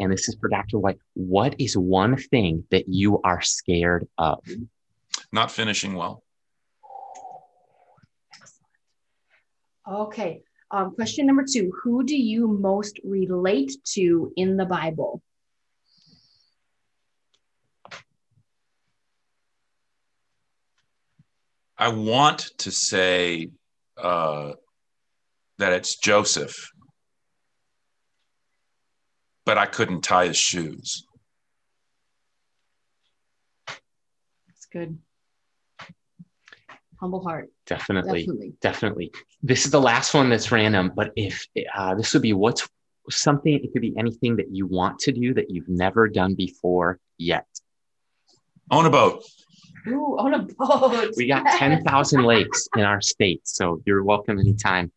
And 0.00 0.12
this 0.12 0.28
is 0.28 0.36
for 0.40 0.48
Dr. 0.48 0.78
White. 0.78 0.98
What 1.14 1.56
is 1.58 1.76
one 1.76 2.16
thing 2.16 2.64
that 2.70 2.88
you 2.88 3.20
are 3.22 3.40
scared 3.40 4.06
of? 4.16 4.44
Not 5.32 5.50
finishing 5.50 5.94
well. 5.94 6.22
Okay. 9.88 10.42
Um, 10.70 10.94
question 10.94 11.26
number 11.26 11.44
two: 11.50 11.72
Who 11.82 12.04
do 12.04 12.16
you 12.16 12.46
most 12.48 13.00
relate 13.04 13.72
to 13.94 14.32
in 14.36 14.56
the 14.56 14.66
Bible? 14.66 15.22
I 21.78 21.88
want 21.88 22.50
to 22.58 22.72
say 22.72 23.50
uh, 23.96 24.52
that 25.58 25.72
it's 25.72 25.96
Joseph, 25.96 26.72
but 29.46 29.58
I 29.58 29.66
couldn't 29.66 30.02
tie 30.02 30.26
his 30.26 30.36
shoes. 30.36 31.06
That's 33.68 34.66
good. 34.72 34.98
Humble 37.00 37.22
heart, 37.22 37.48
Definitely. 37.64 38.22
definitely. 38.22 38.54
Definitely. 38.60 39.12
This 39.40 39.64
is 39.64 39.70
the 39.70 39.80
last 39.80 40.14
one 40.14 40.30
that's 40.30 40.50
random, 40.50 40.90
but 40.96 41.12
if 41.14 41.46
uh, 41.76 41.94
this 41.94 42.12
would 42.12 42.22
be 42.22 42.32
what's 42.32 42.68
something, 43.08 43.54
it 43.54 43.72
could 43.72 43.82
be 43.82 43.94
anything 43.96 44.34
that 44.36 44.50
you 44.50 44.66
want 44.66 44.98
to 45.00 45.12
do 45.12 45.32
that 45.34 45.48
you've 45.48 45.68
never 45.68 46.08
done 46.08 46.34
before 46.34 46.98
yet. 47.18 47.46
Own 48.72 48.84
a 48.84 48.90
boat. 48.90 49.22
Ooh, 49.88 50.16
on 50.18 50.34
a 50.34 50.38
boat. 50.42 51.14
We 51.16 51.26
got 51.26 51.46
10,000 51.58 52.22
lakes 52.22 52.68
in 52.76 52.82
our 52.82 53.00
state, 53.00 53.42
so 53.44 53.80
you're 53.86 54.04
welcome 54.04 54.38
anytime. 54.38 54.92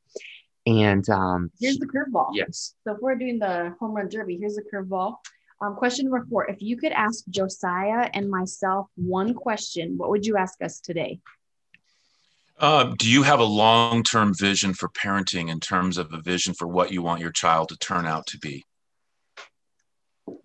And 0.67 1.07
um, 1.09 1.51
Here's 1.59 1.77
the 1.77 1.87
curveball. 1.87 2.31
yes, 2.33 2.75
So 2.83 2.93
if 2.93 3.01
we're 3.01 3.15
doing 3.15 3.39
the 3.39 3.75
home 3.79 3.93
run 3.93 4.09
derby, 4.09 4.37
here's 4.37 4.55
the 4.55 4.63
curveball. 4.71 5.15
Um, 5.61 5.75
question 5.75 6.05
number 6.05 6.25
four: 6.29 6.49
If 6.49 6.61
you 6.61 6.77
could 6.77 6.91
ask 6.91 7.23
Josiah 7.29 8.09
and 8.13 8.29
myself 8.29 8.87
one 8.95 9.33
question, 9.33 9.97
what 9.97 10.09
would 10.09 10.25
you 10.25 10.37
ask 10.37 10.61
us 10.61 10.79
today? 10.79 11.19
Uh, 12.59 12.93
do 12.97 13.09
you 13.09 13.23
have 13.23 13.39
a 13.39 13.43
long 13.43 14.03
term 14.03 14.33
vision 14.33 14.73
for 14.73 14.89
parenting 14.89 15.49
in 15.49 15.59
terms 15.59 15.97
of 15.97 16.13
a 16.13 16.21
vision 16.21 16.53
for 16.53 16.67
what 16.67 16.91
you 16.91 17.01
want 17.01 17.21
your 17.21 17.31
child 17.31 17.69
to 17.69 17.77
turn 17.77 18.05
out 18.05 18.27
to 18.27 18.37
be? 18.37 18.63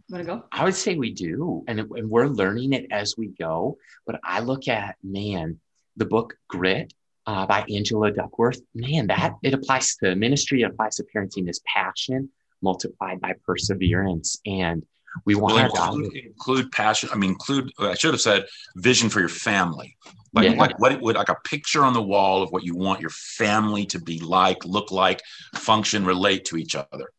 Want 0.09 0.25
to 0.25 0.27
go? 0.27 0.45
I 0.53 0.65
would 0.65 0.75
say 0.75 0.95
we 0.95 1.13
do, 1.13 1.65
and, 1.67 1.81
and 1.81 2.09
we're 2.09 2.29
learning 2.29 2.73
it 2.73 2.87
as 2.93 3.17
we 3.17 3.29
go. 3.29 3.77
But 4.07 4.21
I 4.23 4.41
look 4.41 4.69
at 4.69 4.97
man, 5.03 5.59
the 5.97 6.05
book 6.05 6.35
Grit 6.49 6.93
uh, 7.27 7.47
by 7.47 7.65
Angela 7.69 8.13
Duckworth. 8.13 8.61
Man, 8.75 9.09
that 9.09 9.35
it 9.43 9.53
applies 9.53 9.97
to 9.97 10.15
ministry, 10.15 10.63
it 10.63 10.67
applies 10.71 10.97
to 10.97 11.05
parenting. 11.15 11.49
Is 11.49 11.61
passion 11.67 12.31
multiplied 12.63 13.21
by 13.21 13.35
perseverance, 13.45 14.41
and 14.47 14.87
we 15.25 15.35
want 15.35 15.55
Will 15.55 15.63
our 15.63 15.69
daughter. 15.71 16.05
include, 16.05 16.25
include 16.25 16.73
passion. 16.73 17.09
I 17.13 17.17
mean, 17.17 17.31
include. 17.31 17.73
I 17.81 17.95
should 17.95 18.15
have 18.15 18.21
said 18.21 18.47
vision 18.77 19.09
for 19.09 19.19
your 19.19 19.29
family. 19.29 19.97
Like, 20.33 20.51
Yeah. 20.51 20.59
like 20.59 20.79
what 20.79 20.93
it 20.93 21.01
would 21.01 21.17
like 21.17 21.31
a 21.31 21.37
picture 21.45 21.83
on 21.83 21.95
the 21.95 22.03
wall 22.03 22.43
of 22.43 22.51
what 22.51 22.63
you 22.63 22.77
want 22.77 23.01
your 23.01 23.11
family 23.11 23.87
to 23.87 23.99
be 23.99 24.21
like, 24.21 24.65
look 24.65 24.93
like, 24.93 25.21
function, 25.55 26.05
relate 26.05 26.45
to 26.47 26.57
each 26.59 26.77
other. 26.77 27.11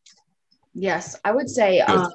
Yes, 0.73 1.19
I 1.25 1.31
would 1.31 1.49
say 1.49 1.79
um, 1.81 2.07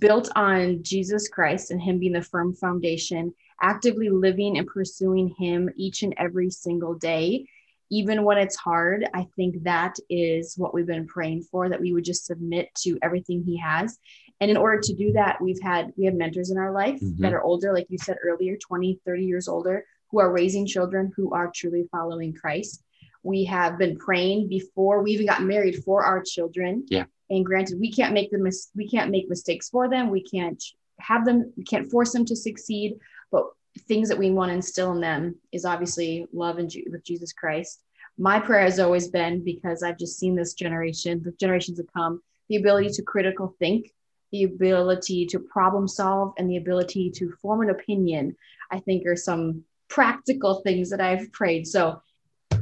built 0.00 0.28
on 0.36 0.82
Jesus 0.82 1.28
Christ 1.28 1.70
and 1.70 1.80
Him 1.80 1.98
being 1.98 2.12
the 2.12 2.22
firm 2.22 2.54
foundation, 2.54 3.34
actively 3.60 4.08
living 4.08 4.58
and 4.58 4.66
pursuing 4.66 5.34
Him 5.38 5.70
each 5.76 6.02
and 6.02 6.14
every 6.18 6.50
single 6.50 6.94
day, 6.94 7.46
even 7.90 8.24
when 8.24 8.38
it's 8.38 8.56
hard. 8.56 9.08
I 9.14 9.26
think 9.36 9.62
that 9.64 9.96
is 10.10 10.56
what 10.56 10.74
we've 10.74 10.86
been 10.86 11.06
praying 11.06 11.42
for 11.42 11.68
that 11.68 11.80
we 11.80 11.92
would 11.92 12.04
just 12.04 12.26
submit 12.26 12.68
to 12.82 12.98
everything 13.02 13.42
He 13.42 13.56
has. 13.58 13.98
And 14.40 14.50
in 14.50 14.56
order 14.56 14.80
to 14.80 14.94
do 14.94 15.12
that, 15.12 15.40
we've 15.40 15.60
had 15.60 15.92
we 15.96 16.04
have 16.04 16.14
mentors 16.14 16.50
in 16.50 16.58
our 16.58 16.72
life 16.72 17.00
Mhm. 17.00 17.18
that 17.18 17.32
are 17.32 17.42
older, 17.42 17.72
like 17.72 17.86
you 17.88 17.98
said 17.98 18.18
earlier, 18.22 18.56
20, 18.56 19.00
30 19.04 19.24
years 19.24 19.48
older, 19.48 19.84
who 20.10 20.20
are 20.20 20.32
raising 20.32 20.66
children 20.66 21.12
who 21.16 21.32
are 21.32 21.50
truly 21.54 21.88
following 21.90 22.32
Christ. 22.32 22.82
We 23.22 23.44
have 23.44 23.78
been 23.78 23.96
praying 23.96 24.48
before 24.48 25.02
we 25.02 25.12
even 25.12 25.26
got 25.26 25.42
married 25.42 25.82
for 25.84 26.04
our 26.04 26.22
children 26.22 26.84
and 27.30 27.44
granted 27.44 27.80
we 27.80 27.92
can't 27.92 28.14
make 28.14 28.30
the 28.30 28.38
mis- 28.38 28.70
we 28.74 28.88
can't 28.88 29.10
make 29.10 29.28
mistakes 29.28 29.68
for 29.68 29.88
them. 29.88 30.10
We 30.10 30.22
can't 30.22 30.62
have 31.00 31.24
them 31.24 31.52
we 31.56 31.64
can't 31.64 31.90
force 31.90 32.12
them 32.12 32.24
to 32.26 32.36
succeed. 32.36 32.98
But 33.30 33.44
things 33.86 34.08
that 34.08 34.18
we 34.18 34.30
want 34.30 34.50
to 34.50 34.54
instill 34.54 34.92
in 34.92 35.00
them 35.00 35.36
is 35.52 35.64
obviously 35.64 36.26
love 36.32 36.58
and 36.58 36.72
with 36.90 37.04
jesus 37.04 37.32
christ. 37.32 37.82
My 38.16 38.40
prayer 38.40 38.62
has 38.62 38.80
always 38.80 39.08
been 39.08 39.44
because 39.44 39.82
i've 39.82 39.98
just 39.98 40.18
seen 40.18 40.34
this 40.34 40.54
generation 40.54 41.22
the 41.22 41.32
generations 41.32 41.78
that 41.78 41.92
come 41.92 42.20
the 42.48 42.56
ability 42.56 42.88
to 42.90 43.02
critical 43.02 43.54
think 43.58 43.92
the 44.32 44.44
ability 44.44 45.26
to 45.26 45.38
problem 45.38 45.86
solve 45.86 46.34
and 46.36 46.50
the 46.50 46.56
ability 46.56 47.10
to 47.10 47.30
form 47.40 47.60
an 47.60 47.70
opinion 47.70 48.34
i 48.72 48.80
think 48.80 49.06
are 49.06 49.16
some 49.16 49.64
practical 49.88 50.60
things 50.62 50.90
that 50.90 51.00
i've 51.00 51.30
prayed. 51.32 51.66
So 51.66 52.02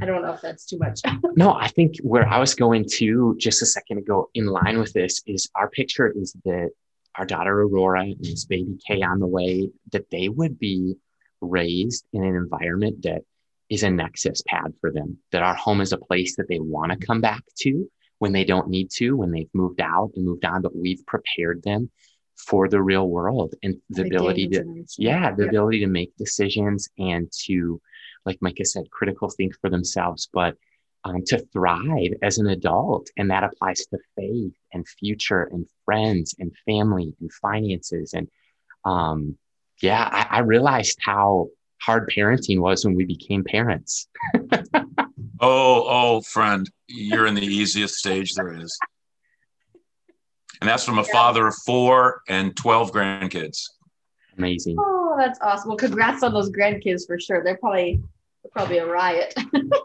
i 0.01 0.05
don't 0.05 0.21
know 0.21 0.33
if 0.33 0.41
that's 0.41 0.65
too 0.65 0.77
much. 0.77 1.01
No, 1.35 1.53
I 1.53 1.67
think 1.67 1.97
where 2.01 2.27
I 2.27 2.39
was 2.39 2.55
going 2.55 2.85
to 2.93 3.35
just 3.37 3.61
a 3.61 3.65
second 3.65 3.99
ago, 3.99 4.29
in 4.33 4.47
line 4.47 4.79
with 4.79 4.93
this, 4.93 5.21
is 5.27 5.49
our 5.55 5.69
picture 5.69 6.11
is 6.15 6.35
that 6.45 6.69
our 7.15 7.25
daughter 7.25 7.61
Aurora 7.61 8.01
and 8.01 8.19
this 8.19 8.45
baby 8.45 8.77
Kay 8.87 9.01
on 9.01 9.19
the 9.19 9.27
way, 9.27 9.69
that 9.91 10.09
they 10.09 10.29
would 10.29 10.57
be 10.59 10.95
raised 11.41 12.05
in 12.13 12.23
an 12.23 12.35
environment 12.35 13.03
that 13.03 13.21
is 13.69 13.83
a 13.83 13.89
nexus 13.89 14.41
pad 14.47 14.73
for 14.79 14.91
them, 14.91 15.17
that 15.31 15.43
our 15.43 15.55
home 15.55 15.81
is 15.81 15.91
a 15.91 15.97
place 15.97 16.35
that 16.37 16.47
they 16.47 16.59
want 16.59 16.91
to 16.91 17.05
come 17.05 17.21
back 17.21 17.43
to 17.59 17.89
when 18.19 18.31
they 18.31 18.43
don't 18.43 18.69
need 18.69 18.89
to, 18.91 19.15
when 19.15 19.31
they've 19.31 19.49
moved 19.53 19.81
out 19.81 20.11
and 20.15 20.25
moved 20.25 20.45
on, 20.45 20.61
but 20.61 20.75
we've 20.75 21.05
prepared 21.05 21.61
them 21.63 21.91
for 22.35 22.67
the 22.67 22.81
real 22.81 23.07
world 23.09 23.53
and 23.63 23.75
the, 23.89 24.03
the 24.03 24.07
ability 24.09 24.47
to, 24.47 24.63
yeah, 24.97 25.33
the 25.33 25.47
ability 25.47 25.79
to 25.79 25.87
make 25.87 26.15
decisions 26.17 26.87
and 26.97 27.31
to, 27.31 27.81
like 28.27 28.37
Micah 28.41 28.65
said, 28.65 28.91
critical 28.91 29.29
think 29.29 29.53
for 29.59 29.69
themselves, 29.69 30.29
but 30.31 30.55
um, 31.03 31.23
to 31.27 31.39
thrive 31.53 32.13
as 32.21 32.37
an 32.37 32.47
adult. 32.47 33.09
And 33.17 33.31
that 33.31 33.43
applies 33.43 33.85
to 33.87 33.97
faith 34.15 34.53
and 34.73 34.87
future 34.87 35.43
and 35.43 35.65
friends 35.85 36.35
and 36.37 36.51
family 36.65 37.15
and 37.19 37.31
finances. 37.33 38.13
And 38.13 38.27
um, 38.85 39.37
yeah, 39.81 40.07
I, 40.11 40.37
I 40.37 40.39
realized 40.39 40.99
how 41.01 41.49
hard 41.81 42.11
parenting 42.15 42.59
was 42.59 42.85
when 42.85 42.95
we 42.95 43.05
became 43.05 43.43
parents. 43.43 44.07
oh, 44.43 44.91
oh, 45.39 46.21
friend, 46.21 46.69
you're 46.87 47.27
in 47.27 47.35
the 47.35 47.45
easiest 47.45 47.95
stage 47.95 48.33
there 48.33 48.53
is. 48.53 48.77
And 50.59 50.67
that's 50.67 50.83
from 50.83 50.97
a 50.97 51.03
yeah. 51.03 51.11
father 51.11 51.47
of 51.47 51.55
four 51.65 52.21
and 52.27 52.55
12 52.55 52.91
grandkids. 52.91 53.63
Amazing. 54.37 54.75
Oh, 54.79 55.15
that's 55.17 55.39
awesome. 55.41 55.69
Well, 55.69 55.77
congrats 55.77 56.23
on 56.23 56.33
those 56.33 56.51
grandkids 56.51 57.05
for 57.05 57.19
sure. 57.19 57.43
They're 57.43 57.57
probably 57.57 57.95
they're 57.95 58.01
probably 58.51 58.77
a 58.77 58.85
riot. 58.85 59.33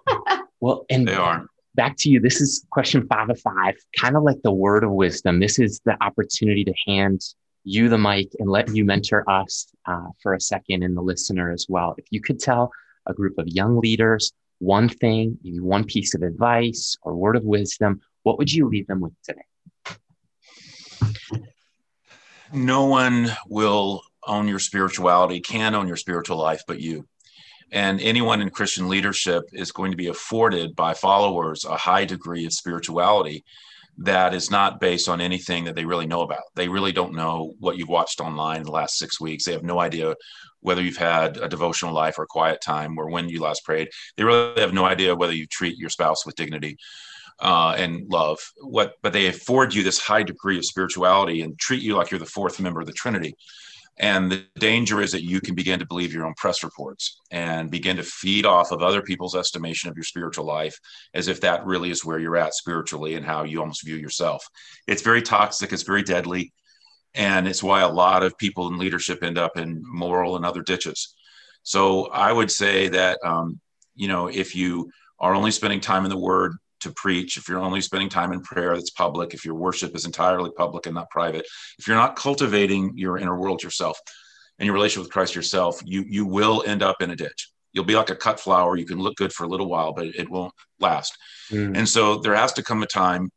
well, 0.61 0.85
and 0.91 1.07
they 1.07 1.15
are. 1.15 1.47
Back 1.75 1.97
to 1.99 2.11
you. 2.11 2.21
This 2.21 2.41
is 2.41 2.67
question 2.71 3.07
five 3.07 3.31
of 3.31 3.41
five, 3.41 3.75
kind 3.99 4.17
of 4.17 4.23
like 4.23 4.43
the 4.43 4.53
word 4.53 4.85
of 4.85 4.91
wisdom. 4.91 5.41
This 5.41 5.59
is 5.59 5.81
the 5.85 5.97
opportunity 6.03 6.65
to 6.65 6.75
hand 6.87 7.23
you 7.65 7.89
the 7.89 7.99
mic 7.99 8.31
and 8.39 8.51
let 8.51 8.75
you 8.75 8.85
mentor 8.85 9.29
us 9.31 9.69
uh, 9.87 10.09
for 10.23 10.35
a 10.35 10.41
second 10.41 10.83
and 10.83 10.97
the 10.97 11.01
listener 11.01 11.51
as 11.51 11.67
well. 11.69 11.95
If 11.97 12.07
you 12.11 12.21
could 12.21 12.41
tell 12.41 12.71
a 13.07 13.15
group 13.15 13.39
of 13.39 13.47
young 13.49 13.81
leaders 13.81 14.33
one 14.59 14.89
thing, 14.89 15.39
maybe 15.43 15.61
one 15.61 15.85
piece 15.85 16.15
of 16.15 16.23
advice 16.23 16.97
or 17.03 17.15
word 17.17 17.37
of 17.37 17.45
wisdom, 17.45 18.01
what 18.23 18.39
would 18.39 18.53
you 18.53 18.69
leave 18.69 18.87
them 18.87 19.01
with 19.01 19.13
today? 19.23 19.43
No 22.53 22.85
one 22.85 23.31
will 23.49 24.03
own 24.27 24.47
your 24.47 24.59
spirituality, 24.59 25.41
can 25.41 25.75
own 25.75 25.89
your 25.89 25.97
spiritual 25.97 26.37
life, 26.37 26.63
but 26.67 26.81
you. 26.81 27.07
And 27.73 28.01
anyone 28.01 28.43
in 28.43 28.51
Christian 28.51 28.89
leadership 28.89 29.45
is 29.53 29.73
going 29.73 29.91
to 29.91 29.97
be 29.97 30.09
afforded 30.09 30.77
by 30.77 30.93
followers 30.93 31.65
a 31.65 31.77
high 31.77 32.05
degree 32.05 32.45
of 32.45 32.53
spirituality 32.53 33.45
that 33.99 34.35
is 34.35 34.51
not 34.51 34.81
based 34.81 35.09
on 35.09 35.21
anything 35.21 35.65
that 35.65 35.75
they 35.75 35.85
really 35.85 36.07
know 36.07 36.23
about. 36.23 36.43
They 36.55 36.69
really 36.69 36.93
don't 36.93 37.15
know 37.15 37.55
what 37.59 37.77
you've 37.77 37.89
watched 37.89 38.21
online 38.21 38.59
in 38.59 38.65
the 38.65 38.73
last 38.73 38.99
six 38.99 39.21
weeks. 39.21 39.45
They 39.45 39.53
have 39.53 39.63
no 39.63 39.81
idea 39.81 40.15
whether 40.61 40.83
you've 40.83 40.97
had 40.97 41.39
a 41.39 41.49
devotional 41.49 41.95
life 41.95 42.19
or 42.19 42.27
quiet 42.27 42.61
time 42.61 42.97
or 42.99 43.11
when 43.11 43.29
you 43.29 43.41
last 43.41 43.65
prayed. 43.65 43.89
They 44.17 44.25
really 44.25 44.61
have 44.61 44.73
no 44.73 44.85
idea 44.85 45.15
whether 45.15 45.35
you 45.35 45.47
treat 45.47 45.77
your 45.77 45.91
spouse 45.91 46.25
with 46.25 46.37
dignity 46.37 46.77
uh, 47.41 47.75
and 47.77 48.09
love. 48.11 48.39
What, 48.61 48.95
but 49.03 49.13
they 49.13 49.27
afford 49.27 49.75
you 49.75 49.83
this 49.83 49.99
high 49.99 50.23
degree 50.23 50.59
of 50.59 50.65
spirituality 50.65 51.43
and 51.43 51.59
treat 51.59 51.83
you 51.83 51.97
like 51.97 52.11
you're 52.11 52.21
the 52.21 52.27
fourth 52.27 52.61
member 52.61 52.81
of 52.81 52.87
the 52.87 52.93
Trinity. 52.93 53.35
And 53.99 54.33
the 54.33 54.47
danger 54.59 55.01
is 55.01 55.13
that 55.13 55.25
you 55.25 55.41
can 55.41 55.55
begin 55.55 55.79
to 55.79 55.87
believe 55.87 56.13
your 56.13 56.25
own 56.25 56.35
press 56.37 56.65
reports 56.65 57.21
and 57.31 57.71
begin 57.71 57.97
to 57.99 58.03
feed 58.03 58.47
off 58.47 58.73
of 58.73 58.83
other 58.83 59.03
people's 59.03 59.37
estimation 59.37 59.91
of 59.91 59.97
your 59.97 60.05
spiritual 60.05 60.47
life 60.47 60.79
as 61.15 61.29
if 61.29 61.41
that 61.43 61.67
really 61.67 61.91
is 61.91 62.05
where 62.05 62.19
you're 62.19 62.37
at 62.37 62.55
spiritually 62.55 63.15
and 63.17 63.27
how 63.27 63.45
you 63.45 63.61
almost 63.61 63.85
view 63.85 63.97
yourself. 63.97 64.47
It's 64.87 65.03
very 65.03 65.21
toxic, 65.21 65.73
it's 65.73 65.83
very 65.83 66.03
deadly. 66.03 66.53
And 67.15 67.47
it's 67.47 67.63
why 67.63 67.83
a 67.83 67.89
lot 67.89 68.23
of 68.23 68.39
people 68.39 68.69
in 68.69 68.79
leadership 68.79 69.23
end 69.23 69.37
up 69.37 69.59
in 69.59 69.83
moral 69.85 70.37
and 70.37 70.47
other 70.47 70.63
ditches. 70.63 71.15
So 71.63 72.07
I 72.07 72.33
would 72.33 72.51
say 72.51 72.89
that, 72.89 73.19
um, 73.23 73.61
you 73.95 74.09
know, 74.09 74.29
if 74.29 74.57
you 74.57 74.91
are 75.19 75.35
only 75.35 75.51
spending 75.51 75.81
time 75.81 76.05
in 76.05 76.11
the 76.11 76.19
word, 76.19 76.57
to 76.83 76.93
preach, 76.93 77.37
if 77.37 77.49
you're 77.49 77.61
only 77.61 77.81
spending 77.81 78.09
time 78.09 78.33
in 78.33 78.43
prayer 78.43 78.75
that's 78.75 78.91
public, 78.91 79.35
if 79.35 79.45
your 79.45 79.55
worship 79.55 79.95
is 79.95 80.05
entirely 80.05 80.51
public 80.51 80.87
and 80.87 80.95
not 80.95 81.11
private, 81.11 81.47
if 81.79 81.87
you're 81.87 81.97
not 81.97 82.17
cultivating 82.17 82.93
your 82.97 83.19
inner 83.19 83.39
world 83.39 83.63
yourself 83.63 83.99
and 84.59 84.67
your 84.67 84.75
relationship 84.75 85.05
with 85.05 85.13
Christ 85.13 85.35
yourself, 85.35 85.81
you 85.85 86.05
you 86.09 86.27
will 86.27 86.63
end 86.67 86.83
up 86.83 87.01
in 87.01 87.11
a 87.11 87.17
ditch. 87.17 87.51
You'll 87.73 87.85
be 87.85 87.97
like 87.97 88.11
a 88.11 88.17
cut 88.17 88.39
flower. 88.39 88.77
You 88.77 88.85
can 88.85 88.99
look 88.99 89.17
good 89.17 89.33
for 89.33 89.45
a 89.45 89.49
little 89.49 89.69
while, 89.69 89.93
but 89.93 90.07
it 90.07 90.29
won't 90.29 90.53
last. 90.79 91.17
Mm. 91.51 91.77
And 91.77 91.89
so 91.89 92.19
there 92.19 92.35
has 92.35 92.53
to 92.55 92.63
come 92.63 92.83
a 92.83 92.87
time, 92.87 93.31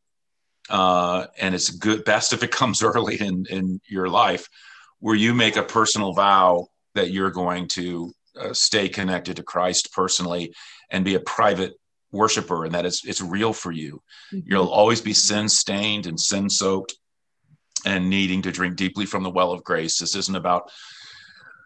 uh, 0.69 1.27
and 1.39 1.55
it's 1.55 1.69
good 1.69 2.03
best 2.03 2.33
if 2.33 2.43
it 2.43 2.51
comes 2.51 2.83
early 2.91 3.15
in 3.19 3.45
in 3.49 3.79
your 3.87 4.09
life, 4.09 4.47
where 4.99 5.15
you 5.15 5.33
make 5.33 5.55
a 5.55 5.63
personal 5.63 6.13
vow 6.13 6.67
that 6.95 7.11
you're 7.11 7.31
going 7.31 7.67
to 7.67 8.13
uh, 8.39 8.53
stay 8.53 8.89
connected 8.89 9.37
to 9.37 9.43
Christ 9.43 9.93
personally 9.93 10.53
and 10.89 11.05
be 11.05 11.15
a 11.15 11.19
private 11.19 11.73
worshiper 12.15 12.65
and 12.65 12.73
that 12.73 12.85
it's, 12.85 13.05
it's 13.05 13.21
real 13.21 13.53
for 13.53 13.71
you. 13.71 14.01
Mm-hmm. 14.33 14.49
You'll 14.49 14.69
always 14.69 15.01
be 15.01 15.13
sin 15.13 15.49
stained 15.49 16.07
and 16.07 16.19
sin 16.19 16.49
soaked 16.49 16.95
and 17.85 18.09
needing 18.09 18.41
to 18.43 18.51
drink 18.51 18.75
deeply 18.77 19.05
from 19.05 19.23
the 19.23 19.29
well 19.29 19.51
of 19.51 19.63
grace. 19.63 19.99
This 19.99 20.15
isn't 20.15 20.35
about, 20.35 20.71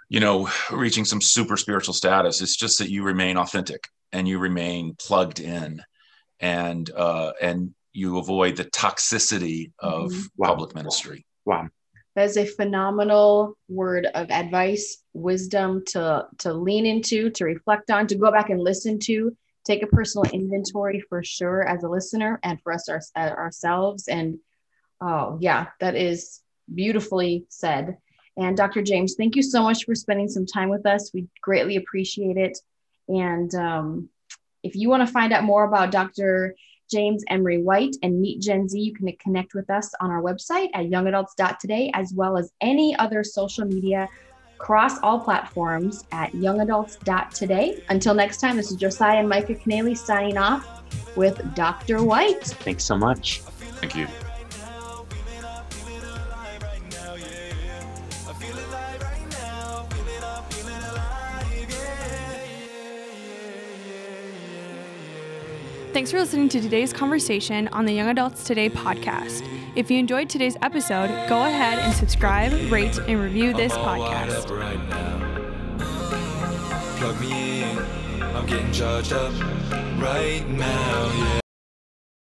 you 0.10 0.20
know, 0.20 0.50
reaching 0.72 1.06
some 1.06 1.22
super 1.22 1.56
spiritual 1.56 1.94
status. 1.94 2.42
It's 2.42 2.58
just 2.58 2.80
that 2.80 2.92
you 2.92 3.04
remain 3.04 3.38
authentic 3.38 3.88
and 4.12 4.28
you 4.28 4.40
remain 4.40 4.96
plugged 5.00 5.40
in 5.40 5.82
and, 6.40 6.90
uh, 6.90 7.32
and 7.42 7.74
you 7.94 8.18
avoid 8.18 8.56
the 8.56 8.66
toxicity 8.66 9.72
of 9.80 10.12
mm-hmm. 10.12 10.22
wow. 10.38 10.48
public 10.50 10.76
ministry. 10.76 11.26
Wow. 11.46 11.70
That 12.16 12.26
is 12.26 12.38
a 12.38 12.46
phenomenal 12.46 13.56
word 13.70 14.08
of 14.14 14.30
advice, 14.30 15.02
wisdom 15.14 15.84
to, 15.88 16.28
to 16.40 16.54
lean 16.54 16.86
into, 16.86 17.30
to 17.32 17.46
reflect 17.46 17.92
on, 17.92 18.08
to 18.08 18.16
go 18.16 18.32
back 18.32 18.50
and 18.50 18.60
listen 18.60 19.00
to 19.02 19.36
take 19.66 19.84
a 19.84 19.88
personal 19.88 20.30
inventory 20.32 21.00
for 21.00 21.24
sure 21.24 21.68
as 21.68 21.84
a 21.84 21.90
listener 21.90 22.40
and 22.44 22.62
for 22.62 22.74
us 22.74 22.90
our, 22.90 23.02
uh, 23.16 23.30
ourselves. 23.32 24.08
And 24.08 24.40
oh, 25.02 25.38
yeah, 25.42 25.68
that 25.80 25.96
is 25.96 26.42
beautifully 26.74 27.46
said. 27.50 27.98
And 28.38 28.56
Dr. 28.56 28.82
James, 28.82 29.16
thank 29.16 29.36
you 29.36 29.44
so 29.44 29.64
much 29.64 29.86
for 29.86 29.96
spending 29.96 30.30
some 30.30 30.46
time 30.46 30.70
with 30.70 30.86
us. 30.86 31.12
We 31.14 31.28
greatly 31.42 31.76
appreciate 31.76 32.38
it. 32.38 32.58
And 33.08 33.54
um, 33.56 34.10
if 34.64 34.76
you 34.76 34.90
want 34.90 35.06
to 35.06 35.12
find 35.12 35.34
out 35.34 35.44
more 35.44 35.66
about 35.66 35.92
Dr. 35.92 36.56
James 36.90 37.24
Emery 37.30 37.62
White 37.62 37.96
and 38.02 38.22
Meet 38.22 38.42
Gen 38.42 38.68
Z, 38.68 38.80
you 38.80 38.94
can 38.94 39.12
connect 39.18 39.54
with 39.54 39.70
us 39.70 39.92
on 40.00 40.10
our 40.10 40.22
website 40.22 40.70
at 40.74 40.86
youngadults.today, 40.86 41.92
as 41.94 42.14
well 42.14 42.38
as 42.38 42.52
any 42.62 42.96
other 42.96 43.24
social 43.24 43.66
media 43.66 44.08
across 44.60 45.00
all 45.00 45.22
platforms 45.22 46.04
at 46.12 46.34
youngadults.today. 46.34 47.82
Until 47.88 48.14
next 48.14 48.42
time, 48.42 48.58
this 48.58 48.72
is 48.72 48.76
Josiah 48.76 49.20
and 49.20 49.30
Micah 49.30 49.56
Canely 49.56 49.98
signing 49.98 50.38
off 50.38 50.84
with 51.16 51.56
Dr. 51.56 52.04
White. 52.04 52.44
Thanks 52.44 52.84
so 52.84 52.98
much. 52.98 53.40
Thank 53.80 53.96
you. 53.96 54.06
Thanks 65.94 66.12
for 66.12 66.20
listening 66.20 66.50
to 66.50 66.62
today's 66.62 66.94
conversation 66.94 67.70
on 67.70 67.86
the 67.86 67.94
Young 67.94 68.10
Adults 68.10 68.44
Today 68.44 68.70
podcast. 68.70 69.59
If 69.80 69.90
you 69.90 69.98
enjoyed 69.98 70.28
today's 70.28 70.58
episode, 70.62 71.08
go 71.30 71.46
ahead 71.46 71.80
and 71.80 71.94
subscribe, 71.94 72.52
rate, 72.70 72.98
and 72.98 73.18
review 73.18 73.54
this 73.54 73.72
podcast. 73.72 74.46
Plug 76.98 77.22
me 77.22 77.64
in, 77.64 77.78
I'm 78.36 78.46
getting 78.46 78.74
charged 78.74 79.14
up 79.14 79.32
right 79.98 80.44
now, 80.50 81.12
yeah. 81.16 81.39